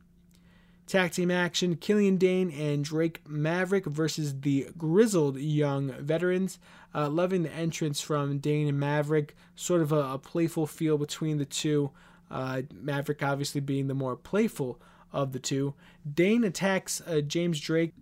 Tag 0.86 1.12
team 1.12 1.30
action 1.30 1.76
Killian 1.76 2.16
Dain 2.16 2.50
and 2.50 2.84
Drake 2.84 3.22
Maverick 3.26 3.86
versus 3.86 4.40
the 4.40 4.68
grizzled 4.76 5.38
young 5.38 5.92
veterans. 5.92 6.58
Uh, 6.92 7.08
loving 7.08 7.44
the 7.44 7.52
entrance 7.52 8.00
from 8.00 8.38
Dain 8.38 8.66
and 8.66 8.78
Maverick, 8.78 9.36
sort 9.54 9.80
of 9.80 9.92
a, 9.92 10.14
a 10.14 10.18
playful 10.18 10.66
feel 10.66 10.98
between 10.98 11.38
the 11.38 11.44
two. 11.44 11.92
Uh, 12.28 12.62
Maverick 12.74 13.22
obviously 13.22 13.60
being 13.60 13.86
the 13.86 13.94
more 13.94 14.16
playful 14.16 14.80
of 15.12 15.32
the 15.32 15.38
two. 15.38 15.74
Dain 16.12 16.44
attacks 16.44 17.00
uh, 17.06 17.20
James 17.20 17.60
Drake 17.60 17.92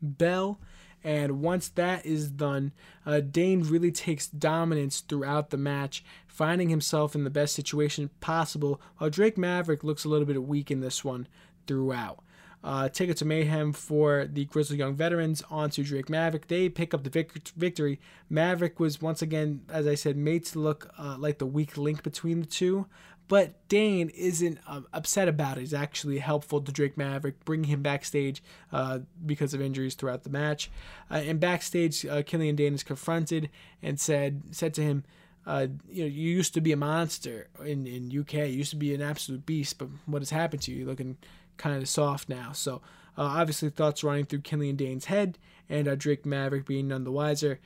Bell, 0.00 0.58
and 1.02 1.40
once 1.42 1.68
that 1.68 2.06
is 2.06 2.30
done, 2.30 2.72
uh, 3.04 3.20
Dain 3.20 3.62
really 3.62 3.92
takes 3.92 4.26
dominance 4.26 5.00
throughout 5.00 5.50
the 5.50 5.56
match, 5.56 6.04
finding 6.26 6.70
himself 6.70 7.14
in 7.14 7.24
the 7.24 7.30
best 7.30 7.54
situation 7.54 8.10
possible, 8.20 8.80
while 8.98 9.10
Drake 9.10 9.36
Maverick 9.36 9.84
looks 9.84 10.04
a 10.04 10.08
little 10.08 10.26
bit 10.26 10.42
weak 10.42 10.70
in 10.70 10.80
this 10.80 11.04
one 11.04 11.28
throughout. 11.66 12.20
Uh, 12.64 12.88
Ticket 12.88 13.18
to 13.18 13.26
Mayhem 13.26 13.74
for 13.74 14.26
the 14.26 14.46
Grizzled 14.46 14.78
Young 14.78 14.94
Veterans 14.94 15.42
onto 15.50 15.84
Drake 15.84 16.08
Maverick. 16.08 16.48
They 16.48 16.70
pick 16.70 16.94
up 16.94 17.04
the 17.04 17.10
vic- 17.10 17.48
victory. 17.54 18.00
Maverick 18.30 18.80
was 18.80 19.02
once 19.02 19.20
again, 19.20 19.60
as 19.68 19.86
I 19.86 19.94
said, 19.94 20.16
made 20.16 20.46
to 20.46 20.58
look 20.58 20.90
uh, 20.98 21.16
like 21.18 21.36
the 21.36 21.44
weak 21.44 21.76
link 21.76 22.02
between 22.02 22.40
the 22.40 22.46
two. 22.46 22.86
But 23.26 23.68
Dain 23.68 24.10
isn't 24.10 24.58
uh, 24.66 24.82
upset 24.92 25.28
about 25.28 25.56
it. 25.56 25.60
He's 25.60 25.74
actually 25.74 26.18
helpful 26.18 26.60
to 26.60 26.70
Drake 26.70 26.96
Maverick, 26.96 27.44
bringing 27.44 27.70
him 27.70 27.82
backstage 27.82 28.42
uh, 28.70 29.00
because 29.24 29.54
of 29.54 29.62
injuries 29.62 29.94
throughout 29.94 30.24
the 30.24 30.30
match. 30.30 30.70
Uh, 31.10 31.14
and 31.14 31.40
backstage, 31.40 32.04
uh, 32.04 32.22
Killian 32.22 32.54
Dain 32.54 32.74
is 32.74 32.82
confronted 32.82 33.48
and 33.82 33.98
said 33.98 34.42
said 34.50 34.74
to 34.74 34.82
him, 34.82 35.04
uh, 35.46 35.66
you 35.90 36.04
know, 36.04 36.08
you 36.08 36.30
used 36.30 36.54
to 36.54 36.60
be 36.60 36.72
a 36.72 36.76
monster 36.76 37.48
in, 37.64 37.86
in 37.86 38.18
UK. 38.18 38.34
You 38.34 38.44
used 38.46 38.70
to 38.70 38.76
be 38.76 38.94
an 38.94 39.02
absolute 39.02 39.44
beast, 39.44 39.78
but 39.78 39.88
what 40.06 40.22
has 40.22 40.30
happened 40.30 40.62
to 40.62 40.70
you? 40.70 40.78
You're 40.78 40.88
looking 40.88 41.16
kind 41.56 41.80
of 41.80 41.88
soft 41.88 42.28
now. 42.28 42.52
So 42.52 42.76
uh, 43.16 43.22
obviously 43.22 43.70
thoughts 43.70 44.02
running 44.02 44.24
through 44.24 44.40
Killian 44.40 44.76
Dain's 44.76 45.06
head 45.06 45.38
and 45.68 45.86
uh, 45.86 45.94
Drake 45.94 46.26
Maverick 46.26 46.66
being 46.66 46.88
none 46.88 47.04
the 47.04 47.12
wiser 47.12 47.60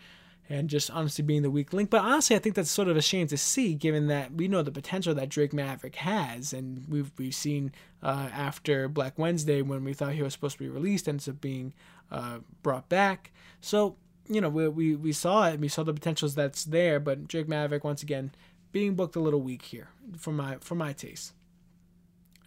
and 0.48 0.70
just 0.70 0.90
honestly 0.90 1.22
being 1.22 1.42
the 1.42 1.50
weak 1.50 1.72
link. 1.72 1.90
But 1.90 2.02
honestly, 2.02 2.34
I 2.34 2.38
think 2.38 2.54
that's 2.54 2.70
sort 2.70 2.88
of 2.88 2.96
a 2.96 3.02
shame 3.02 3.26
to 3.28 3.36
see, 3.36 3.74
given 3.74 4.06
that 4.06 4.32
we 4.32 4.48
know 4.48 4.62
the 4.62 4.70
potential 4.70 5.14
that 5.14 5.28
Drake 5.28 5.52
Maverick 5.52 5.96
has, 5.96 6.52
and 6.52 6.86
we've 6.88 7.10
we've 7.18 7.34
seen 7.34 7.72
uh, 8.02 8.28
after 8.32 8.88
Black 8.88 9.18
Wednesday 9.18 9.62
when 9.62 9.84
we 9.84 9.92
thought 9.92 10.12
he 10.12 10.22
was 10.22 10.32
supposed 10.32 10.56
to 10.58 10.64
be 10.64 10.68
released, 10.68 11.08
ends 11.08 11.28
up 11.28 11.40
being 11.40 11.74
uh, 12.10 12.38
brought 12.62 12.88
back. 12.88 13.32
So 13.60 13.96
you 14.28 14.40
know 14.40 14.48
we, 14.48 14.68
we 14.68 14.96
we 14.96 15.12
saw 15.12 15.48
it, 15.48 15.60
we 15.60 15.68
saw 15.68 15.82
the 15.82 15.94
potentials 15.94 16.34
that's 16.34 16.64
there, 16.64 16.98
but 16.98 17.28
Drake 17.28 17.48
Maverick 17.48 17.84
once 17.84 18.02
again 18.02 18.32
being 18.72 18.94
booked 18.94 19.16
a 19.16 19.20
little 19.20 19.40
weak 19.40 19.62
here 19.62 19.88
for 20.16 20.32
my 20.32 20.56
for 20.60 20.74
my 20.74 20.92
taste. 20.92 21.32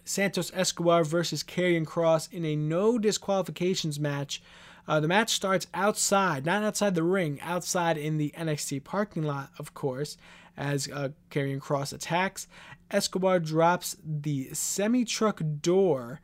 Santos 0.03 0.51
Escobar 0.53 1.03
versus 1.03 1.43
Karrion 1.43 1.85
Kross 1.85 2.31
in 2.31 2.43
a 2.43 2.55
no 2.55 2.97
disqualifications 2.97 3.99
match. 3.99 4.41
Uh, 4.87 4.99
the 4.99 5.07
match 5.07 5.31
starts 5.31 5.67
outside, 5.73 6.45
not 6.45 6.63
outside 6.63 6.95
the 6.95 7.03
ring, 7.03 7.39
outside 7.41 7.97
in 7.97 8.17
the 8.17 8.33
NXT 8.37 8.83
parking 8.83 9.23
lot, 9.23 9.49
of 9.59 9.73
course, 9.73 10.17
as 10.57 10.89
uh, 10.89 11.09
Kross 11.29 11.93
attacks. 11.93 12.47
Escobar 12.89 13.39
drops 13.39 13.95
the 14.03 14.49
semi 14.53 15.05
truck 15.05 15.41
door 15.61 16.19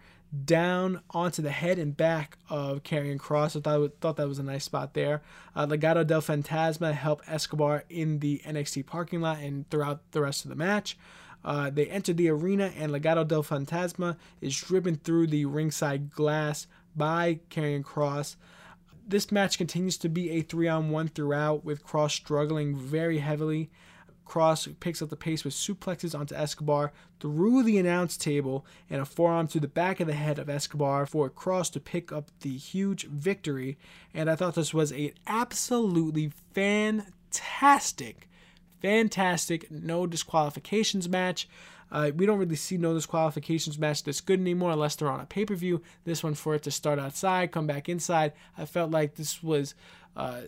down 0.45 1.01
onto 1.11 1.41
the 1.41 1.51
head 1.51 1.79
and 1.79 1.95
back 1.95 2.37
of 2.49 2.83
Karrion 2.83 3.17
Kross. 3.17 3.55
I 3.55 3.61
thought, 3.61 3.93
thought 4.01 4.17
that 4.17 4.27
was 4.27 4.39
a 4.39 4.43
nice 4.43 4.65
spot 4.65 4.93
there. 4.93 5.21
Uh, 5.55 5.65
Legado 5.65 6.05
del 6.05 6.21
Fantasma 6.21 6.93
help 6.93 7.21
Escobar 7.27 7.85
in 7.89 8.19
the 8.19 8.41
NXT 8.45 8.85
parking 8.85 9.21
lot 9.21 9.39
and 9.39 9.69
throughout 9.69 10.11
the 10.11 10.21
rest 10.21 10.43
of 10.43 10.49
the 10.49 10.55
match. 10.55 10.97
Uh, 11.45 11.69
they 11.69 11.85
enter 11.87 12.11
the 12.11 12.29
arena, 12.29 12.73
and 12.75 12.91
Legado 12.91 13.25
del 13.25 13.43
Fantasma 13.43 14.17
is 14.41 14.59
driven 14.59 14.97
through 14.97 15.27
the 15.27 15.45
ringside 15.45 16.11
glass 16.11 16.67
by 16.97 17.39
Karrion 17.49 17.83
Kross. 17.83 18.35
This 19.07 19.31
match 19.31 19.57
continues 19.57 19.97
to 19.97 20.09
be 20.09 20.31
a 20.31 20.41
three 20.41 20.67
on 20.67 20.89
one 20.89 21.07
throughout, 21.07 21.63
with 21.63 21.85
Kross 21.85 22.11
struggling 22.11 22.75
very 22.75 23.19
heavily. 23.19 23.69
Kross 24.25 24.67
picks 24.81 25.01
up 25.01 25.09
the 25.09 25.15
pace 25.15 25.45
with 25.45 25.53
suplexes 25.53 26.17
onto 26.17 26.35
Escobar 26.35 26.91
through 27.21 27.63
the 27.63 27.77
announce 27.77 28.17
table 28.17 28.65
and 28.89 29.01
a 29.01 29.05
forearm 29.05 29.47
to 29.47 29.59
the 29.61 29.69
back 29.69 30.01
of 30.01 30.07
the 30.07 30.13
head 30.13 30.37
of 30.37 30.49
Escobar 30.49 31.05
for 31.05 31.29
Kross 31.29 31.71
to 31.71 31.79
pick 31.79 32.11
up 32.11 32.29
the 32.41 32.57
huge 32.57 33.07
victory. 33.07 33.77
And 34.13 34.29
I 34.29 34.35
thought 34.35 34.55
this 34.55 34.73
was 34.73 34.91
an 34.91 35.11
absolutely 35.27 36.33
fantastic 36.53 38.27
fantastic 38.81 39.69
no 39.71 40.05
disqualifications 40.05 41.09
match. 41.09 41.47
Uh, 41.91 42.11
we 42.15 42.25
don't 42.25 42.39
really 42.39 42.55
see 42.55 42.77
no 42.77 42.93
disqualifications 42.93 43.79
match 43.79 44.03
that's 44.03 44.21
good 44.21 44.39
anymore 44.39 44.71
unless 44.71 44.95
they're 44.95 45.09
on 45.09 45.19
a 45.19 45.25
pay 45.25 45.45
per 45.45 45.55
view. 45.55 45.81
This 46.03 46.23
one 46.23 46.33
for 46.33 46.55
it 46.55 46.63
to 46.63 46.71
start 46.71 46.99
outside, 46.99 47.51
come 47.51 47.67
back 47.67 47.87
inside. 47.89 48.33
I 48.57 48.65
felt 48.65 48.91
like 48.91 49.15
this 49.15 49.41
was 49.41 49.75
uh, 50.15 50.41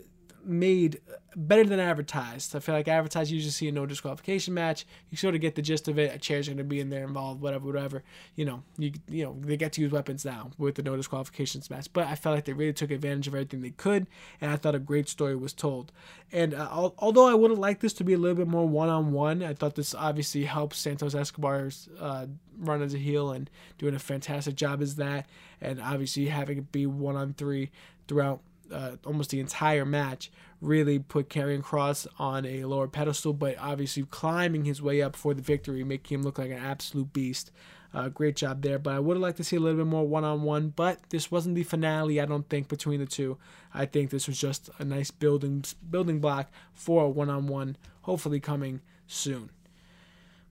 made 0.44 1.00
better 1.36 1.64
than 1.64 1.80
advertised. 1.80 2.56
I 2.56 2.60
feel 2.60 2.76
like 2.76 2.88
advertised, 2.88 3.32
you 3.32 3.36
usually 3.36 3.52
see 3.52 3.68
a 3.68 3.72
no 3.72 3.86
disqualification 3.86 4.54
match. 4.54 4.86
You 5.10 5.18
sort 5.18 5.36
of 5.36 5.42
get 5.42 5.56
the 5.56 5.62
gist 5.62 5.88
of 5.88 6.00
it. 6.00 6.14
A 6.14 6.18
chair's 6.18 6.48
going 6.48 6.58
to 6.58 6.64
be 6.64 6.80
in 6.80 6.90
there 6.90 7.04
involved, 7.04 7.42
whatever, 7.42 7.66
whatever. 7.66 8.04
You 8.36 8.46
know, 8.46 8.64
you 8.78 8.92
you 9.08 9.24
know 9.24 9.38
they 9.42 9.58
get 9.58 9.74
to 9.74 9.82
use 9.82 9.92
weapons 9.92 10.26
now 10.26 10.52
with 10.58 10.76
the 10.76 10.84
no 10.84 10.96
disqualifications 10.96 11.70
match. 11.70 11.92
But 11.94 12.08
I 12.08 12.16
felt 12.16 12.36
like 12.36 12.46
they 12.46 12.54
really 12.54 12.74
took 12.74 12.92
advantage 12.92 13.28
of 13.28 13.36
everything 13.36 13.62
they 13.62 13.72
could, 13.72 14.08
and 14.42 14.52
I 14.52 14.56
thought 14.56 14.76
a 14.76 14.80
great 14.80 15.10
story 15.10 15.36
was 15.36 15.54
told. 15.54 15.92
And 16.32 16.54
uh, 16.54 16.92
although 16.98 17.28
I 17.28 17.34
would 17.34 17.52
have 17.52 17.60
liked 17.60 17.82
this 17.82 17.94
to 17.94 18.04
be 18.04 18.14
a 18.14 18.18
little 18.18 18.38
bit 18.38 18.48
more 18.48 18.68
one 18.68 18.90
on 18.90 19.12
one, 19.12 19.44
I 19.44 19.54
thought 19.54 19.76
this 19.76 19.94
obviously 19.94 20.46
helps 20.46 20.78
Santos 20.78 21.16
Escobar's 21.16 21.90
uh, 22.00 22.28
run 22.60 22.82
as 22.82 22.94
a 22.94 22.98
heel 22.98 23.32
and 23.32 23.50
doing 23.78 23.96
a 23.96 24.00
fantastic 24.00 24.56
job 24.56 24.82
as 24.82 24.96
that, 24.96 25.28
and 25.62 25.82
obviously 25.82 26.28
having 26.28 26.58
it 26.58 26.72
be 26.72 26.86
one 26.86 27.16
on 27.16 27.34
three 27.34 27.72
throughout 28.08 28.42
uh, 28.72 28.98
almost 29.06 29.30
the 29.30 29.40
entire 29.40 29.86
match 29.86 30.32
really 30.62 31.00
put 31.00 31.30
Karrion 31.30 31.64
Kross 31.64 32.06
on 32.18 32.46
a 32.46 32.66
lower 32.66 32.88
pedestal, 32.88 33.34
but 33.34 33.58
obviously 33.60 34.04
climbing 34.04 34.66
his 34.66 34.82
way 34.82 35.02
up 35.02 35.16
for 35.16 35.34
the 35.34 35.42
victory, 35.42 35.84
making 35.84 36.20
him 36.20 36.24
look 36.24 36.38
like 36.38 36.52
an 36.52 36.58
absolute 36.58 37.14
beast. 37.14 37.52
Uh, 37.92 38.08
great 38.08 38.36
job 38.36 38.62
there, 38.62 38.78
but 38.78 38.94
I 38.94 39.00
would 39.00 39.18
have 39.18 39.22
liked 39.22 39.38
to 39.38 39.44
see 39.44 39.56
a 39.56 39.60
little 39.60 39.80
bit 39.80 39.90
more 39.90 40.08
one-on-one. 40.08 40.74
But 40.76 41.00
this 41.10 41.32
wasn't 41.32 41.56
the 41.56 41.64
finale, 41.64 42.22
I 42.22 42.26
don't 42.26 42.48
think, 42.48 42.68
between 42.68 43.00
the 43.00 43.08
two. 43.08 43.38
I 43.74 43.86
think 43.86 44.12
this 44.12 44.28
was 44.28 44.40
just 44.40 44.70
a 44.78 44.86
nice 44.86 45.10
building 45.10 45.64
building 45.90 46.20
block 46.20 46.52
for 46.74 47.06
a 47.06 47.10
one-on-one, 47.10 47.78
hopefully 48.02 48.40
coming 48.40 48.82
soon. 49.08 49.50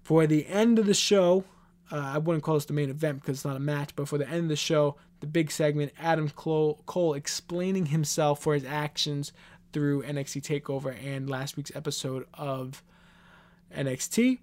For 0.02 0.26
the 0.26 0.46
end 0.48 0.80
of 0.80 0.86
the 0.86 0.94
show, 0.94 1.44
uh, 1.90 2.12
I 2.14 2.18
wouldn't 2.18 2.44
call 2.44 2.54
this 2.54 2.66
the 2.66 2.72
main 2.72 2.90
event 2.90 3.20
because 3.20 3.38
it's 3.38 3.44
not 3.44 3.56
a 3.56 3.60
match, 3.60 3.96
but 3.96 4.08
for 4.08 4.18
the 4.18 4.28
end 4.28 4.44
of 4.44 4.48
the 4.48 4.56
show, 4.56 4.96
the 5.20 5.26
big 5.26 5.50
segment, 5.50 5.92
Adam 5.98 6.28
Cole, 6.30 6.82
Cole 6.86 7.14
explaining 7.14 7.86
himself 7.86 8.42
for 8.42 8.54
his 8.54 8.64
actions 8.64 9.32
through 9.72 10.02
NXT 10.02 10.42
Takeover 10.42 10.94
and 11.04 11.28
last 11.28 11.56
week's 11.56 11.74
episode 11.74 12.26
of 12.34 12.82
NXT. 13.74 14.38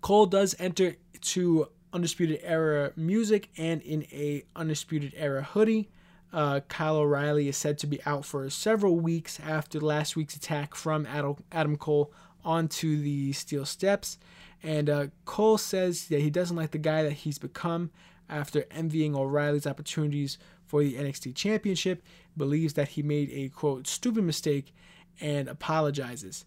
Cole 0.00 0.26
does 0.26 0.54
enter 0.58 0.96
to 1.20 1.68
Undisputed 1.92 2.40
Era 2.42 2.92
music 2.96 3.50
and 3.56 3.82
in 3.82 4.04
a 4.04 4.44
Undisputed 4.56 5.12
Era 5.16 5.42
hoodie. 5.42 5.90
Uh, 6.32 6.60
Kyle 6.68 6.96
O'Reilly 6.96 7.48
is 7.48 7.56
said 7.56 7.76
to 7.78 7.86
be 7.86 8.00
out 8.06 8.24
for 8.24 8.48
several 8.50 8.96
weeks 8.96 9.40
after 9.40 9.80
last 9.80 10.16
week's 10.16 10.36
attack 10.36 10.74
from 10.74 11.06
Adam 11.50 11.76
Cole 11.76 12.12
onto 12.44 13.00
the 13.00 13.32
steel 13.32 13.64
steps. 13.64 14.18
And 14.62 14.90
uh, 14.90 15.06
Cole 15.24 15.58
says 15.58 16.08
that 16.08 16.20
he 16.20 16.30
doesn't 16.30 16.56
like 16.56 16.70
the 16.72 16.78
guy 16.78 17.02
that 17.02 17.12
he's 17.12 17.38
become 17.38 17.90
after 18.28 18.64
envying 18.70 19.16
O'Reilly's 19.16 19.66
opportunities 19.66 20.38
for 20.66 20.82
the 20.82 20.94
NXT 20.94 21.34
Championship, 21.34 22.02
believes 22.36 22.74
that 22.74 22.88
he 22.90 23.02
made 23.02 23.30
a 23.32 23.48
quote 23.48 23.88
stupid 23.88 24.22
mistake 24.22 24.72
and 25.20 25.48
apologizes. 25.48 26.44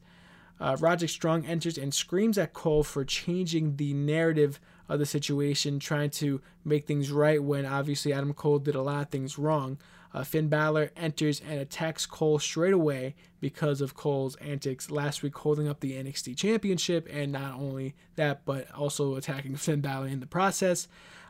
Uh, 0.59 0.77
Roderick 0.79 1.09
Strong 1.09 1.45
enters 1.45 1.77
and 1.77 1.93
screams 1.93 2.37
at 2.37 2.53
Cole 2.53 2.83
for 2.83 3.03
changing 3.03 3.75
the 3.75 3.93
narrative 3.93 4.61
of 4.87 4.99
the 4.99 5.05
situation, 5.05 5.79
trying 5.79 6.09
to 6.11 6.39
make 6.63 6.85
things 6.85 7.11
right 7.11 7.43
when 7.43 7.65
obviously 7.65 8.13
Adam 8.13 8.33
Cole 8.33 8.59
did 8.59 8.75
a 8.75 8.81
lot 8.81 9.01
of 9.01 9.09
things 9.09 9.37
wrong. 9.37 9.77
Uh, 10.13 10.23
Finn 10.23 10.47
Balor 10.47 10.91
enters 10.95 11.41
and 11.41 11.59
attacks 11.59 12.05
Cole 12.05 12.37
straight 12.37 12.73
away 12.73 13.15
because 13.39 13.81
of 13.81 13.95
Cole's 13.95 14.35
antics 14.35 14.91
last 14.91 15.23
week 15.23 15.35
holding 15.35 15.67
up 15.67 15.79
the 15.79 15.93
NXT 15.93 16.37
Championship, 16.37 17.07
and 17.11 17.31
not 17.31 17.55
only 17.55 17.95
that, 18.15 18.45
but 18.45 18.71
also 18.73 19.15
attacking 19.15 19.55
Finn 19.57 19.81
Balor 19.81 20.07
in 20.07 20.19
the 20.19 20.27
process. 20.27 20.87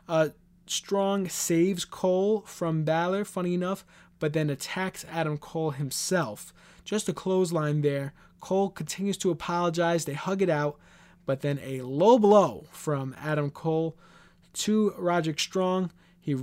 Uh, 0.08 0.28
Strong 0.66 1.28
saves 1.28 1.84
Cole 1.84 2.40
from 2.46 2.84
Balor, 2.84 3.24
funny 3.24 3.54
enough, 3.54 3.84
but 4.18 4.32
then 4.32 4.48
attacks 4.48 5.04
Adam 5.10 5.36
Cole 5.36 5.72
himself. 5.72 6.54
Just 6.84 7.08
a 7.08 7.12
clothesline 7.12 7.82
there. 7.82 8.14
Cole 8.40 8.70
continues 8.70 9.16
to 9.18 9.30
apologize. 9.30 10.04
They 10.04 10.14
hug 10.14 10.40
it 10.42 10.50
out, 10.50 10.78
but 11.26 11.40
then 11.40 11.58
a 11.62 11.82
low 11.82 12.18
blow 12.18 12.66
from 12.70 13.14
Adam 13.18 13.50
Cole 13.50 13.96
to 14.54 14.94
Roderick 14.96 15.40
Strong. 15.40 15.90
He 16.20 16.36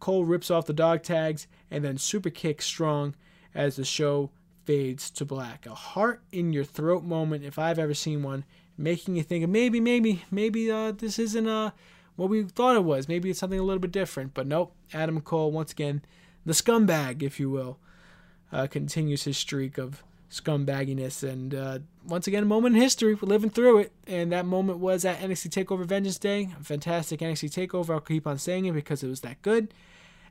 Cole 0.00 0.24
rips 0.24 0.50
off 0.50 0.66
the 0.66 0.72
dog 0.72 1.02
tags 1.02 1.46
and 1.70 1.84
then 1.84 1.98
super 1.98 2.30
kicks 2.30 2.66
strong 2.66 3.14
as 3.54 3.76
the 3.76 3.84
show 3.84 4.30
fades 4.64 5.10
to 5.10 5.24
black. 5.24 5.66
A 5.66 5.74
heart 5.74 6.22
in 6.30 6.52
your 6.52 6.64
throat 6.64 7.02
moment, 7.02 7.44
if 7.44 7.58
I've 7.58 7.78
ever 7.78 7.94
seen 7.94 8.22
one, 8.22 8.44
making 8.76 9.16
you 9.16 9.22
think 9.22 9.48
maybe, 9.48 9.80
maybe, 9.80 10.24
maybe 10.30 10.70
uh, 10.70 10.92
this 10.92 11.18
isn't 11.18 11.48
uh, 11.48 11.70
what 12.16 12.28
we 12.28 12.42
thought 12.44 12.76
it 12.76 12.84
was. 12.84 13.08
Maybe 13.08 13.30
it's 13.30 13.38
something 13.38 13.58
a 13.58 13.62
little 13.62 13.80
bit 13.80 13.92
different. 13.92 14.34
But 14.34 14.46
nope, 14.46 14.74
Adam 14.92 15.20
Cole, 15.20 15.50
once 15.50 15.72
again, 15.72 16.02
the 16.44 16.52
scumbag, 16.52 17.22
if 17.22 17.40
you 17.40 17.50
will, 17.50 17.78
uh, 18.52 18.66
continues 18.66 19.24
his 19.24 19.38
streak 19.38 19.78
of 19.78 20.02
scumbagginess. 20.30 21.22
And 21.28 21.54
uh, 21.54 21.78
once 22.08 22.26
again, 22.26 22.42
a 22.42 22.46
moment 22.46 22.74
in 22.74 22.82
history. 22.82 23.14
We're 23.14 23.28
living 23.28 23.50
through 23.50 23.78
it. 23.78 23.92
And 24.06 24.32
that 24.32 24.46
moment 24.46 24.78
was 24.78 25.04
at 25.04 25.20
NXT 25.20 25.64
TakeOver 25.64 25.84
Vengeance 25.84 26.18
Day. 26.18 26.48
Fantastic 26.62 27.20
NXT 27.20 27.68
TakeOver. 27.68 27.90
I'll 27.90 28.00
keep 28.00 28.26
on 28.26 28.38
saying 28.38 28.64
it 28.64 28.72
because 28.72 29.02
it 29.02 29.08
was 29.08 29.20
that 29.20 29.40
good. 29.42 29.74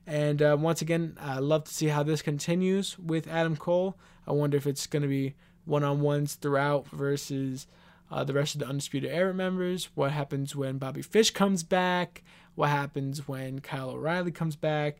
And 0.08 0.42
uh, 0.42 0.58
once 0.60 0.82
again, 0.82 1.18
I 1.22 1.40
love 1.40 1.66
to 1.66 1.74
see 1.74 1.88
how 1.88 2.02
this 2.02 2.22
continues 2.22 2.98
with 2.98 3.28
Adam 3.28 3.56
Cole. 3.56 3.98
I 4.26 4.32
wonder 4.32 4.58
if 4.58 4.66
it's 4.66 4.88
going 4.88 5.04
to 5.04 5.08
be 5.08 5.36
one 5.66 5.84
on 5.84 6.02
ones 6.02 6.36
throughout 6.36 6.88
versus 6.88 7.68
uh, 8.10 8.24
the 8.24 8.34
rest 8.34 8.56
of 8.56 8.60
the 8.60 8.68
Undisputed 8.68 9.12
Era 9.12 9.34
members. 9.34 9.90
What 9.96 10.12
happens 10.12 10.56
when 10.56 10.78
Bobby 10.78 11.02
Fish 11.02 11.32
comes 11.32 11.62
back? 11.62 12.24
What 12.56 12.70
happens 12.70 13.28
when 13.28 13.60
Kyle 13.60 13.92
O'Reilly 13.92 14.32
comes 14.32 14.56
back? 14.56 14.98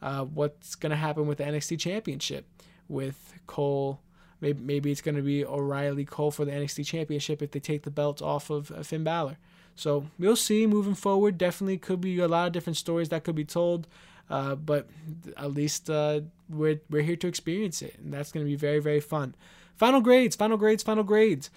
Uh, 0.00 0.24
what's 0.24 0.76
going 0.76 0.90
to 0.90 0.96
happen 0.96 1.26
with 1.26 1.38
the 1.38 1.44
NXT 1.44 1.80
Championship 1.80 2.46
with 2.88 3.34
Cole? 3.46 4.00
Maybe, 4.40 4.62
maybe 4.62 4.90
it's 4.90 5.00
going 5.00 5.16
to 5.16 5.22
be 5.22 5.44
O'Reilly 5.44 6.04
Cole 6.04 6.30
for 6.30 6.44
the 6.44 6.52
NXT 6.52 6.86
Championship 6.86 7.42
if 7.42 7.50
they 7.50 7.60
take 7.60 7.82
the 7.82 7.90
belts 7.90 8.22
off 8.22 8.50
of 8.50 8.70
uh, 8.70 8.82
Finn 8.82 9.04
Balor. 9.04 9.36
So 9.74 10.06
we'll 10.18 10.36
see 10.36 10.66
moving 10.66 10.94
forward. 10.94 11.38
Definitely 11.38 11.78
could 11.78 12.00
be 12.00 12.18
a 12.18 12.28
lot 12.28 12.46
of 12.46 12.52
different 12.52 12.76
stories 12.76 13.10
that 13.10 13.24
could 13.24 13.34
be 13.34 13.44
told. 13.44 13.86
Uh, 14.28 14.54
but 14.54 14.88
at 15.36 15.52
least 15.52 15.90
uh, 15.90 16.20
we're, 16.48 16.80
we're 16.88 17.02
here 17.02 17.16
to 17.16 17.26
experience 17.26 17.82
it, 17.82 17.96
and 17.98 18.12
that's 18.12 18.30
going 18.30 18.46
to 18.46 18.48
be 18.48 18.56
very, 18.56 18.78
very 18.78 19.00
fun. 19.00 19.34
Final 19.76 20.00
grades, 20.00 20.36
final 20.36 20.56
grades, 20.56 20.82
final 20.82 21.02
grades. 21.02 21.50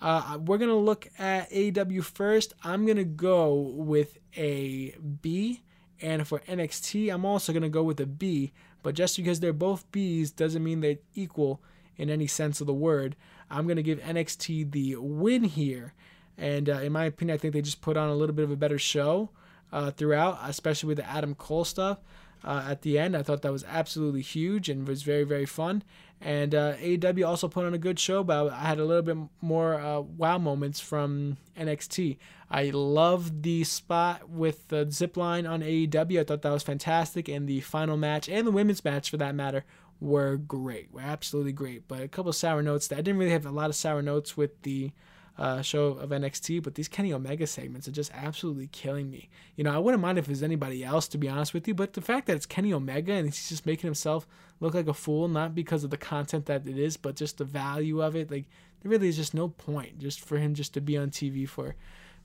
Uh, 0.00 0.38
we're 0.40 0.58
going 0.58 0.70
to 0.70 0.76
look 0.76 1.08
at 1.18 1.50
AEW 1.50 2.04
first. 2.04 2.54
I'm 2.62 2.86
going 2.86 2.96
to 2.96 3.04
go 3.04 3.52
with 3.52 4.18
a 4.36 4.94
B. 5.22 5.62
And 6.00 6.26
for 6.26 6.38
NXT, 6.40 7.12
I'm 7.12 7.24
also 7.24 7.52
going 7.52 7.62
to 7.62 7.68
go 7.68 7.82
with 7.82 8.00
a 8.00 8.06
B. 8.06 8.52
But 8.82 8.94
just 8.94 9.16
because 9.16 9.40
they're 9.40 9.52
both 9.52 9.90
Bs 9.92 10.34
doesn't 10.34 10.64
mean 10.64 10.80
they're 10.80 10.98
equal 11.14 11.60
in 12.00 12.08
any 12.08 12.26
sense 12.26 12.62
of 12.62 12.66
the 12.66 12.72
word. 12.72 13.14
I'm 13.50 13.66
going 13.66 13.76
to 13.76 13.82
give 13.82 14.00
NXT 14.00 14.72
the 14.72 14.96
win 14.96 15.44
here. 15.44 15.92
And 16.38 16.70
uh, 16.70 16.78
in 16.78 16.92
my 16.92 17.04
opinion, 17.04 17.34
I 17.34 17.38
think 17.38 17.52
they 17.52 17.60
just 17.60 17.82
put 17.82 17.98
on 17.98 18.08
a 18.08 18.14
little 18.14 18.34
bit 18.34 18.44
of 18.44 18.50
a 18.50 18.56
better 18.56 18.78
show 18.78 19.28
uh, 19.70 19.90
throughout, 19.90 20.38
especially 20.44 20.88
with 20.88 20.96
the 20.96 21.08
Adam 21.08 21.34
Cole 21.34 21.66
stuff. 21.66 21.98
Uh, 22.42 22.64
at 22.70 22.80
the 22.80 22.98
end, 22.98 23.14
I 23.14 23.22
thought 23.22 23.42
that 23.42 23.52
was 23.52 23.64
absolutely 23.68 24.22
huge 24.22 24.70
and 24.70 24.88
was 24.88 25.02
very, 25.02 25.24
very 25.24 25.44
fun. 25.44 25.82
And 26.22 26.54
uh, 26.54 26.76
AEW 26.76 27.26
also 27.26 27.48
put 27.48 27.66
on 27.66 27.74
a 27.74 27.78
good 27.78 27.98
show, 27.98 28.24
but 28.24 28.50
I 28.50 28.60
had 28.60 28.78
a 28.78 28.84
little 28.86 29.02
bit 29.02 29.16
more 29.42 29.74
uh, 29.74 30.00
wow 30.00 30.38
moments 30.38 30.80
from 30.80 31.36
NXT. 31.58 32.16
I 32.50 32.70
loved 32.70 33.42
the 33.42 33.64
spot 33.64 34.30
with 34.30 34.68
the 34.68 34.90
zip 34.90 35.18
line 35.18 35.46
on 35.46 35.60
AEW. 35.60 36.20
I 36.20 36.24
thought 36.24 36.40
that 36.42 36.52
was 36.52 36.62
fantastic. 36.62 37.28
And 37.28 37.46
the 37.46 37.60
final 37.60 37.98
match, 37.98 38.26
and 38.26 38.46
the 38.46 38.52
women's 38.52 38.84
match 38.84 39.10
for 39.10 39.18
that 39.18 39.34
matter, 39.34 39.64
were 40.00 40.36
great. 40.36 40.92
Were 40.92 41.00
absolutely 41.00 41.52
great. 41.52 41.86
But 41.88 42.00
a 42.00 42.08
couple 42.08 42.32
sour 42.32 42.62
notes. 42.62 42.88
That 42.88 42.98
I 42.98 43.02
didn't 43.02 43.18
really 43.18 43.32
have 43.32 43.46
a 43.46 43.50
lot 43.50 43.70
of 43.70 43.76
sour 43.76 44.02
notes 44.02 44.36
with 44.36 44.62
the 44.62 44.92
uh, 45.38 45.62
show 45.62 45.86
of 45.86 46.10
NXT, 46.10 46.62
but 46.62 46.74
these 46.74 46.86
Kenny 46.88 47.12
Omega 47.12 47.46
segments 47.46 47.88
are 47.88 47.92
just 47.92 48.12
absolutely 48.14 48.66
killing 48.66 49.10
me. 49.10 49.30
You 49.56 49.64
know, 49.64 49.74
I 49.74 49.78
wouldn't 49.78 50.02
mind 50.02 50.18
if 50.18 50.26
it 50.26 50.30
was 50.30 50.42
anybody 50.42 50.84
else, 50.84 51.08
to 51.08 51.18
be 51.18 51.28
honest 51.30 51.54
with 51.54 51.66
you, 51.66 51.74
but 51.74 51.94
the 51.94 52.02
fact 52.02 52.26
that 52.26 52.36
it's 52.36 52.44
Kenny 52.44 52.74
Omega 52.74 53.12
and 53.12 53.26
he's 53.26 53.48
just 53.48 53.64
making 53.64 53.88
himself 53.88 54.26
look 54.60 54.74
like 54.74 54.86
a 54.86 54.94
fool, 54.94 55.28
not 55.28 55.54
because 55.54 55.82
of 55.82 55.88
the 55.88 55.96
content 55.96 56.44
that 56.46 56.66
it 56.66 56.78
is, 56.78 56.98
but 56.98 57.16
just 57.16 57.38
the 57.38 57.44
value 57.44 58.02
of 58.02 58.14
it, 58.14 58.30
like 58.30 58.44
there 58.82 58.90
really 58.90 59.08
is 59.08 59.16
just 59.16 59.32
no 59.32 59.48
point 59.48 59.98
just 59.98 60.20
for 60.20 60.36
him 60.36 60.54
just 60.54 60.74
to 60.74 60.80
be 60.80 60.96
on 60.96 61.10
TV 61.10 61.48
for 61.48 61.74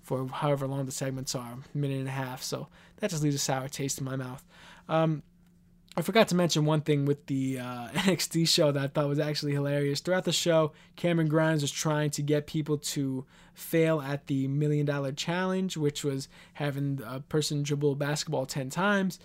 for 0.01 0.27
however 0.27 0.67
long 0.67 0.85
the 0.85 0.91
segments 0.91 1.33
are, 1.33 1.57
a 1.73 1.77
minute 1.77 1.97
and 1.97 2.07
a 2.07 2.11
half. 2.11 2.43
So 2.43 2.67
that 2.97 3.09
just 3.09 3.23
leaves 3.23 3.35
a 3.35 3.39
sour 3.39 3.67
taste 3.67 3.97
in 3.97 4.05
my 4.05 4.15
mouth. 4.15 4.45
Um, 4.87 5.23
I 5.97 6.01
forgot 6.01 6.27
to 6.29 6.35
mention 6.35 6.65
one 6.65 6.81
thing 6.81 7.05
with 7.05 7.25
the 7.27 7.59
uh, 7.59 7.87
NXT 7.93 8.47
show 8.47 8.71
that 8.71 8.83
I 8.83 8.87
thought 8.87 9.07
was 9.07 9.19
actually 9.19 9.53
hilarious. 9.53 10.01
Throughout 10.01 10.25
the 10.25 10.33
show, 10.33 10.73
Cameron 10.95 11.29
Grimes 11.29 11.61
was 11.61 11.71
trying 11.71 12.09
to 12.11 12.21
get 12.21 12.47
people 12.47 12.77
to 12.77 13.25
fail 13.53 14.01
at 14.01 14.27
the 14.27 14.47
million 14.49 14.85
dollar 14.85 15.13
challenge, 15.13 15.77
which 15.77 16.03
was 16.03 16.27
having 16.53 17.01
a 17.05 17.21
person 17.21 17.63
dribble 17.63 17.95
basketball 17.95 18.45
10 18.45 18.69
times 18.69 19.19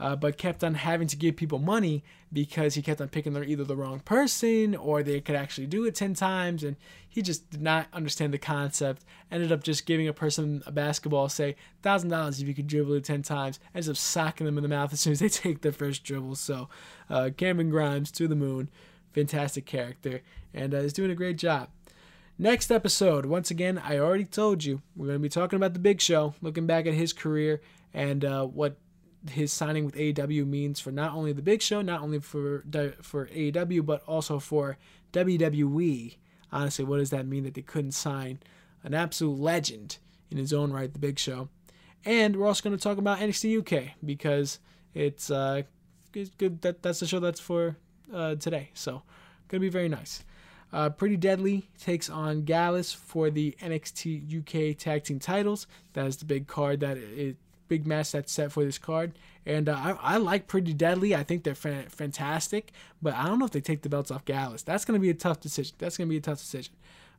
uh, 0.00 0.16
but 0.16 0.36
kept 0.36 0.64
on 0.64 0.74
having 0.74 1.06
to 1.08 1.16
give 1.16 1.36
people 1.36 1.58
money 1.58 2.02
because 2.32 2.74
he 2.74 2.82
kept 2.82 3.00
on 3.00 3.08
picking 3.08 3.36
either 3.36 3.64
the 3.64 3.76
wrong 3.76 4.00
person 4.00 4.74
or 4.74 5.02
they 5.02 5.20
could 5.20 5.36
actually 5.36 5.66
do 5.66 5.84
it 5.84 5.94
10 5.94 6.14
times. 6.14 6.64
And 6.64 6.76
he 7.08 7.22
just 7.22 7.48
did 7.50 7.62
not 7.62 7.86
understand 7.92 8.34
the 8.34 8.38
concept. 8.38 9.04
Ended 9.30 9.52
up 9.52 9.62
just 9.62 9.86
giving 9.86 10.08
a 10.08 10.12
person 10.12 10.62
a 10.66 10.72
basketball, 10.72 11.28
say 11.28 11.54
$1,000 11.84 12.40
if 12.40 12.48
you 12.48 12.54
could 12.54 12.66
dribble 12.66 12.94
it 12.94 13.04
10 13.04 13.22
times. 13.22 13.60
Ends 13.74 13.88
up 13.88 13.96
socking 13.96 14.46
them 14.46 14.58
in 14.58 14.62
the 14.62 14.68
mouth 14.68 14.92
as 14.92 15.00
soon 15.00 15.12
as 15.12 15.20
they 15.20 15.28
take 15.30 15.60
their 15.60 15.72
first 15.72 16.02
dribble. 16.02 16.34
So 16.34 16.68
uh, 17.08 17.30
Cameron 17.36 17.70
Grimes 17.70 18.10
to 18.12 18.26
the 18.26 18.36
moon. 18.36 18.70
Fantastic 19.12 19.64
character. 19.64 20.22
And 20.52 20.74
uh, 20.74 20.78
is 20.78 20.92
doing 20.92 21.10
a 21.10 21.16
great 21.16 21.38
job. 21.38 21.68
Next 22.36 22.72
episode, 22.72 23.26
once 23.26 23.52
again, 23.52 23.78
I 23.78 23.98
already 23.98 24.24
told 24.24 24.64
you, 24.64 24.82
we're 24.96 25.06
going 25.06 25.18
to 25.18 25.22
be 25.22 25.28
talking 25.28 25.56
about 25.56 25.72
the 25.72 25.78
Big 25.78 26.00
Show, 26.00 26.34
looking 26.42 26.66
back 26.66 26.84
at 26.84 26.94
his 26.94 27.12
career 27.12 27.60
and 27.92 28.24
uh, 28.24 28.44
what 28.44 28.76
his 29.30 29.52
signing 29.52 29.84
with 29.84 29.94
AEW 29.94 30.46
means 30.46 30.80
for 30.80 30.90
not 30.90 31.14
only 31.14 31.32
the 31.32 31.42
Big 31.42 31.62
Show, 31.62 31.82
not 31.82 32.02
only 32.02 32.18
for 32.20 32.64
for 33.02 33.26
AEW, 33.26 33.84
but 33.84 34.02
also 34.06 34.38
for 34.38 34.78
WWE. 35.12 36.16
Honestly, 36.52 36.84
what 36.84 36.98
does 36.98 37.10
that 37.10 37.26
mean 37.26 37.44
that 37.44 37.54
they 37.54 37.62
couldn't 37.62 37.92
sign 37.92 38.38
an 38.82 38.94
absolute 38.94 39.38
legend 39.38 39.98
in 40.30 40.38
his 40.38 40.52
own 40.52 40.72
right, 40.72 40.92
the 40.92 40.98
Big 40.98 41.18
Show? 41.18 41.48
And 42.04 42.36
we're 42.36 42.46
also 42.46 42.62
going 42.62 42.76
to 42.76 42.82
talk 42.82 42.98
about 42.98 43.18
NXT 43.18 43.60
UK 43.60 43.94
because 44.04 44.58
it's 44.92 45.30
uh, 45.30 45.62
good 46.12 46.60
that 46.62 46.82
that's 46.82 47.00
the 47.00 47.06
show 47.06 47.18
that's 47.18 47.40
for 47.40 47.76
uh, 48.12 48.34
today. 48.36 48.70
So, 48.74 49.02
gonna 49.48 49.60
be 49.60 49.68
very 49.70 49.88
nice. 49.88 50.24
Uh, 50.72 50.90
Pretty 50.90 51.16
Deadly 51.16 51.68
takes 51.78 52.10
on 52.10 52.42
Gallus 52.42 52.92
for 52.92 53.30
the 53.30 53.56
NXT 53.60 54.40
UK 54.40 54.76
Tag 54.76 55.04
Team 55.04 55.18
titles. 55.18 55.66
That 55.92 56.06
is 56.06 56.16
the 56.16 56.24
big 56.24 56.46
card 56.46 56.80
that 56.80 56.98
it 56.98 57.36
big 57.68 57.86
match 57.86 58.12
that's 58.12 58.32
set 58.32 58.52
for 58.52 58.64
this 58.64 58.78
card. 58.78 59.12
And 59.46 59.68
uh, 59.68 59.76
I, 59.76 60.14
I, 60.14 60.16
like 60.16 60.46
Pretty 60.46 60.72
Deadly. 60.72 61.14
I 61.14 61.22
think 61.22 61.44
they're 61.44 61.54
fa- 61.54 61.84
fantastic, 61.88 62.72
but 63.02 63.14
I 63.14 63.26
don't 63.26 63.38
know 63.38 63.44
if 63.44 63.50
they 63.50 63.60
take 63.60 63.82
the 63.82 63.88
belts 63.88 64.10
off 64.10 64.24
Gallus. 64.24 64.62
That's 64.62 64.84
going 64.84 64.98
to 64.98 65.02
be 65.02 65.10
a 65.10 65.14
tough 65.14 65.40
decision. 65.40 65.74
That's 65.78 65.96
going 65.96 66.08
to 66.08 66.10
be 66.10 66.16
a 66.16 66.22
tough 66.22 66.38
decision. 66.38 66.74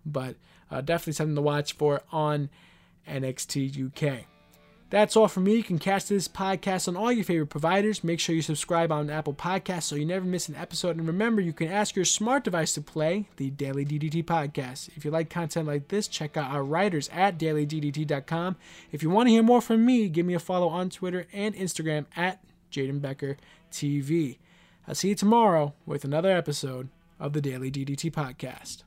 But 0.06 0.36
uh, 0.72 0.82
definitely 0.82 1.14
something 1.14 1.36
to 1.36 1.42
watch 1.42 1.74
for 1.74 2.02
on 2.12 2.50
NXT 3.08 3.88
UK. 3.88 4.26
That's 4.92 5.18
all 5.18 5.28
from 5.28 5.46
me. 5.46 5.56
You 5.56 5.64
can 5.64 5.80
catch 5.80 6.06
this 6.06 6.28
podcast 6.28 6.88
on 6.88 6.96
all 6.96 7.12
your 7.12 7.24
favorite 7.24 7.48
providers. 7.48 8.04
Make 8.04 8.20
sure 8.20 8.36
you 8.36 8.44
subscribe 8.44 8.92
on 8.92 9.10
Apple 9.10 9.34
Podcasts 9.34 9.84
so 9.84 9.96
you 9.96 10.06
never 10.06 10.26
miss 10.26 10.48
an 10.48 10.56
episode. 10.56 10.98
And 10.98 11.08
remember, 11.08 11.42
you 11.42 11.54
can 11.54 11.70
ask 11.70 11.96
your 11.96 12.06
smart 12.06 12.44
device 12.44 12.74
to 12.76 12.82
play 12.82 13.28
the 13.38 13.50
Daily 13.50 13.84
DDT 13.84 14.24
podcast. 14.24 14.90
If 14.96 15.04
you 15.04 15.10
like 15.10 15.30
content 15.30 15.68
like 15.68 15.88
this, 15.88 16.08
check 16.08 16.38
out 16.38 16.52
our 16.52 16.64
writers 16.64 17.10
at 17.12 17.40
dailyddt.com. 17.40 18.58
If 18.92 19.02
you 19.02 19.10
want 19.10 19.28
to 19.28 19.32
hear 19.32 19.44
more 19.44 19.62
from 19.62 19.86
me, 19.86 20.08
give 20.08 20.26
me 20.26 20.36
a 20.36 20.40
follow 20.40 20.68
on 20.68 20.92
Twitter 20.92 21.26
and 21.34 21.56
Instagram 21.56 22.06
at 22.16 22.44
Jaden 22.72 23.02
Becker 23.02 23.38
TV. 23.72 24.38
I'll 24.88 24.96
see 24.96 25.10
you 25.10 25.16
tomorrow 25.16 25.74
with 25.88 26.06
another 26.06 26.32
episode 26.32 26.90
of 27.20 27.34
the 27.34 27.42
Daily 27.42 27.72
DDT 27.72 28.12
podcast. 28.12 28.84